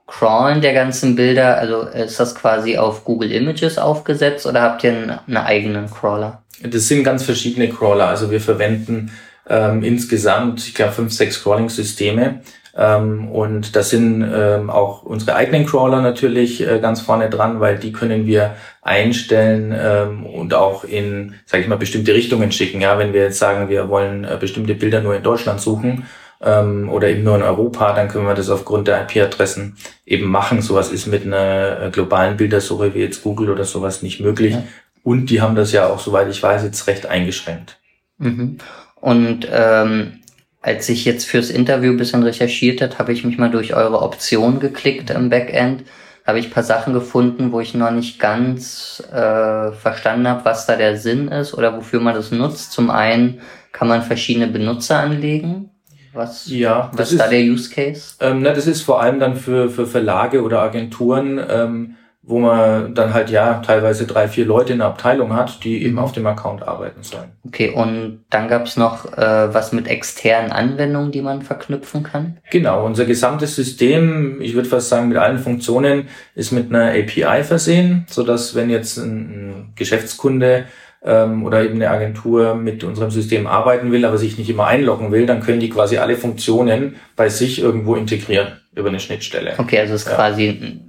Crawlen 0.06 0.60
der 0.60 0.74
ganzen 0.74 1.16
Bilder, 1.16 1.56
also 1.56 1.82
ist 1.82 2.20
das 2.20 2.34
quasi 2.34 2.76
auf 2.76 3.04
Google 3.04 3.32
Images 3.32 3.78
aufgesetzt 3.78 4.46
oder 4.46 4.62
habt 4.62 4.84
ihr 4.84 4.92
einen, 4.92 5.10
einen 5.10 5.36
eigenen 5.36 5.90
Crawler? 5.90 6.42
Das 6.62 6.88
sind 6.88 7.02
ganz 7.02 7.22
verschiedene 7.22 7.68
Crawler. 7.68 8.08
Also 8.08 8.30
wir 8.30 8.40
verwenden 8.40 9.10
ähm, 9.48 9.82
insgesamt, 9.82 10.66
ich 10.66 10.74
glaube, 10.74 10.92
fünf, 10.92 11.12
sechs 11.12 11.42
Crawling-Systeme. 11.42 12.40
Ähm, 12.76 13.30
und 13.30 13.74
das 13.74 13.90
sind 13.90 14.22
ähm, 14.22 14.70
auch 14.70 15.02
unsere 15.02 15.34
eigenen 15.34 15.66
Crawler 15.66 16.00
natürlich 16.00 16.66
äh, 16.66 16.78
ganz 16.78 17.00
vorne 17.00 17.28
dran, 17.28 17.60
weil 17.60 17.78
die 17.78 17.92
können 17.92 18.26
wir 18.26 18.54
einstellen 18.82 19.72
ähm, 19.76 20.26
und 20.26 20.52
auch 20.54 20.84
in, 20.84 21.34
sage 21.46 21.62
ich 21.62 21.68
mal, 21.68 21.76
bestimmte 21.76 22.14
Richtungen 22.14 22.50
schicken. 22.50 22.80
Ja, 22.80 22.98
wenn 22.98 23.12
wir 23.12 23.22
jetzt 23.22 23.38
sagen, 23.38 23.68
wir 23.68 23.88
wollen 23.88 24.24
äh, 24.24 24.36
bestimmte 24.38 24.74
Bilder 24.74 25.00
nur 25.00 25.14
in 25.14 25.22
Deutschland 25.22 25.60
suchen 25.60 26.06
ähm, 26.42 26.88
oder 26.90 27.08
eben 27.08 27.22
nur 27.22 27.36
in 27.36 27.42
Europa, 27.42 27.92
dann 27.94 28.08
können 28.08 28.26
wir 28.26 28.34
das 28.34 28.50
aufgrund 28.50 28.88
der 28.88 29.02
IP-Adressen 29.02 29.76
eben 30.04 30.26
machen. 30.26 30.62
Sowas 30.62 30.90
ist 30.90 31.06
mit 31.06 31.24
einer 31.24 31.80
äh, 31.80 31.90
globalen 31.90 32.36
Bildersuche 32.36 32.92
wie 32.94 33.00
jetzt 33.00 33.22
Google 33.22 33.50
oder 33.50 33.64
sowas 33.64 34.02
nicht 34.02 34.20
möglich. 34.20 34.54
Ja. 34.54 34.64
Und 35.04 35.30
die 35.30 35.40
haben 35.40 35.54
das 35.54 35.72
ja 35.72 35.86
auch, 35.88 36.00
soweit 36.00 36.28
ich 36.28 36.42
weiß, 36.42 36.64
jetzt 36.64 36.86
recht 36.88 37.06
eingeschränkt. 37.06 37.78
Mhm. 38.18 38.58
Und 39.00 39.48
ähm, 39.50 40.20
als 40.60 40.88
ich 40.88 41.04
jetzt 41.04 41.24
fürs 41.24 41.50
Interview 41.50 41.92
ein 41.92 41.96
bisschen 41.96 42.22
recherchiert 42.22 42.80
hat, 42.80 42.98
habe 42.98 43.12
ich 43.12 43.24
mich 43.24 43.38
mal 43.38 43.50
durch 43.50 43.74
eure 43.74 44.02
Optionen 44.02 44.60
geklickt 44.60 45.10
im 45.10 45.28
Backend. 45.28 45.84
Habe 46.24 46.38
ich 46.38 46.52
paar 46.52 46.62
Sachen 46.62 46.92
gefunden, 46.92 47.50
wo 47.52 47.60
ich 47.60 47.74
noch 47.74 47.90
nicht 47.90 48.20
ganz 48.20 49.02
äh, 49.12 49.72
verstanden 49.72 50.28
habe, 50.28 50.44
was 50.44 50.66
da 50.66 50.76
der 50.76 50.96
Sinn 50.96 51.28
ist 51.28 51.54
oder 51.54 51.76
wofür 51.76 52.00
man 52.00 52.14
das 52.14 52.30
nutzt. 52.30 52.72
Zum 52.72 52.90
einen 52.90 53.40
kann 53.72 53.88
man 53.88 54.02
verschiedene 54.02 54.46
Benutzer 54.46 55.00
anlegen. 55.00 55.70
Was, 56.12 56.46
ja, 56.46 56.90
was 56.94 57.10
ist 57.10 57.20
da 57.20 57.26
der 57.26 57.40
Use 57.40 57.70
Case? 57.70 58.16
Ähm, 58.20 58.42
na, 58.42 58.52
das 58.52 58.66
ist 58.66 58.82
vor 58.82 59.00
allem 59.00 59.18
dann 59.18 59.34
für, 59.34 59.70
für 59.70 59.86
Verlage 59.86 60.42
oder 60.42 60.60
Agenturen, 60.60 61.40
ähm, 61.48 61.96
wo 62.24 62.38
man 62.38 62.94
dann 62.94 63.12
halt 63.12 63.30
ja 63.30 63.54
teilweise 63.66 64.06
drei, 64.06 64.28
vier 64.28 64.46
Leute 64.46 64.72
in 64.72 64.78
der 64.78 64.86
Abteilung 64.86 65.34
hat, 65.34 65.64
die 65.64 65.82
eben 65.84 65.98
auf 65.98 66.12
dem 66.12 66.24
Account 66.26 66.62
arbeiten 66.62 67.02
sollen. 67.02 67.32
Okay, 67.44 67.70
und 67.70 68.24
dann 68.30 68.46
gab 68.46 68.64
es 68.66 68.76
noch 68.76 69.12
äh, 69.18 69.52
was 69.52 69.72
mit 69.72 69.88
externen 69.88 70.52
Anwendungen, 70.52 71.10
die 71.10 71.20
man 71.20 71.42
verknüpfen 71.42 72.04
kann? 72.04 72.38
Genau, 72.50 72.86
unser 72.86 73.06
gesamtes 73.06 73.56
System, 73.56 74.40
ich 74.40 74.54
würde 74.54 74.68
fast 74.68 74.88
sagen 74.88 75.08
mit 75.08 75.18
allen 75.18 75.38
Funktionen, 75.38 76.08
ist 76.36 76.52
mit 76.52 76.72
einer 76.72 76.90
API 76.90 77.42
versehen, 77.42 78.06
so 78.08 78.22
dass 78.22 78.54
wenn 78.54 78.70
jetzt 78.70 78.98
ein, 78.98 79.72
Geschäftskunde 79.74 80.66
ähm, 81.04 81.44
oder 81.44 81.64
eben 81.64 81.74
eine 81.74 81.90
Agentur 81.90 82.54
mit 82.54 82.84
unserem 82.84 83.10
System 83.10 83.48
arbeiten 83.48 83.90
will, 83.90 84.04
aber 84.04 84.18
sich 84.18 84.38
nicht 84.38 84.48
immer 84.48 84.66
einloggen 84.66 85.10
will, 85.10 85.26
dann 85.26 85.40
können 85.40 85.58
die 85.58 85.70
quasi 85.70 85.98
alle 85.98 86.16
Funktionen 86.16 86.96
bei 87.16 87.28
sich 87.28 87.60
irgendwo 87.60 87.96
integrieren 87.96 88.60
über 88.74 88.90
eine 88.90 89.00
Schnittstelle. 89.00 89.54
Okay, 89.58 89.80
also 89.80 89.94
es 89.94 90.02
ist 90.02 90.08
ja. 90.08 90.14
quasi 90.14 90.80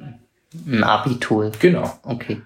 ein 0.67 0.83
API-Tool. 0.83 1.51
Genau. 1.59 1.91
Okay. 2.03 2.41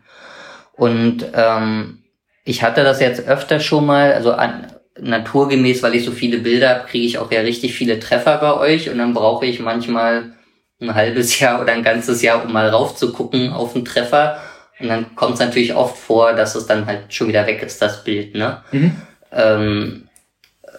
Und 0.74 1.26
ähm, 1.34 2.04
ich 2.44 2.64
hatte 2.64 2.84
das 2.84 3.02
jetzt 3.02 3.28
öfter 3.28 3.60
schon 3.60 3.86
mal, 3.86 4.14
also 4.14 4.32
an, 4.32 4.68
naturgemäß, 5.00 5.84
weil 5.84 5.96
ich 5.96 6.06
so 6.06 6.12
viele 6.12 6.40
Bilder 6.40 6.70
habe, 6.70 6.88
kriege 6.88 7.06
ich 7.06 7.18
auch 7.18 7.32
ja 7.32 7.42
richtig 7.42 7.74
viele 7.76 8.00
Treffer 8.00 8.38
bei 8.38 8.54
euch 8.54 8.90
und 8.90 8.98
dann 8.98 9.14
brauche 9.14 9.46
ich 9.46 9.60
manchmal 9.60 10.34
ein 10.80 10.94
halbes 10.94 11.40
Jahr 11.40 11.62
oder 11.62 11.74
ein 11.74 11.84
ganzes 11.84 12.22
Jahr, 12.22 12.44
um 12.44 12.54
mal 12.54 12.70
raufzugucken 12.70 13.52
auf 13.52 13.76
einen 13.76 13.86
Treffer. 13.86 14.40
Und 14.80 14.90
dann 14.90 15.16
kommt 15.16 15.36
es 15.36 15.40
natürlich 15.40 15.74
oft 15.74 15.98
vor, 15.98 16.34
dass 16.34 16.56
es 16.56 16.68
dann 16.68 16.86
halt 16.86 17.14
schon 17.14 17.28
wieder 17.28 17.48
weg 17.48 17.64
ist, 17.64 17.82
das 17.82 18.04
Bild, 18.04 18.36
ne? 18.36 18.62
Mhm. 18.72 18.92
Ähm, 19.32 20.07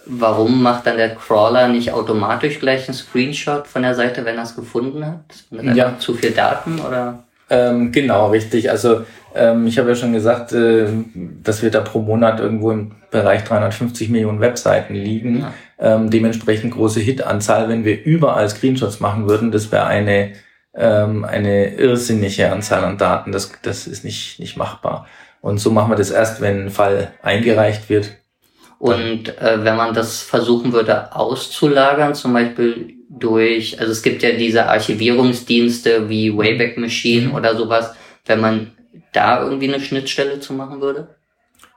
warum 0.09 0.63
macht 0.63 0.87
dann 0.87 0.97
der 0.97 1.15
Crawler 1.15 1.67
nicht 1.67 1.91
automatisch 1.93 2.59
gleich 2.59 2.87
einen 2.87 2.95
Screenshot 2.95 3.67
von 3.67 3.83
der 3.83 3.95
Seite, 3.95 4.25
wenn 4.25 4.37
er 4.37 4.43
es 4.43 4.55
gefunden 4.55 5.05
hat? 5.05 5.75
Ja. 5.75 5.97
Zu 5.99 6.15
viel 6.15 6.31
Daten 6.31 6.79
oder? 6.79 7.23
Ähm, 7.49 7.91
genau, 7.91 8.29
richtig. 8.29 8.69
Also 8.69 9.05
ähm, 9.35 9.67
ich 9.67 9.77
habe 9.77 9.89
ja 9.89 9.95
schon 9.95 10.13
gesagt, 10.13 10.51
äh, 10.53 10.87
dass 11.43 11.61
wir 11.61 11.71
da 11.71 11.81
pro 11.81 11.99
Monat 11.99 12.39
irgendwo 12.39 12.71
im 12.71 12.91
Bereich 13.11 13.43
350 13.43 14.09
Millionen 14.09 14.39
Webseiten 14.39 14.93
liegen. 14.93 15.41
Ja. 15.41 15.53
Ähm, 15.79 16.09
dementsprechend 16.09 16.73
große 16.73 16.99
Hitanzahl. 16.99 17.69
Wenn 17.69 17.85
wir 17.85 18.03
überall 18.03 18.49
Screenshots 18.49 18.99
machen 18.99 19.27
würden, 19.27 19.51
das 19.51 19.71
wäre 19.71 19.85
eine 19.85 20.33
ähm, 20.75 21.25
eine 21.25 21.73
irrsinnige 21.73 22.51
Anzahl 22.51 22.83
an 22.83 22.97
Daten. 22.97 23.31
Das, 23.31 23.51
das 23.61 23.87
ist 23.87 24.03
nicht, 24.03 24.39
nicht 24.39 24.55
machbar. 24.55 25.07
Und 25.41 25.59
so 25.59 25.71
machen 25.71 25.91
wir 25.91 25.95
das 25.95 26.11
erst, 26.11 26.41
wenn 26.41 26.65
ein 26.65 26.69
Fall 26.69 27.11
eingereicht 27.23 27.89
wird 27.89 28.18
und 28.79 29.37
äh, 29.39 29.63
wenn 29.63 29.75
man 29.75 29.93
das 29.93 30.21
versuchen 30.21 30.71
würde 30.71 31.13
auszulagern, 31.13 32.15
zum 32.15 32.33
Beispiel 32.33 32.95
durch, 33.09 33.79
also 33.79 33.91
es 33.91 34.01
gibt 34.01 34.23
ja 34.23 34.31
diese 34.31 34.67
Archivierungsdienste 34.67 36.09
wie 36.09 36.35
Wayback 36.35 36.77
Machine 36.77 37.27
mhm. 37.27 37.35
oder 37.35 37.55
sowas, 37.57 37.93
wenn 38.25 38.39
man 38.39 38.71
da 39.11 39.43
irgendwie 39.43 39.67
eine 39.67 39.83
Schnittstelle 39.83 40.39
zu 40.39 40.53
machen 40.53 40.79
würde? 40.79 41.09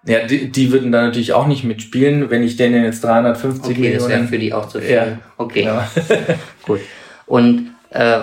Ja, 0.07 0.27
die, 0.27 0.51
die 0.51 0.73
würden 0.73 0.93
da 0.93 1.03
natürlich 1.03 1.33
auch 1.33 1.47
nicht 1.47 1.65
mitspielen, 1.65 2.31
wenn 2.31 2.43
ich 2.43 2.57
denen 2.57 2.85
jetzt 2.85 3.03
350 3.03 3.65
okay, 3.65 3.81
Millionen... 3.81 3.95
Okay, 3.97 3.99
das 3.99 4.09
wäre 4.09 4.29
für 4.29 4.39
die 4.39 4.53
auch 4.53 4.69
zu 4.69 4.81
viel. 4.81 4.91
Ja, 4.91 5.19
okay, 5.37 5.63
genau. 5.63 5.83
gut. 6.67 6.81
Und 7.27 7.75
äh, 7.91 8.21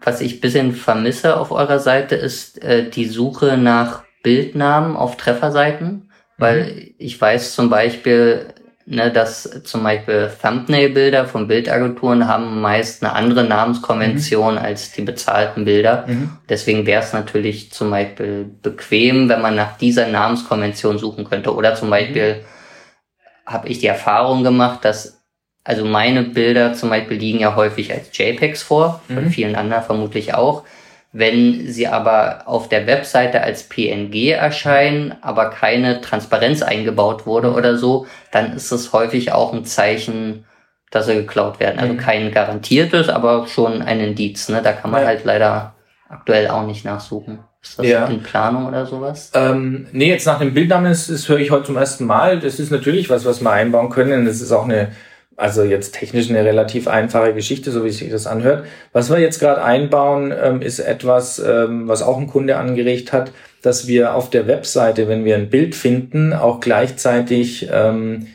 was 0.00 0.20
ich 0.20 0.40
bisschen 0.40 0.72
vermisse 0.72 1.36
auf 1.36 1.50
eurer 1.50 1.78
Seite, 1.78 2.14
ist 2.14 2.62
äh, 2.62 2.90
die 2.90 3.06
Suche 3.06 3.56
nach 3.56 4.02
Bildnamen 4.22 4.96
auf 4.96 5.16
Trefferseiten, 5.16 6.09
weil 6.40 6.64
mhm. 6.64 6.94
ich 6.98 7.20
weiß 7.20 7.54
zum 7.54 7.70
Beispiel, 7.70 8.46
ne, 8.86 9.10
dass 9.10 9.62
zum 9.64 9.82
Beispiel 9.82 10.30
Thumbnail-Bilder 10.42 11.26
von 11.26 11.46
Bildagenturen 11.46 12.26
haben 12.26 12.60
meist 12.60 13.02
eine 13.02 13.12
andere 13.12 13.44
Namenskonvention 13.44 14.54
mhm. 14.54 14.60
als 14.60 14.92
die 14.92 15.02
bezahlten 15.02 15.64
Bilder. 15.64 16.04
Mhm. 16.06 16.38
Deswegen 16.48 16.86
wäre 16.86 17.02
es 17.02 17.12
natürlich 17.12 17.70
zum 17.70 17.90
Beispiel 17.90 18.50
bequem, 18.62 19.28
wenn 19.28 19.42
man 19.42 19.54
nach 19.54 19.76
dieser 19.76 20.08
Namenskonvention 20.08 20.98
suchen 20.98 21.24
könnte. 21.24 21.54
Oder 21.54 21.74
zum 21.74 21.90
Beispiel 21.90 22.36
mhm. 22.36 23.46
habe 23.46 23.68
ich 23.68 23.78
die 23.78 23.86
Erfahrung 23.86 24.42
gemacht, 24.42 24.84
dass 24.84 25.20
also 25.62 25.84
meine 25.84 26.22
Bilder 26.22 26.72
zum 26.72 26.88
Beispiel 26.88 27.18
liegen 27.18 27.40
ja 27.40 27.54
häufig 27.54 27.92
als 27.92 28.16
JPEGs 28.16 28.62
vor, 28.62 29.02
von 29.06 29.26
mhm. 29.26 29.30
vielen 29.30 29.56
anderen 29.56 29.84
vermutlich 29.84 30.34
auch. 30.34 30.64
Wenn 31.12 31.66
sie 31.66 31.88
aber 31.88 32.42
auf 32.46 32.68
der 32.68 32.86
Webseite 32.86 33.42
als 33.42 33.64
PNG 33.64 34.30
erscheinen, 34.30 35.14
aber 35.22 35.50
keine 35.50 36.00
Transparenz 36.00 36.62
eingebaut 36.62 37.26
wurde 37.26 37.52
oder 37.52 37.76
so, 37.76 38.06
dann 38.30 38.52
ist 38.52 38.70
es 38.70 38.92
häufig 38.92 39.32
auch 39.32 39.52
ein 39.52 39.64
Zeichen, 39.64 40.44
dass 40.92 41.06
sie 41.06 41.14
geklaut 41.14 41.58
werden. 41.58 41.80
Also 41.80 41.94
mhm. 41.94 41.98
kein 41.98 42.30
garantiertes, 42.30 43.08
aber 43.08 43.48
schon 43.48 43.82
ein 43.82 43.98
Indiz. 43.98 44.48
Ne? 44.48 44.60
Da 44.62 44.72
kann 44.72 44.92
man 44.92 45.04
halt 45.04 45.24
leider 45.24 45.74
aktuell 46.08 46.48
auch 46.48 46.64
nicht 46.64 46.84
nachsuchen. 46.84 47.40
Ist 47.62 47.78
das 47.78 47.86
ja. 47.86 48.06
in 48.06 48.22
Planung 48.22 48.66
oder 48.66 48.86
sowas? 48.86 49.32
Ähm, 49.34 49.86
nee, 49.92 50.08
jetzt 50.08 50.26
nach 50.26 50.38
dem 50.38 50.54
Bildnamen, 50.54 50.90
das, 50.90 51.08
das 51.08 51.28
höre 51.28 51.38
ich 51.38 51.50
heute 51.50 51.64
zum 51.64 51.76
ersten 51.76 52.06
Mal. 52.06 52.38
Das 52.38 52.58
ist 52.58 52.70
natürlich 52.70 53.10
was, 53.10 53.24
was 53.24 53.42
wir 53.42 53.50
einbauen 53.50 53.90
können. 53.90 54.24
Das 54.26 54.40
ist 54.40 54.52
auch 54.52 54.64
eine 54.64 54.92
also 55.40 55.64
jetzt 55.64 55.94
technisch 55.94 56.28
eine 56.28 56.44
relativ 56.44 56.86
einfache 56.86 57.32
Geschichte, 57.34 57.70
so 57.70 57.84
wie 57.84 57.90
sich 57.90 58.10
das 58.10 58.26
anhört. 58.26 58.66
Was 58.92 59.10
wir 59.10 59.18
jetzt 59.18 59.40
gerade 59.40 59.62
einbauen, 59.62 60.32
ähm, 60.38 60.62
ist 60.62 60.78
etwas, 60.78 61.38
ähm, 61.38 61.88
was 61.88 62.02
auch 62.02 62.18
ein 62.18 62.26
Kunde 62.26 62.56
angeregt 62.56 63.12
hat, 63.12 63.32
dass 63.62 63.86
wir 63.86 64.14
auf 64.14 64.30
der 64.30 64.46
Webseite, 64.46 65.08
wenn 65.08 65.24
wir 65.24 65.36
ein 65.36 65.50
Bild 65.50 65.74
finden, 65.74 66.32
auch 66.32 66.60
gleichzeitig 66.60 67.68
ähm, 67.72 68.26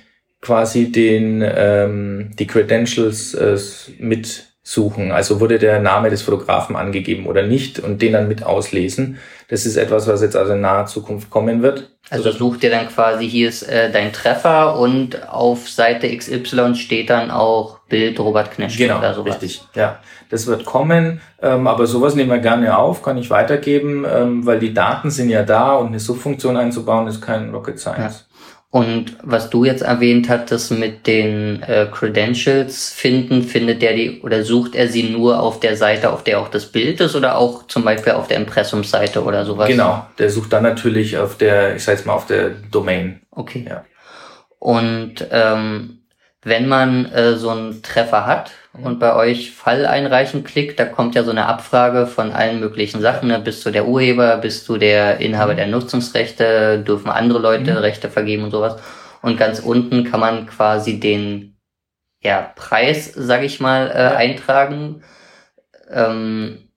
quasi 0.42 0.92
den 0.92 1.44
ähm, 1.46 2.32
die 2.38 2.48
Credentials 2.48 3.34
äh, 3.34 3.58
mit 4.00 4.56
suchen. 4.64 5.12
Also 5.12 5.40
wurde 5.40 5.60
der 5.60 5.80
Name 5.80 6.10
des 6.10 6.24
Fotografen 6.24 6.76
angegeben 6.76 7.28
oder 7.28 7.44
nicht 7.44 7.80
und 7.80 8.02
den 8.02 8.14
dann 8.14 8.28
mit 8.28 8.44
auslesen. 8.44 9.18
Das 9.48 9.66
ist 9.66 9.78
etwas, 9.78 10.08
was 10.08 10.22
jetzt 10.22 10.36
also 10.36 10.54
in 10.54 10.62
naher 10.62 10.86
Zukunft 10.86 11.30
kommen 11.30 11.62
wird. 11.62 11.90
Also 12.10 12.32
sucht 12.32 12.64
ihr 12.64 12.70
dann 12.70 12.88
quasi, 12.88 13.28
hier 13.28 13.50
ist 13.50 13.64
äh, 13.64 13.92
dein 13.92 14.14
Treffer 14.14 14.78
und 14.78 15.28
auf 15.28 15.70
Seite 15.70 16.16
XY 16.16 16.76
steht 16.76 17.10
dann 17.10 17.32
auch 17.32 17.80
Bild 17.90 18.20
Robert 18.20 18.52
Knesch 18.52 18.78
genau, 18.78 19.00
oder 19.00 19.14
sowas. 19.14 19.42
Richtig, 19.42 19.64
ja. 19.74 20.00
Das 20.30 20.48
wird 20.48 20.66
kommen, 20.66 21.22
ähm, 21.42 21.68
aber 21.68 21.86
sowas 21.86 22.16
nehmen 22.16 22.32
wir 22.32 22.40
gerne 22.40 22.78
auf, 22.78 23.04
kann 23.04 23.18
ich 23.18 23.30
weitergeben, 23.30 24.06
ähm, 24.12 24.46
weil 24.46 24.60
die 24.60 24.74
Daten 24.74 25.12
sind 25.12 25.30
ja 25.30 25.44
da 25.44 25.76
und 25.76 25.88
eine 25.88 26.00
Suchfunktion 26.00 26.58
einzubauen 26.58 27.08
ist 27.08 27.22
kein 27.22 27.52
Rocket 27.52 27.80
Science. 27.80 28.28
Ja. 28.30 28.35
Und 28.76 29.16
was 29.24 29.50
du 29.50 29.64
jetzt 29.64 29.84
erwähnt 29.84 30.28
hattest 30.28 30.70
mit 30.70 31.08
den 31.08 31.64
äh, 31.64 31.88
Credentials 31.90 32.90
finden, 32.90 33.42
findet 33.44 33.82
der 33.82 33.94
die 33.94 34.20
oder 34.20 34.44
sucht 34.44 34.76
er 34.76 34.90
sie 34.90 35.04
nur 35.04 35.40
auf 35.40 35.62
der 35.62 35.78
Seite, 35.78 36.12
auf 36.12 36.26
der 36.26 36.42
auch 36.42 36.50
das 36.50 36.66
Bild 36.66 37.00
ist 37.00 37.16
oder 37.16 37.38
auch 37.38 37.68
zum 37.68 37.86
Beispiel 37.86 38.12
auf 38.12 38.28
der 38.28 38.36
Impressumseite 38.36 39.24
oder 39.24 39.46
sowas? 39.46 39.70
Genau, 39.70 40.06
der 40.20 40.30
sucht 40.30 40.52
dann 40.52 40.64
natürlich 40.64 41.18
auf 41.18 41.38
der, 41.38 41.78
ich 41.78 41.86
sag 41.86 41.94
jetzt 41.94 42.06
mal 42.06 42.16
auf 42.16 42.28
der 42.28 42.50
Domain. 42.50 43.22
Okay. 43.32 43.66
Ja. 43.66 43.86
Und 44.60 45.26
ähm, 45.32 46.02
wenn 46.46 46.68
man 46.68 47.12
äh, 47.12 47.36
so 47.36 47.50
einen 47.50 47.82
Treffer 47.82 48.28
hat 48.28 48.52
und 48.72 49.00
bei 49.00 49.16
euch 49.16 49.52
Fall 49.52 49.88
einreichen 49.88 50.44
klickt, 50.44 50.80
da 50.80 50.86
kommt 50.86 51.16
ja 51.16 51.24
so 51.24 51.32
eine 51.32 51.48
Abfrage 51.48 52.06
von 52.06 52.32
allen 52.32 52.60
möglichen 52.60 53.02
Sachen. 53.02 53.30
Ne? 53.30 53.40
Bist 53.40 53.66
du 53.66 53.72
der 53.72 53.88
Urheber, 53.88 54.38
bist 54.38 54.70
du 54.70 54.78
der 54.78 55.20
Inhaber 55.20 55.54
mhm. 55.54 55.58
der 55.58 55.68
Nutzungsrechte, 55.68 56.80
dürfen 56.80 57.10
andere 57.10 57.40
Leute 57.40 57.72
mhm. 57.72 57.78
Rechte 57.78 58.12
vergeben 58.12 58.44
und 58.44 58.52
sowas. 58.52 58.80
Und 59.24 59.38
ganz 59.38 59.60
unten 59.60 60.04
kann 60.04 60.20
man 60.20 60.46
quasi 60.46 61.00
den 61.00 61.58
ja, 62.22 62.54
Preis, 62.56 63.12
sag 63.16 63.42
ich 63.42 63.60
mal, 63.60 63.90
äh, 63.90 64.04
ja. 64.04 64.16
eintragen. 64.16 65.04
Ähm, 65.90 66.70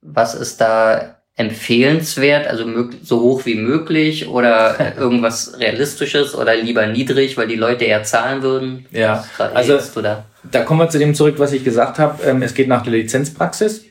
was 0.00 0.34
ist 0.34 0.62
da 0.62 1.17
empfehlenswert, 1.38 2.48
also 2.48 2.66
so 3.02 3.20
hoch 3.20 3.46
wie 3.46 3.54
möglich 3.54 4.28
oder 4.28 4.76
irgendwas 4.98 5.58
Realistisches 5.58 6.34
oder 6.34 6.56
lieber 6.56 6.86
niedrig, 6.86 7.38
weil 7.38 7.46
die 7.46 7.56
Leute 7.56 7.84
eher 7.84 8.02
zahlen 8.02 8.42
würden? 8.42 8.86
Ja, 8.90 9.24
also 9.54 9.78
da? 10.02 10.24
kommen 10.64 10.80
wir 10.80 10.88
zu 10.88 10.98
dem 10.98 11.14
zurück, 11.14 11.36
was 11.38 11.52
ich 11.52 11.64
gesagt 11.64 12.00
habe. 12.00 12.24
Ähm, 12.24 12.42
es 12.42 12.54
geht 12.54 12.66
nach 12.66 12.82
der 12.82 12.92
Lizenzpraxis. 12.92 13.84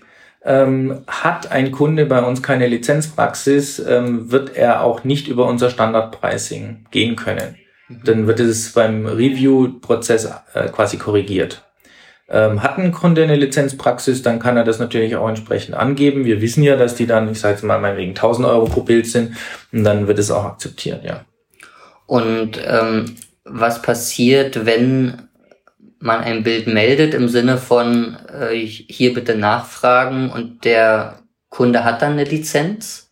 Ähm, 0.44 1.04
hat 1.08 1.52
ein 1.52 1.72
Kunde 1.72 2.06
bei 2.06 2.22
uns 2.22 2.44
keine 2.44 2.68
Lizenzpraxis, 2.68 3.80
ähm, 3.80 4.32
wird 4.32 4.56
er 4.56 4.84
auch 4.84 5.04
nicht 5.04 5.28
über 5.28 5.46
unser 5.46 5.70
Standardpricing 5.70 6.86
gehen 6.92 7.16
können. 7.16 7.56
Mhm. 7.88 8.02
Dann 8.04 8.28
wird 8.28 8.42
es 8.42 8.74
beim 8.74 9.06
Review-Prozess 9.06 10.30
äh, 10.54 10.68
quasi 10.68 10.98
korrigiert. 10.98 11.67
Ähm, 12.30 12.62
hat 12.62 12.78
ein 12.78 12.92
Kunde 12.92 13.24
eine 13.24 13.38
Lizenzpraxis, 13.38 14.22
dann 14.22 14.40
kann 14.40 14.58
er 14.58 14.66
das 14.66 14.80
natürlich 14.80 15.16
auch 15.16 15.30
entsprechend 15.30 15.76
angeben. 15.76 16.26
Wir 16.26 16.42
wissen 16.42 16.62
ja, 16.62 16.76
dass 16.76 16.96
die 16.96 17.08
dann, 17.08 17.32
ich 17.32 17.40
sage 17.40 17.54
jetzt 17.54 17.64
mal, 17.64 17.80
meinetwegen 17.80 18.12
1000 18.12 18.48
Euro 18.48 18.66
pro 18.66 18.82
Bild 18.82 19.08
sind 19.08 19.38
und 19.72 19.84
dann 19.84 20.08
wird 20.08 20.20
es 20.20 20.32
auch 20.32 20.44
akzeptiert, 20.44 21.04
ja. 21.06 21.24
Und 22.06 22.60
ähm, 22.66 23.16
was 23.46 23.82
passiert, 23.82 24.66
wenn 24.66 25.30
man 26.00 26.20
ein 26.20 26.44
Bild 26.44 26.68
meldet 26.68 27.14
im 27.14 27.28
Sinne 27.28 27.58
von 27.58 28.18
äh, 28.28 28.56
hier 28.56 29.14
bitte 29.14 29.36
nachfragen 29.36 30.30
und 30.30 30.66
der 30.66 31.20
Kunde 31.50 31.84
hat 31.84 32.02
dann 32.02 32.14
eine 32.14 32.26
Lizenz? 32.26 33.12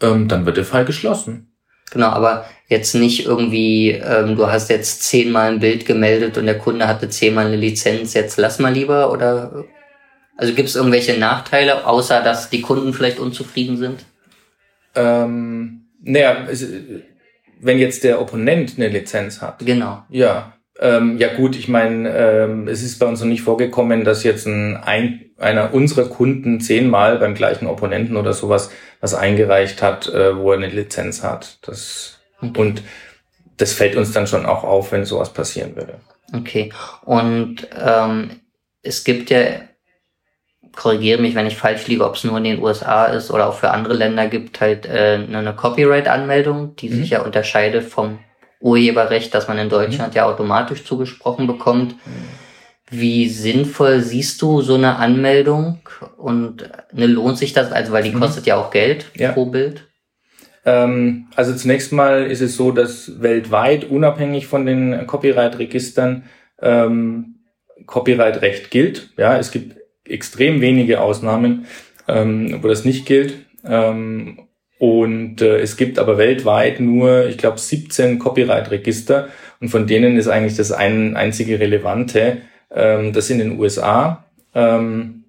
Ähm, 0.00 0.28
dann 0.28 0.46
wird 0.46 0.56
der 0.56 0.64
Fall 0.64 0.84
geschlossen. 0.84 1.52
Genau, 1.90 2.08
aber 2.08 2.44
jetzt 2.68 2.94
nicht 2.94 3.26
irgendwie, 3.26 3.90
ähm, 3.90 4.36
du 4.36 4.46
hast 4.46 4.70
jetzt 4.70 5.02
zehnmal 5.02 5.52
ein 5.52 5.60
Bild 5.60 5.86
gemeldet 5.86 6.38
und 6.38 6.46
der 6.46 6.58
Kunde 6.58 6.86
hatte 6.86 7.08
zehnmal 7.08 7.46
eine 7.46 7.56
Lizenz, 7.56 8.14
jetzt 8.14 8.38
lass 8.38 8.58
mal 8.58 8.72
lieber 8.72 9.10
oder 9.10 9.64
also 10.36 10.54
gibt 10.54 10.68
es 10.68 10.76
irgendwelche 10.76 11.18
Nachteile, 11.18 11.86
außer 11.86 12.22
dass 12.22 12.48
die 12.48 12.60
Kunden 12.60 12.92
vielleicht 12.92 13.18
unzufrieden 13.18 13.76
sind? 13.76 14.04
Ähm, 14.94 15.88
naja, 16.00 16.46
wenn 17.60 17.78
jetzt 17.78 18.04
der 18.04 18.20
Opponent 18.20 18.74
eine 18.76 18.88
Lizenz 18.88 19.42
hat. 19.42 19.58
Genau. 19.64 20.04
Ja. 20.10 20.52
Ähm, 20.78 21.18
ja 21.18 21.34
gut, 21.34 21.56
ich 21.56 21.66
meine, 21.66 22.08
ähm, 22.16 22.68
es 22.68 22.84
ist 22.84 23.00
bei 23.00 23.06
uns 23.06 23.18
noch 23.18 23.26
nicht 23.26 23.42
vorgekommen, 23.42 24.04
dass 24.04 24.22
jetzt 24.22 24.46
ein, 24.46 24.76
ein 24.76 25.24
einer 25.38 25.72
unserer 25.72 26.08
Kunden 26.08 26.60
zehnmal 26.60 27.18
beim 27.18 27.34
gleichen 27.34 27.66
Opponenten 27.66 28.16
oder 28.16 28.32
sowas 28.32 28.70
was 29.00 29.14
eingereicht 29.14 29.82
hat, 29.82 30.08
äh, 30.08 30.36
wo 30.36 30.52
er 30.52 30.58
eine 30.58 30.68
Lizenz 30.68 31.22
hat. 31.22 31.58
Das 31.62 32.17
okay. 32.40 32.60
und 32.60 32.82
das 33.56 33.72
fällt 33.72 33.96
uns 33.96 34.12
dann 34.12 34.26
schon 34.26 34.46
auch 34.46 34.64
auf, 34.64 34.92
wenn 34.92 35.04
sowas 35.04 35.32
passieren 35.32 35.76
würde. 35.76 36.00
Okay. 36.32 36.72
Und 37.04 37.66
ähm, 37.78 38.40
es 38.82 39.04
gibt 39.04 39.30
ja, 39.30 39.40
korrigiere 40.74 41.20
mich, 41.20 41.34
wenn 41.34 41.46
ich 41.46 41.56
falsch 41.56 41.86
liege, 41.86 42.04
ob 42.04 42.14
es 42.14 42.24
nur 42.24 42.38
in 42.38 42.44
den 42.44 42.62
USA 42.62 43.06
ist 43.06 43.30
oder 43.30 43.48
auch 43.48 43.54
für 43.54 43.70
andere 43.70 43.94
Länder 43.94 44.28
gibt, 44.28 44.60
halt 44.60 44.86
äh, 44.86 45.18
eine 45.26 45.54
Copyright-Anmeldung, 45.54 46.76
die 46.76 46.88
mhm. 46.88 46.94
sich 46.94 47.10
ja 47.10 47.22
unterscheidet 47.22 47.84
vom 47.84 48.20
Urheberrecht, 48.60 49.34
das 49.34 49.48
man 49.48 49.58
in 49.58 49.68
Deutschland 49.68 50.14
mhm. 50.14 50.16
ja 50.16 50.26
automatisch 50.26 50.84
zugesprochen 50.84 51.46
bekommt. 51.46 51.94
Wie 52.90 53.28
sinnvoll 53.28 54.00
siehst 54.00 54.40
du 54.40 54.62
so 54.62 54.74
eine 54.74 54.96
Anmeldung 54.96 55.80
und 56.16 56.68
ne, 56.92 57.06
lohnt 57.06 57.38
sich 57.38 57.52
das? 57.52 57.70
Also, 57.70 57.92
weil 57.92 58.02
die 58.02 58.12
mhm. 58.12 58.20
kostet 58.20 58.46
ja 58.46 58.56
auch 58.56 58.70
Geld 58.70 59.06
ja. 59.14 59.32
pro 59.32 59.46
Bild. 59.46 59.87
Ähm, 60.68 61.28
also 61.34 61.54
zunächst 61.54 61.92
mal 61.92 62.26
ist 62.26 62.42
es 62.42 62.56
so, 62.56 62.72
dass 62.72 63.22
weltweit 63.22 63.84
unabhängig 63.84 64.46
von 64.46 64.66
den 64.66 65.06
Copyright-Registern 65.06 66.24
ähm, 66.60 67.36
Copyright-Recht 67.86 68.70
gilt. 68.70 69.10
Ja, 69.16 69.38
es 69.38 69.50
gibt 69.50 69.76
extrem 70.06 70.60
wenige 70.60 71.00
Ausnahmen, 71.00 71.66
ähm, 72.06 72.58
wo 72.62 72.68
das 72.68 72.84
nicht 72.84 73.06
gilt. 73.06 73.34
Ähm, 73.64 74.40
und 74.78 75.40
äh, 75.40 75.58
es 75.58 75.76
gibt 75.78 75.98
aber 75.98 76.18
weltweit 76.18 76.80
nur, 76.80 77.26
ich 77.26 77.38
glaube, 77.38 77.58
17 77.58 78.18
Copyright-Register 78.18 79.28
und 79.60 79.70
von 79.70 79.86
denen 79.86 80.18
ist 80.18 80.28
eigentlich 80.28 80.56
das 80.56 80.70
ein, 80.70 81.16
einzige 81.16 81.58
relevante 81.58 82.42
ähm, 82.70 83.12
das 83.14 83.30
in 83.30 83.38
den 83.38 83.58
USA. 83.58 84.24
Ähm, 84.54 85.24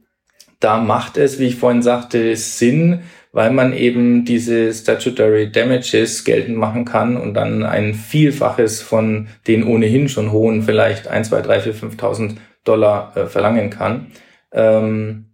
da 0.60 0.78
macht 0.78 1.18
es, 1.18 1.40
wie 1.40 1.48
ich 1.48 1.56
vorhin 1.56 1.82
sagte, 1.82 2.36
Sinn, 2.36 3.02
weil 3.32 3.52
man 3.52 3.74
eben 3.74 4.26
diese 4.26 4.74
Statutory 4.74 5.52
Damages 5.52 6.24
geltend 6.24 6.58
machen 6.58 6.86
kann 6.86 7.16
und 7.16 7.34
dann 7.36 7.64
ein 7.64 7.94
Vielfaches 7.94 8.82
von 8.82 9.28
den 9.48 9.64
ohnehin 9.64 10.10
schon 10.10 10.32
hohen, 10.32 10.64
vielleicht 10.64 11.08
1, 11.08 11.30
2, 11.30 11.42
3, 11.42 11.60
4, 11.62 11.76
5.000 11.76 12.36
Dollar 12.64 13.16
äh, 13.16 13.26
verlangen 13.28 13.70
kann. 13.70 14.08
Ähm, 14.52 15.26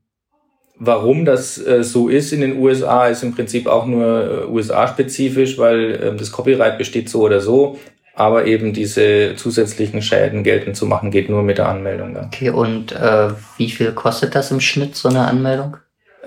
warum 0.78 1.26
das 1.26 1.58
äh, 1.58 1.84
so 1.84 2.10
ist 2.10 2.34
in 2.34 2.42
den 2.42 2.58
USA, 2.58 3.08
ist 3.08 3.24
im 3.24 3.34
Prinzip 3.34 3.68
auch 3.68 3.86
nur 3.86 4.46
äh, 4.46 4.52
USA-spezifisch, 4.52 5.58
weil 5.58 5.92
äh, 5.96 6.16
das 6.16 6.32
Copyright 6.32 6.78
besteht 6.78 7.10
so 7.10 7.22
oder 7.22 7.40
so 7.40 7.78
Aber 8.18 8.46
eben 8.46 8.72
diese 8.72 9.36
zusätzlichen 9.36 10.02
Schäden 10.02 10.44
geltend 10.44 10.78
zu 10.78 10.86
machen, 10.86 11.12
geht 11.12 11.30
nur 11.30 11.44
mit 11.44 11.58
der 11.58 11.68
Anmeldung. 11.68 12.16
Ja. 12.16 12.26
Okay, 12.26 12.50
und 12.50 12.94
äh, 12.94 13.30
wie 13.58 13.70
viel 13.70 13.92
kostet 13.92 14.36
das 14.36 14.52
im 14.52 14.62
Schnitt, 14.62 14.96
so 14.96 15.10
eine 15.10 15.28
Anmeldung? 15.28 15.78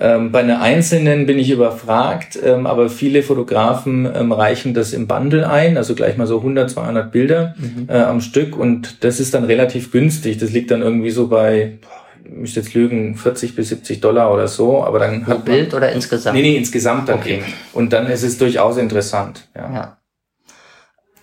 Ähm, 0.01 0.31
bei 0.31 0.39
einer 0.39 0.61
einzelnen 0.61 1.25
bin 1.25 1.37
ich 1.37 1.51
überfragt, 1.51 2.39
ähm, 2.41 2.65
aber 2.65 2.89
viele 2.89 3.21
Fotografen 3.21 4.05
ähm, 4.05 4.31
reichen 4.31 4.73
das 4.73 4.93
im 4.93 5.07
Bundle 5.07 5.49
ein, 5.49 5.75
also 5.75 5.93
gleich 5.93 6.15
mal 6.15 6.25
so 6.25 6.37
100, 6.37 6.69
200 6.69 7.11
Bilder 7.11 7.53
mhm. 7.57 7.89
äh, 7.89 7.97
am 7.97 8.21
Stück 8.21 8.57
und 8.57 9.03
das 9.03 9.19
ist 9.19 9.33
dann 9.33 9.43
relativ 9.43 9.91
günstig. 9.91 10.37
Das 10.37 10.51
liegt 10.51 10.71
dann 10.71 10.81
irgendwie 10.81 11.09
so 11.09 11.27
bei, 11.27 11.79
boah, 11.81 11.89
ich 12.23 12.31
müsste 12.31 12.61
jetzt 12.61 12.73
lügen, 12.73 13.15
40 13.15 13.55
bis 13.55 13.69
70 13.69 13.99
Dollar 13.99 14.33
oder 14.33 14.47
so, 14.47 14.85
aber 14.85 14.99
dann 14.99 15.25
Pro 15.25 15.31
hat 15.31 15.45
Bild 15.45 15.73
oder 15.73 15.91
insgesamt? 15.91 16.37
Nee, 16.37 16.43
nee, 16.43 16.55
insgesamt 16.55 17.09
dann 17.09 17.19
okay. 17.19 17.35
eben. 17.35 17.45
Und 17.73 17.91
dann 17.91 18.07
ist 18.07 18.23
es 18.23 18.37
durchaus 18.37 18.77
interessant. 18.77 19.49
Ja. 19.53 19.73
ja. 19.73 19.97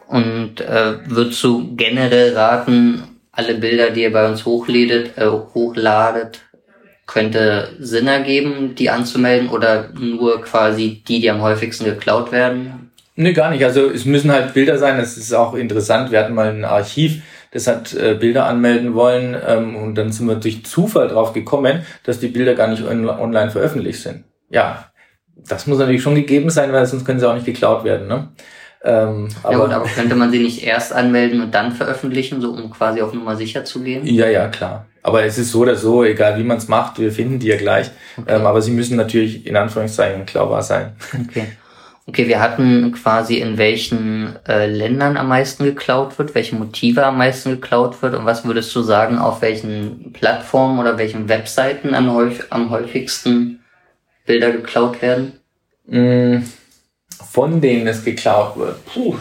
Und 0.08 0.60
äh, 0.60 0.98
würdest 1.06 1.42
du 1.42 1.74
generell 1.76 2.36
raten, 2.36 3.02
alle 3.32 3.54
Bilder, 3.54 3.90
die 3.90 4.02
ihr 4.02 4.12
bei 4.12 4.28
uns 4.28 4.44
hochladet, 4.44 5.16
äh, 5.16 5.26
hochladet, 5.26 6.40
könnte 7.06 7.68
Sinn 7.78 8.08
ergeben, 8.08 8.74
die 8.74 8.90
anzumelden 8.90 9.48
oder 9.48 9.90
nur 9.98 10.42
quasi 10.42 11.02
die, 11.06 11.20
die 11.20 11.30
am 11.30 11.40
häufigsten 11.40 11.84
geklaut 11.84 12.32
werden? 12.32 12.90
Nee, 13.14 13.32
gar 13.32 13.50
nicht. 13.50 13.64
Also 13.64 13.88
es 13.88 14.04
müssen 14.04 14.30
halt 14.30 14.52
Bilder 14.52 14.76
sein. 14.76 14.98
Das 14.98 15.16
ist 15.16 15.32
auch 15.32 15.54
interessant. 15.54 16.10
Wir 16.10 16.18
hatten 16.18 16.34
mal 16.34 16.50
ein 16.50 16.64
Archiv, 16.64 17.22
das 17.52 17.66
hat 17.66 17.94
äh, 17.94 18.14
Bilder 18.14 18.46
anmelden 18.46 18.94
wollen 18.94 19.36
ähm, 19.46 19.76
und 19.76 19.94
dann 19.94 20.12
sind 20.12 20.28
wir 20.28 20.34
durch 20.34 20.64
Zufall 20.66 21.08
drauf 21.08 21.32
gekommen, 21.32 21.86
dass 22.02 22.20
die 22.20 22.28
Bilder 22.28 22.54
gar 22.54 22.68
nicht 22.68 22.84
on 22.84 23.08
online 23.08 23.50
veröffentlicht 23.50 24.02
sind. 24.02 24.24
Ja, 24.50 24.90
das 25.36 25.66
muss 25.66 25.78
natürlich 25.78 26.02
schon 26.02 26.14
gegeben 26.14 26.50
sein, 26.50 26.72
weil 26.72 26.84
sonst 26.86 27.04
können 27.04 27.20
sie 27.20 27.28
auch 27.28 27.34
nicht 27.34 27.46
geklaut 27.46 27.84
werden. 27.84 28.08
Ne? 28.08 28.28
Ähm, 28.84 29.28
ja 29.42 29.50
aber, 29.50 29.64
gut, 29.64 29.74
aber 29.74 29.86
könnte 29.86 30.14
man 30.14 30.30
sie 30.30 30.40
nicht 30.40 30.62
erst 30.62 30.92
anmelden 30.92 31.40
und 31.40 31.54
dann 31.54 31.72
veröffentlichen, 31.72 32.40
so 32.40 32.50
um 32.50 32.70
quasi 32.70 33.00
auf 33.00 33.14
Nummer 33.14 33.36
sicher 33.36 33.64
zu 33.64 33.82
gehen? 33.82 34.06
Ja, 34.06 34.28
ja, 34.28 34.48
klar. 34.48 34.86
Aber 35.06 35.24
es 35.24 35.38
ist 35.38 35.52
so 35.52 35.60
oder 35.60 35.76
so, 35.76 36.04
egal 36.04 36.38
wie 36.38 36.44
man 36.44 36.56
es 36.56 36.68
macht, 36.68 36.98
wir 36.98 37.12
finden 37.12 37.38
die 37.38 37.46
ja 37.46 37.56
gleich. 37.56 37.90
Okay. 38.16 38.34
Ähm, 38.34 38.46
aber 38.46 38.60
sie 38.60 38.72
müssen 38.72 38.96
natürlich 38.96 39.46
in 39.46 39.56
Anführungszeichen 39.56 40.26
klaubar 40.26 40.62
sein. 40.62 40.96
Okay. 41.28 41.46
Okay, 42.08 42.28
wir 42.28 42.40
hatten 42.40 42.92
quasi 42.92 43.38
in 43.38 43.58
welchen 43.58 44.36
äh, 44.46 44.66
Ländern 44.66 45.16
am 45.16 45.26
meisten 45.26 45.64
geklaut 45.64 46.18
wird, 46.20 46.36
welche 46.36 46.54
Motive 46.54 47.04
am 47.04 47.18
meisten 47.18 47.50
geklaut 47.50 48.00
wird 48.00 48.14
und 48.14 48.24
was 48.24 48.44
würdest 48.44 48.72
du 48.76 48.82
sagen, 48.82 49.18
auf 49.18 49.42
welchen 49.42 50.12
Plattformen 50.12 50.78
oder 50.78 50.98
welchen 50.98 51.28
Webseiten 51.28 51.94
am, 51.94 52.14
häufig, 52.14 52.44
am 52.50 52.70
häufigsten 52.70 53.64
Bilder 54.24 54.52
geklaut 54.52 55.02
werden? 55.02 55.32
Mm 55.86 56.42
von 57.36 57.60
denen 57.60 57.86
es 57.86 58.04
geklaut 58.04 58.56
wird. 58.56 58.84
Puh. 58.86 59.16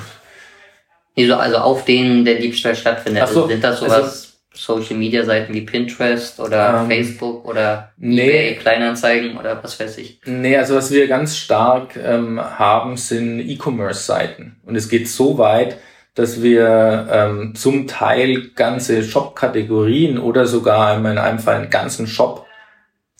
Also 1.17 1.57
auf 1.57 1.85
denen 1.85 2.25
der 2.25 2.35
Diebstahl 2.35 2.75
stattfindet. 2.75 3.23
Ach 3.23 3.27
so, 3.27 3.43
also 3.43 3.47
sind 3.49 3.63
das 3.63 3.79
sowas 3.79 3.93
also, 3.93 4.24
Social 4.55 4.97
Media 4.97 5.23
Seiten 5.23 5.53
wie 5.53 5.61
Pinterest 5.61 6.39
oder 6.39 6.81
ähm, 6.81 6.87
Facebook 6.87 7.45
oder 7.45 7.91
nee, 7.97 8.29
eBay 8.29 8.55
Kleinanzeigen 8.55 9.37
oder 9.37 9.63
was 9.63 9.79
weiß 9.79 9.97
ich? 9.97 10.19
Nee, 10.25 10.57
also 10.57 10.75
was 10.75 10.91
wir 10.91 11.07
ganz 11.07 11.37
stark 11.37 11.95
ähm, 11.97 12.39
haben, 12.39 12.97
sind 12.97 13.39
E-Commerce 13.39 14.03
Seiten. 14.03 14.55
Und 14.65 14.75
es 14.75 14.89
geht 14.89 15.07
so 15.07 15.37
weit, 15.37 15.77
dass 16.15 16.41
wir 16.41 17.07
ähm, 17.11 17.55
zum 17.55 17.87
Teil 17.87 18.49
ganze 18.55 19.03
Shop-Kategorien 19.03 20.17
oder 20.17 20.45
sogar 20.45 20.97
in 20.97 21.05
einem 21.05 21.39
Fall 21.39 21.55
einen 21.55 21.69
ganzen 21.69 22.07
Shop 22.07 22.45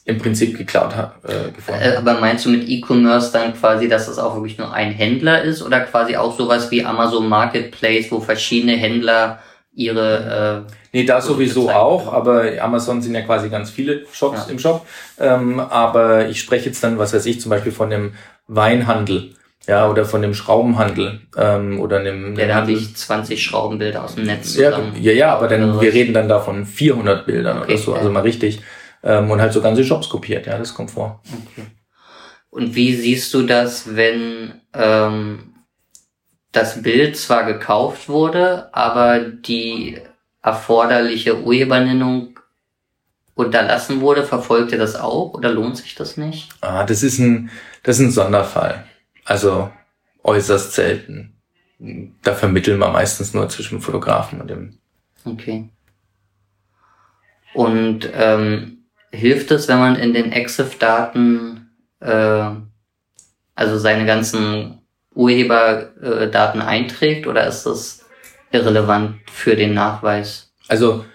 im 0.06 0.20
Prinzip 0.20 0.58
geklaut. 0.58 0.94
Äh, 1.24 1.52
gefunden. 1.52 1.82
Äh, 1.82 1.96
aber 1.98 2.20
meinst 2.20 2.46
du 2.46 2.50
mit 2.50 2.70
E-Commerce 2.70 3.34
dann 3.34 3.54
quasi, 3.54 3.90
dass 3.90 4.08
es 4.08 4.18
auch 4.18 4.36
wirklich 4.36 4.58
nur 4.58 4.72
ein 4.72 4.92
Händler 4.92 5.42
ist 5.42 5.62
oder 5.62 5.82
quasi 5.82 6.16
auch 6.16 6.38
sowas 6.38 6.72
wie 6.72 6.86
Amazon 6.86 7.28
Marketplace, 7.28 8.12
wo 8.12 8.20
verschiedene 8.22 8.74
Händler 8.74 9.40
ihre 9.74 10.66
äh, 10.70 10.85
Nee, 10.96 11.04
da 11.04 11.20
sowieso 11.20 11.70
auch, 11.70 12.14
aber 12.14 12.54
Amazon 12.62 13.02
sind 13.02 13.14
ja 13.16 13.22
quasi 13.22 13.50
ganz 13.50 13.70
viele 13.70 14.06
Shops 14.14 14.46
ja. 14.46 14.52
im 14.54 14.60
Shop. 14.60 14.88
Ähm, 15.20 15.60
aber 15.60 16.30
ich 16.30 16.39
spreche 16.39 16.68
jetzt 16.68 16.82
dann, 16.86 16.98
was 16.98 17.14
weiß 17.14 17.26
ich, 17.26 17.41
zum 17.41 17.50
Beispiel 17.50 17.74
von 17.74 17.89
dem 17.89 18.14
Weinhandel. 18.48 19.32
Ja, 19.68 19.89
oder 19.89 20.06
von 20.06 20.22
dem 20.22 20.34
Schraubenhandel 20.34 21.20
ähm, 21.36 21.82
oder 21.82 22.00
einem. 22.00 22.39
Ja, 22.39 22.48
da 22.48 22.56
habe 22.56 22.72
ich 22.72 22.96
20 22.96 23.43
Schraubenbilder 23.43 24.06
aus 24.06 24.16
dem 24.16 24.24
Netz. 24.24 24.56
Ja, 24.56 24.80
ja, 24.98 25.12
ja, 25.12 25.36
aber 25.36 25.50
dann, 25.50 25.82
wir 25.82 25.91
reden 25.91 26.14
dann 26.14 26.30
da 26.30 26.39
von 26.39 26.66
400 26.66 27.26
Bildern 27.26 27.58
okay, 27.58 27.74
oder 27.74 27.78
so, 27.78 27.93
also 27.93 28.10
mal 28.10 28.22
richtig 28.22 28.62
ähm, 29.04 29.30
und 29.30 29.41
halt 29.41 29.52
so 29.52 29.60
ganze 29.60 29.84
Shops 29.84 30.08
kopiert. 30.08 30.48
Ja, 30.48 30.58
das 30.58 30.74
kommt 30.74 30.91
vor. 30.91 31.22
Okay. 31.26 31.68
Und 32.52 32.74
wie 32.74 32.96
siehst 32.96 33.34
du 33.34 33.41
das, 33.41 33.98
wenn 33.98 34.62
ähm, 34.74 35.56
das 36.54 36.82
Bild 36.82 37.18
zwar 37.18 37.43
gekauft 37.43 38.08
wurde, 38.08 38.74
aber 38.74 39.20
die 39.20 40.00
erforderliche 40.46 41.41
Urhebernennung 41.41 42.39
unterlassen 43.34 44.00
wurde, 44.00 44.24
verfolgt 44.24 44.72
ihr 44.72 44.78
das 44.78 44.96
auch 44.96 45.34
oder 45.34 45.52
lohnt 45.52 45.76
sich 45.76 45.96
das 45.96 46.18
nicht? 46.18 46.50
Ah, 46.62 46.86
das 46.86 47.02
ist 47.02 47.18
ein, 47.18 47.50
das 47.82 47.98
ist 48.00 48.06
ein 48.06 48.12
Sonderfall. 48.12 48.86
Also 49.26 49.72
äußerst 50.24 50.74
selten. 50.74 51.34
Da 52.22 52.36
vermitteln 52.36 52.78
wir 52.80 52.89
meistens 52.89 53.34
nur 53.34 53.50
zwischen 53.50 53.82
Fotografen 53.82 54.39
und 54.39 54.50
dem. 54.50 54.78
Okay. 55.26 55.68
Und 57.56 58.08
ähm, 58.14 58.86
hilft 59.12 59.50
es, 59.50 59.68
wenn 59.68 59.80
man 59.80 59.96
in 59.96 60.14
den 60.14 60.32
EXIF-Daten 60.32 61.72
äh, 62.02 62.50
also 63.56 63.78
seine 63.80 64.06
ganzen 64.06 64.82
Urheberdaten 65.16 66.62
einträgt 66.62 67.26
oder 67.26 67.48
ist 67.48 67.64
das 67.64 68.05
irrelevant 68.52 69.16
für 69.32 69.56
den 69.56 69.74
Nachweis? 69.74 70.52
Also 70.68 71.06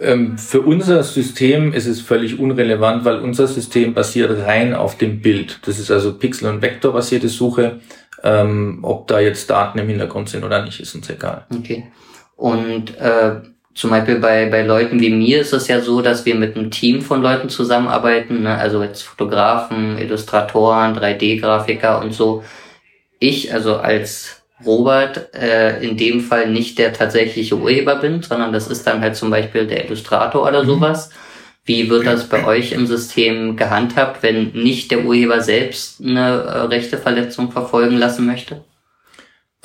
ähm, 0.00 0.38
für 0.38 0.60
unser 0.60 1.02
System 1.02 1.72
ist 1.72 1.86
es 1.86 2.00
völlig 2.00 2.38
unrelevant, 2.38 3.04
weil 3.04 3.18
unser 3.18 3.48
System 3.48 3.94
basiert 3.94 4.46
rein 4.46 4.74
auf 4.74 4.96
dem 4.96 5.20
Bild. 5.20 5.58
Das 5.66 5.78
ist 5.78 5.90
also 5.90 6.14
Pixel- 6.14 6.48
und 6.48 6.62
Vektorbasierte 6.62 7.28
Suche. 7.28 7.80
Ähm, 8.22 8.80
ob 8.82 9.06
da 9.06 9.20
jetzt 9.20 9.48
Daten 9.48 9.78
im 9.78 9.88
Hintergrund 9.88 10.28
sind 10.28 10.44
oder 10.44 10.64
nicht, 10.64 10.80
ist 10.80 10.94
uns 10.94 11.08
egal. 11.08 11.46
Okay. 11.56 11.86
Und 12.36 12.96
äh, 12.98 13.40
zum 13.74 13.90
Beispiel 13.90 14.16
bei, 14.16 14.46
bei 14.46 14.62
Leuten 14.62 15.00
wie 15.00 15.10
mir 15.10 15.40
ist 15.40 15.52
es 15.52 15.68
ja 15.68 15.80
so, 15.80 16.02
dass 16.02 16.26
wir 16.26 16.34
mit 16.34 16.56
einem 16.56 16.72
Team 16.72 17.00
von 17.00 17.22
Leuten 17.22 17.48
zusammenarbeiten, 17.48 18.42
ne? 18.42 18.56
also 18.56 18.82
jetzt 18.82 19.02
Fotografen, 19.02 19.98
Illustratoren, 19.98 20.96
3D-Grafiker 20.96 22.00
und 22.00 22.12
so. 22.12 22.42
Ich, 23.20 23.52
also 23.52 23.76
als 23.76 24.37
Robert, 24.64 25.34
äh, 25.34 25.80
in 25.82 25.96
dem 25.96 26.20
Fall 26.20 26.50
nicht 26.50 26.78
der 26.78 26.92
tatsächliche 26.92 27.56
Urheber 27.56 27.96
bin, 27.96 28.22
sondern 28.22 28.52
das 28.52 28.68
ist 28.68 28.86
dann 28.86 29.00
halt 29.00 29.16
zum 29.16 29.30
Beispiel 29.30 29.66
der 29.66 29.84
Illustrator 29.86 30.46
oder 30.46 30.62
mhm. 30.64 30.68
sowas. 30.68 31.10
Wie 31.64 31.90
wird 31.90 32.06
das 32.06 32.28
bei 32.28 32.44
euch 32.46 32.72
im 32.72 32.86
System 32.86 33.56
gehandhabt, 33.56 34.22
wenn 34.22 34.52
nicht 34.52 34.90
der 34.90 35.04
Urheber 35.04 35.42
selbst 35.42 36.00
eine 36.00 36.42
äh, 36.42 36.58
Rechteverletzung 36.60 37.52
verfolgen 37.52 37.98
lassen 37.98 38.26
möchte? 38.26 38.64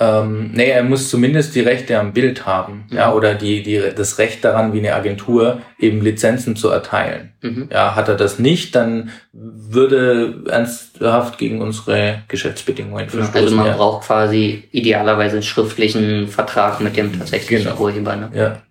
Ähm, 0.04 0.51
nee, 0.54 0.70
er 0.70 0.84
muss 0.84 1.10
zumindest 1.10 1.56
die 1.56 1.62
Rechte 1.62 1.97
am 1.97 2.14
Bild 2.14 2.45
haben, 2.45 2.86
mhm. 2.89 2.97
ja, 2.97 3.14
oder 3.14 3.36
die, 3.36 3.64
die, 3.64 3.82
das 3.95 4.18
Recht 4.18 4.43
daran, 4.43 4.74
wie 4.74 4.80
eine 4.80 4.95
Agentur 4.95 5.62
eben 5.80 6.01
Lizenzen 6.01 6.56
zu 6.56 6.70
erteilen. 6.70 7.32
Mhm. 7.41 7.70
Ja, 7.72 7.95
hat 7.95 8.10
er 8.10 8.16
das 8.16 8.39
nicht, 8.39 8.76
dann 8.76 9.12
würde 9.32 10.43
ernsthaft 10.49 11.38
gegen 11.38 11.62
unsere 11.62 12.24
Geschäftsbedingungen 12.28 13.10
verstoßen. 13.10 13.43
Also 13.43 13.56
man 13.56 13.68
ja. 13.68 13.76
braucht 13.76 14.08
quasi 14.08 14.64
idealerweise 14.72 15.36
einen 15.36 15.43
schriftlichen 15.43 16.28
Vertrag 16.28 16.82
mit 16.82 16.97
dem 16.97 17.18
tatsächlichen 17.18 17.70
genau. 17.72 17.82
Urheber. 17.82 18.16
Ne? 18.16 18.32
Ja. 18.34 18.62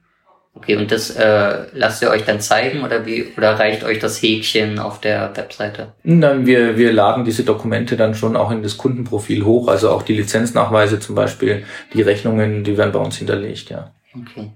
Okay, 0.55 0.77
und 0.77 0.93
das 0.93 1.11
äh, 1.11 1.65
lasst 1.73 2.03
ihr 2.03 2.11
euch 2.11 2.25
dann 2.25 2.41
zeigen 2.41 2.85
oder 2.85 3.07
wie 3.07 3.33
oder 3.37 3.59
reicht 3.59 3.85
euch 3.85 3.99
das 3.99 4.21
Häkchen 4.23 4.79
auf 4.79 5.01
der 5.01 5.35
Webseite? 5.35 5.93
Nein, 6.03 6.47
wir, 6.47 6.77
wir 6.77 6.93
laden 6.93 7.25
diese 7.25 7.43
Dokumente 7.43 7.97
dann 7.97 8.15
schon 8.15 8.37
auch 8.37 8.51
in 8.51 8.63
das 8.63 8.77
Kundenprofil 8.77 9.45
hoch, 9.45 9.69
also 9.69 9.91
auch 9.91 10.03
die 10.03 10.15
Lizenznachweise 10.15 11.01
zum 11.01 11.15
Beispiel, 11.15 11.65
die 11.95 12.03
Rechnungen, 12.03 12.65
die 12.65 12.77
werden 12.77 12.93
bei 12.93 12.99
uns 12.99 13.17
hinterlegt, 13.17 13.71
ja. 13.71 13.93
Okay. 14.15 14.51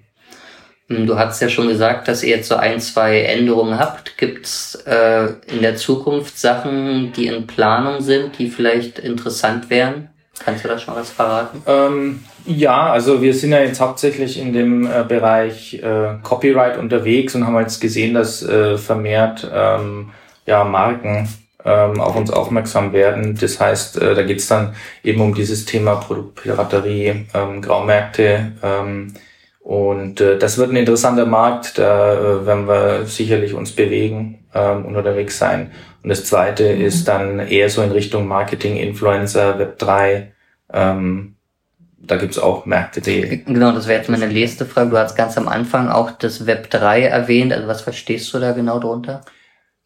Hm, 0.88 1.06
du 1.06 1.18
hast 1.18 1.40
ja 1.40 1.48
schon 1.48 1.68
gesagt, 1.68 2.08
dass 2.08 2.22
ihr 2.22 2.36
jetzt 2.36 2.48
so 2.48 2.56
ein, 2.56 2.78
zwei 2.80 3.22
Änderungen 3.22 3.78
habt. 3.78 4.18
Gibt's 4.18 4.74
äh, 4.86 5.28
in 5.46 5.62
der 5.62 5.76
Zukunft 5.76 6.38
Sachen, 6.38 7.12
die 7.12 7.26
in 7.26 7.46
Planung 7.46 8.00
sind, 8.02 8.38
die 8.38 8.48
vielleicht 8.48 8.98
interessant 8.98 9.70
wären? 9.70 10.10
Kannst 10.44 10.64
du 10.64 10.68
da 10.68 10.78
schon 10.78 10.94
was 10.94 11.10
verraten? 11.10 11.62
Ähm, 11.66 12.24
ja, 12.46 12.90
also 12.90 13.22
wir 13.22 13.34
sind 13.34 13.52
ja 13.52 13.60
jetzt 13.60 13.80
hauptsächlich 13.80 14.38
in 14.38 14.52
dem 14.52 14.86
äh, 14.86 15.04
Bereich 15.06 15.74
äh, 15.74 16.14
Copyright 16.22 16.78
unterwegs 16.78 17.34
und 17.34 17.46
haben 17.46 17.58
jetzt 17.58 17.80
gesehen, 17.80 18.14
dass 18.14 18.42
äh, 18.42 18.78
vermehrt 18.78 19.48
ähm, 19.52 20.10
ja, 20.46 20.64
Marken 20.64 21.28
ähm, 21.64 22.00
auf 22.00 22.16
uns 22.16 22.30
aufmerksam 22.30 22.92
werden. 22.92 23.36
Das 23.40 23.60
heißt, 23.60 24.00
äh, 24.00 24.14
da 24.14 24.22
geht's 24.22 24.46
dann 24.46 24.74
eben 25.02 25.20
um 25.20 25.34
dieses 25.34 25.64
Thema 25.64 25.96
Produktpiraterie, 25.96 27.26
ähm, 27.34 27.60
Graumärkte. 27.60 28.52
Ähm, 28.62 29.14
und 29.60 30.20
äh, 30.20 30.38
das 30.38 30.58
wird 30.58 30.70
ein 30.70 30.76
interessanter 30.76 31.26
Markt, 31.26 31.78
da 31.78 32.14
äh, 32.14 32.46
werden 32.46 32.68
wir 32.68 33.06
sicherlich 33.06 33.52
uns 33.52 33.72
bewegen 33.72 34.46
ähm, 34.54 34.84
und 34.84 34.96
unterwegs 34.96 35.38
sein. 35.38 35.72
Und 36.04 36.10
das 36.10 36.24
zweite 36.24 36.64
ist 36.64 37.08
dann 37.08 37.40
eher 37.40 37.68
so 37.68 37.82
in 37.82 37.90
Richtung 37.90 38.28
Marketing, 38.28 38.76
Influencer, 38.76 39.58
Web3. 39.58 40.28
Ähm, 40.72 41.35
da 41.98 42.16
gibt's 42.16 42.38
auch 42.38 42.66
Märkte, 42.66 43.00
die. 43.00 43.44
Genau, 43.44 43.72
das 43.72 43.86
wäre 43.88 43.98
jetzt 43.98 44.10
meine 44.10 44.28
nächste 44.28 44.66
Frage. 44.66 44.90
Du 44.90 44.98
hast 44.98 45.16
ganz 45.16 45.36
am 45.38 45.48
Anfang 45.48 45.88
auch 45.88 46.10
das 46.10 46.46
Web 46.46 46.70
3 46.70 47.02
erwähnt. 47.02 47.52
Also 47.52 47.68
was 47.68 47.80
verstehst 47.80 48.32
du 48.32 48.38
da 48.38 48.52
genau 48.52 48.78
drunter? 48.78 49.22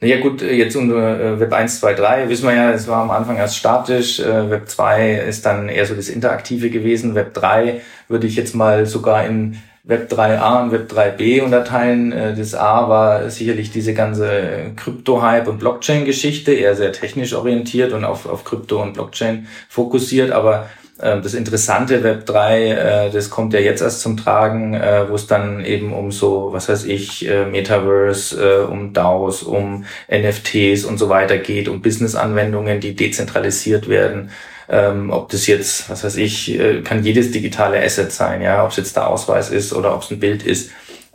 Naja 0.03 0.19
gut, 0.19 0.41
jetzt 0.41 0.77
unter 0.77 1.21
äh, 1.21 1.41
Web 1.41 1.53
1, 1.53 1.81
2, 1.81 1.95
3 1.95 2.29
wissen 2.31 2.49
wir 2.49 2.55
ja, 2.55 2.73
es 2.73 2.89
war 2.89 3.03
am 3.03 3.11
Anfang 3.11 3.37
erst 3.37 3.57
statisch, 3.57 4.19
äh, 4.19 4.51
Web 4.51 4.67
2 4.69 5.27
ist 5.29 5.45
dann 5.45 5.69
eher 5.69 5.85
so 5.85 5.95
das 5.95 6.09
Interaktive 6.09 6.71
gewesen, 6.71 7.15
Web 7.15 7.35
3 7.35 7.83
würde 8.09 8.27
ich 8.27 8.35
jetzt 8.35 8.55
mal 8.55 8.87
sogar 8.87 9.27
in 9.27 9.59
Web 9.85 10.11
3a 10.13 10.63
und 10.63 10.73
Web 10.73 10.91
3b 10.91 11.43
unterteilen. 11.43 12.13
Äh, 12.13 12.35
das 12.35 12.55
A 12.55 12.89
war 12.89 13.29
sicherlich 13.31 13.73
diese 13.73 13.93
ganze 13.93 14.73
Krypto-Hype 14.77 15.49
und 15.49 15.59
Blockchain-Geschichte, 15.59 16.53
eher 16.53 16.77
sehr 16.77 16.93
technisch 16.93 17.35
orientiert 17.35 17.93
und 17.93 18.05
auf, 18.05 18.27
auf 18.27 18.45
Krypto 18.45 18.83
und 18.83 18.95
Blockchain 18.95 19.49
fokussiert, 19.69 20.33
aber 20.33 20.71
das 21.01 21.33
interessante 21.33 22.03
Web 22.03 22.27
3, 22.27 22.71
äh, 22.71 23.11
das 23.11 23.31
kommt 23.31 23.55
ja 23.55 23.61
jetzt 23.61 23.81
erst 23.81 24.03
zum 24.03 24.19
Tragen, 24.19 24.75
äh, 24.75 25.09
wo 25.09 25.15
es 25.15 25.27
dann 25.27 25.65
eben 25.65 25.95
um 25.95 26.13
so, 26.13 26.53
was 26.53 26.69
weiß 26.69 26.85
ich, 26.85 27.27
äh, 27.27 27.47
Metaverse, 27.47 28.67
um 28.67 28.93
DAOs, 28.93 29.43
um 29.43 29.87
NFTs 30.09 30.85
und 30.85 30.99
so 30.99 31.09
weiter 31.09 31.39
geht, 31.39 31.69
um 31.69 31.81
Business-Anwendungen, 31.81 32.81
die 32.81 32.95
dezentralisiert 32.95 33.89
werden. 33.89 34.31
Ähm, 34.69 35.11
ob 35.11 35.31
das 35.31 35.47
jetzt, 35.47 35.89
was 35.89 36.05
weiß 36.05 36.17
ich, 36.17 36.59
kann 36.85 37.03
jedes 37.03 37.33
digitale 37.33 37.83
Asset 37.83 38.13
sein, 38.13 38.43
ja, 38.43 38.63
ob 38.65 38.71
es 38.71 38.77
jetzt 38.77 38.95
der 38.95 39.09
Ausweis 39.09 39.51
ist 39.51 39.73
oder 39.73 39.95
ob 39.95 40.03
es 40.03 40.11
ein 40.11 40.21
Bild 40.21 40.45
ist. 40.45 40.71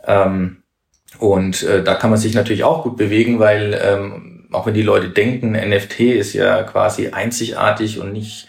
Ähm, 0.06 0.58
und 1.18 1.64
da 1.64 1.94
kann 1.94 2.10
man 2.10 2.18
sich 2.18 2.34
natürlich 2.34 2.64
auch 2.64 2.82
gut 2.82 2.98
bewegen, 2.98 3.38
weil 3.38 4.28
auch 4.52 4.66
wenn 4.66 4.74
die 4.74 4.82
Leute 4.82 5.08
denken, 5.08 5.52
NFT 5.52 6.00
ist 6.00 6.34
ja 6.34 6.62
quasi 6.64 7.08
einzigartig 7.08 7.98
und 7.98 8.12
nicht 8.12 8.48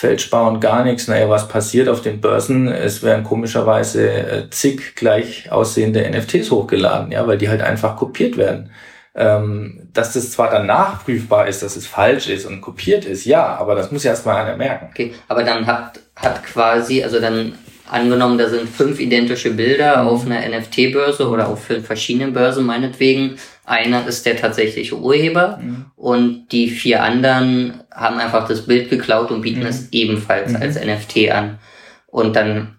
fälschbar 0.00 0.50
und 0.50 0.60
gar 0.60 0.82
nichts. 0.82 1.08
Naja, 1.08 1.28
was 1.28 1.46
passiert 1.46 1.88
auf 1.88 2.00
den 2.00 2.20
Börsen? 2.22 2.68
Es 2.68 3.02
werden 3.02 3.22
komischerweise 3.22 4.10
äh, 4.10 4.50
zig 4.50 4.96
gleich 4.96 5.52
aussehende 5.52 6.08
NFTs 6.10 6.50
hochgeladen, 6.50 7.12
ja, 7.12 7.26
weil 7.26 7.36
die 7.36 7.50
halt 7.50 7.60
einfach 7.60 7.96
kopiert 7.96 8.38
werden. 8.38 8.70
Ähm, 9.14 9.88
dass 9.92 10.14
das 10.14 10.30
zwar 10.30 10.50
dann 10.50 10.66
nachprüfbar 10.66 11.48
ist, 11.48 11.62
dass 11.62 11.76
es 11.76 11.86
falsch 11.86 12.28
ist 12.28 12.46
und 12.46 12.60
kopiert 12.60 13.04
ist, 13.04 13.26
ja, 13.26 13.44
aber 13.56 13.74
das 13.74 13.92
muss 13.92 14.04
ja 14.04 14.12
erstmal 14.12 14.36
einer 14.36 14.56
merken. 14.56 14.88
Okay, 14.90 15.12
aber 15.28 15.44
dann 15.44 15.66
hat, 15.66 16.00
hat 16.16 16.44
quasi, 16.44 17.02
also 17.02 17.20
dann 17.20 17.58
angenommen, 17.90 18.38
da 18.38 18.48
sind 18.48 18.68
fünf 18.68 19.00
identische 19.00 19.50
Bilder 19.50 20.02
mhm. 20.02 20.08
auf 20.08 20.24
einer 20.24 20.48
NFT-Börse 20.48 21.28
oder 21.28 21.48
auf 21.48 21.64
verschiedenen 21.82 22.32
Börsen 22.32 22.64
meinetwegen. 22.64 23.36
Einer 23.64 24.06
ist 24.06 24.26
der 24.26 24.36
tatsächliche 24.36 24.96
Urheber 24.96 25.58
mhm. 25.62 25.86
und 25.96 26.48
die 26.48 26.68
vier 26.68 27.02
anderen 27.02 27.82
haben 27.92 28.18
einfach 28.18 28.48
das 28.48 28.66
Bild 28.66 28.90
geklaut 28.90 29.30
und 29.30 29.42
bieten 29.42 29.60
mhm. 29.60 29.66
es 29.66 29.92
ebenfalls 29.92 30.52
mhm. 30.52 30.62
als 30.62 30.76
NFT 30.76 31.30
an. 31.30 31.58
Und 32.06 32.34
dann 32.34 32.78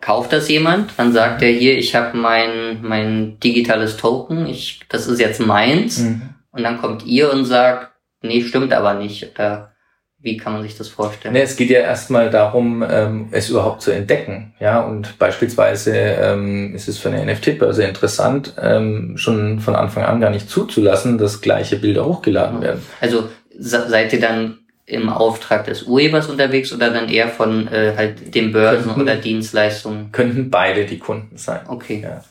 kauft 0.00 0.32
das 0.32 0.48
jemand, 0.48 0.92
dann 0.96 1.12
sagt 1.12 1.42
er 1.42 1.50
hier, 1.50 1.76
ich 1.76 1.94
habe 1.94 2.16
mein 2.16 2.80
mein 2.82 3.38
digitales 3.40 3.96
Token, 3.96 4.46
ich 4.46 4.80
das 4.88 5.06
ist 5.06 5.20
jetzt 5.20 5.40
meins 5.40 5.98
mhm. 5.98 6.22
und 6.50 6.62
dann 6.62 6.78
kommt 6.78 7.04
ihr 7.06 7.32
und 7.32 7.44
sagt, 7.44 7.92
nee, 8.22 8.42
stimmt 8.42 8.72
aber 8.72 8.94
nicht 8.94 9.30
oder 9.32 9.71
wie 10.22 10.36
kann 10.36 10.52
man 10.52 10.62
sich 10.62 10.78
das 10.78 10.88
vorstellen? 10.88 11.34
Nee, 11.34 11.42
es 11.42 11.56
geht 11.56 11.68
ja 11.68 11.80
erstmal 11.80 12.30
darum, 12.30 12.84
ähm, 12.88 13.28
es 13.32 13.50
überhaupt 13.50 13.82
zu 13.82 13.90
entdecken. 13.90 14.54
Ja, 14.60 14.80
und 14.80 15.18
beispielsweise 15.18 15.96
ähm, 15.96 16.74
ist 16.74 16.88
es 16.88 16.98
für 16.98 17.10
eine 17.10 17.32
NFT-Börse 17.32 17.82
interessant, 17.82 18.54
ähm, 18.60 19.18
schon 19.18 19.58
von 19.58 19.74
Anfang 19.74 20.04
an 20.04 20.20
gar 20.20 20.30
nicht 20.30 20.48
zuzulassen, 20.48 21.18
dass 21.18 21.40
gleiche 21.40 21.76
Bilder 21.76 22.06
hochgeladen 22.06 22.62
werden. 22.62 22.82
Also 23.00 23.28
seid 23.58 24.12
ihr 24.12 24.20
dann 24.20 24.58
im 24.86 25.08
Auftrag 25.08 25.64
des 25.64 25.84
Urhebers 25.84 26.28
unterwegs 26.28 26.72
oder 26.72 26.90
dann 26.90 27.08
eher 27.08 27.28
von 27.28 27.66
äh, 27.68 27.94
halt 27.96 28.34
den 28.34 28.52
Börsen 28.52 28.84
könnten, 28.84 29.00
oder 29.00 29.16
Dienstleistungen? 29.16 30.12
Könnten 30.12 30.50
beide 30.50 30.86
die 30.86 30.98
Kunden 30.98 31.36
sein. 31.36 31.60
Okay. 31.66 32.00
Ja. 32.02 32.22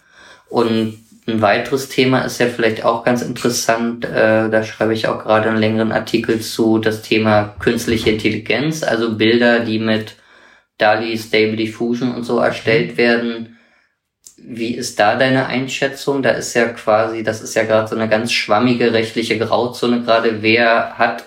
Und 0.49 0.97
ein 1.27 1.41
weiteres 1.41 1.89
Thema 1.89 2.21
ist 2.21 2.39
ja 2.39 2.47
vielleicht 2.47 2.83
auch 2.83 3.03
ganz 3.03 3.21
interessant, 3.21 4.05
äh, 4.05 4.49
da 4.49 4.63
schreibe 4.63 4.93
ich 4.93 5.07
auch 5.07 5.23
gerade 5.23 5.49
einen 5.49 5.59
längeren 5.59 5.91
Artikel 5.91 6.39
zu, 6.39 6.79
das 6.79 7.03
Thema 7.03 7.55
künstliche 7.59 8.09
Intelligenz, 8.11 8.81
also 8.81 9.15
Bilder, 9.15 9.59
die 9.59 9.79
mit 9.79 10.15
DALI, 10.79 11.17
Stable 11.17 11.55
Diffusion 11.55 12.15
und 12.15 12.23
so 12.23 12.39
erstellt 12.39 12.93
mhm. 12.93 12.97
werden. 12.97 13.57
Wie 14.37 14.73
ist 14.73 14.99
da 14.99 15.15
deine 15.15 15.45
Einschätzung? 15.45 16.23
Da 16.23 16.31
ist 16.31 16.55
ja 16.55 16.69
quasi, 16.69 17.21
das 17.21 17.41
ist 17.41 17.53
ja 17.55 17.63
gerade 17.63 17.87
so 17.87 17.95
eine 17.95 18.09
ganz 18.09 18.31
schwammige 18.31 18.91
rechtliche 18.91 19.37
Grauzone 19.37 20.01
gerade. 20.01 20.41
Wer 20.41 20.97
hat 20.97 21.25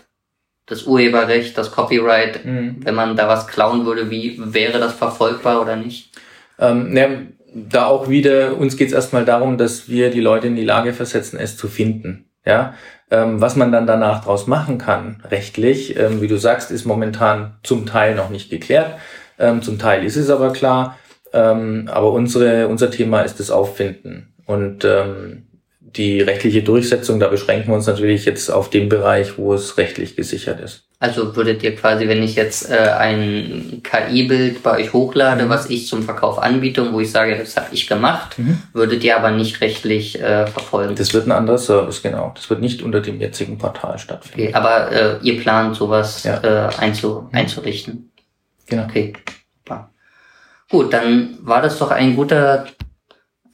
das 0.66 0.82
Urheberrecht, 0.82 1.56
das 1.56 1.70
Copyright? 1.70 2.44
Mhm. 2.44 2.78
Wenn 2.80 2.96
man 2.96 3.16
da 3.16 3.28
was 3.28 3.46
klauen 3.46 3.86
würde, 3.86 4.10
wie 4.10 4.40
wäre 4.44 4.80
das 4.80 4.94
verfolgbar 4.94 5.62
oder 5.62 5.76
nicht? 5.76 6.10
Ähm, 6.58 6.92
ne, 6.92 7.28
da 7.54 7.86
auch 7.86 8.08
wieder, 8.08 8.56
uns 8.56 8.76
geht 8.76 8.88
es 8.88 8.94
erstmal 8.94 9.24
darum, 9.24 9.56
dass 9.58 9.88
wir 9.88 10.10
die 10.10 10.20
Leute 10.20 10.48
in 10.48 10.56
die 10.56 10.64
Lage 10.64 10.92
versetzen, 10.92 11.38
es 11.38 11.56
zu 11.56 11.68
finden. 11.68 12.26
Ja, 12.44 12.74
ähm, 13.10 13.40
was 13.40 13.56
man 13.56 13.72
dann 13.72 13.86
danach 13.86 14.24
draus 14.24 14.46
machen 14.46 14.76
kann, 14.76 15.22
rechtlich, 15.30 15.96
ähm, 15.98 16.20
wie 16.20 16.28
du 16.28 16.36
sagst, 16.36 16.70
ist 16.70 16.84
momentan 16.84 17.56
zum 17.62 17.86
Teil 17.86 18.14
noch 18.14 18.28
nicht 18.28 18.50
geklärt. 18.50 18.98
Ähm, 19.38 19.62
zum 19.62 19.78
Teil 19.78 20.04
ist 20.04 20.16
es 20.16 20.28
aber 20.28 20.52
klar. 20.52 20.98
Ähm, 21.32 21.88
aber 21.90 22.12
unsere, 22.12 22.68
unser 22.68 22.90
Thema 22.90 23.22
ist 23.22 23.40
das 23.40 23.50
Auffinden. 23.50 24.34
Und 24.46 24.84
ähm, 24.84 25.46
die 25.80 26.20
rechtliche 26.20 26.62
Durchsetzung, 26.62 27.18
da 27.18 27.28
beschränken 27.28 27.68
wir 27.68 27.74
uns 27.74 27.86
natürlich 27.86 28.24
jetzt 28.24 28.50
auf 28.50 28.70
den 28.70 28.88
Bereich, 28.88 29.36
wo 29.36 29.52
es 29.52 29.76
rechtlich 29.76 30.16
gesichert 30.16 30.60
ist. 30.60 30.88
Also 31.00 31.36
würdet 31.36 31.62
ihr 31.62 31.74
quasi, 31.76 32.08
wenn 32.08 32.22
ich 32.22 32.34
jetzt 32.34 32.70
äh, 32.70 32.76
ein 32.76 33.82
KI-Bild 33.82 34.62
bei 34.62 34.78
euch 34.78 34.92
hochlade, 34.92 35.44
mhm. 35.44 35.48
was 35.48 35.68
ich 35.68 35.86
zum 35.86 36.02
Verkauf 36.02 36.38
anbiete 36.38 36.82
und 36.82 36.92
wo 36.94 37.00
ich 37.00 37.10
sage, 37.10 37.36
das 37.36 37.56
habe 37.56 37.68
ich 37.72 37.86
gemacht, 37.86 38.38
mhm. 38.38 38.62
würdet 38.72 39.04
ihr 39.04 39.16
aber 39.16 39.30
nicht 39.30 39.60
rechtlich 39.60 40.20
äh, 40.20 40.46
verfolgen? 40.46 40.94
Das 40.94 41.12
wird 41.12 41.26
ein 41.26 41.32
anderer 41.32 41.58
Service, 41.58 42.02
genau. 42.02 42.32
Das 42.34 42.48
wird 42.48 42.60
nicht 42.60 42.80
unter 42.82 43.00
dem 43.00 43.20
jetzigen 43.20 43.58
Portal 43.58 43.98
stattfinden. 43.98 44.40
Okay, 44.40 44.54
aber 44.54 44.92
äh, 44.92 45.18
ihr 45.22 45.40
plant 45.40 45.76
sowas 45.76 46.22
ja. 46.22 46.42
äh, 46.42 46.74
einzu 46.78 47.28
mhm. 47.30 47.38
einzurichten? 47.38 48.10
Genau. 48.66 48.84
Okay. 48.84 49.12
Gut, 50.70 50.92
dann 50.92 51.38
war 51.42 51.62
das 51.62 51.78
doch 51.78 51.90
ein 51.90 52.16
guter 52.16 52.66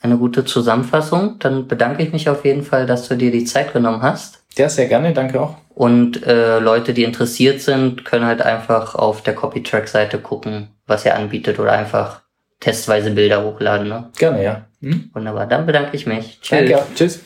eine 0.00 0.16
gute 0.16 0.44
Zusammenfassung. 0.44 1.38
Dann 1.38 1.68
bedanke 1.68 2.02
ich 2.02 2.12
mich 2.12 2.28
auf 2.28 2.44
jeden 2.44 2.62
Fall, 2.62 2.86
dass 2.86 3.08
du 3.08 3.16
dir 3.16 3.30
die 3.30 3.44
Zeit 3.44 3.72
genommen 3.72 4.02
hast. 4.02 4.42
Ja, 4.56 4.68
sehr 4.68 4.86
gerne, 4.86 5.12
danke 5.12 5.40
auch. 5.40 5.56
Und 5.74 6.26
äh, 6.26 6.58
Leute, 6.58 6.92
die 6.92 7.04
interessiert 7.04 7.60
sind, 7.60 8.04
können 8.04 8.26
halt 8.26 8.42
einfach 8.42 8.94
auf 8.94 9.22
der 9.22 9.34
Copytrack-Seite 9.34 10.18
gucken, 10.18 10.68
was 10.86 11.06
er 11.06 11.16
anbietet 11.16 11.58
oder 11.58 11.72
einfach 11.72 12.22
testweise 12.58 13.12
Bilder 13.12 13.44
hochladen. 13.44 13.88
Ne? 13.88 14.10
Gerne, 14.18 14.44
ja. 14.44 14.66
Hm? 14.80 15.10
Wunderbar, 15.12 15.46
dann 15.46 15.66
bedanke 15.66 15.96
ich 15.96 16.06
mich. 16.06 16.38
Tschüss. 16.42 16.70
Danke, 16.70 16.82
tschüss. 16.94 17.20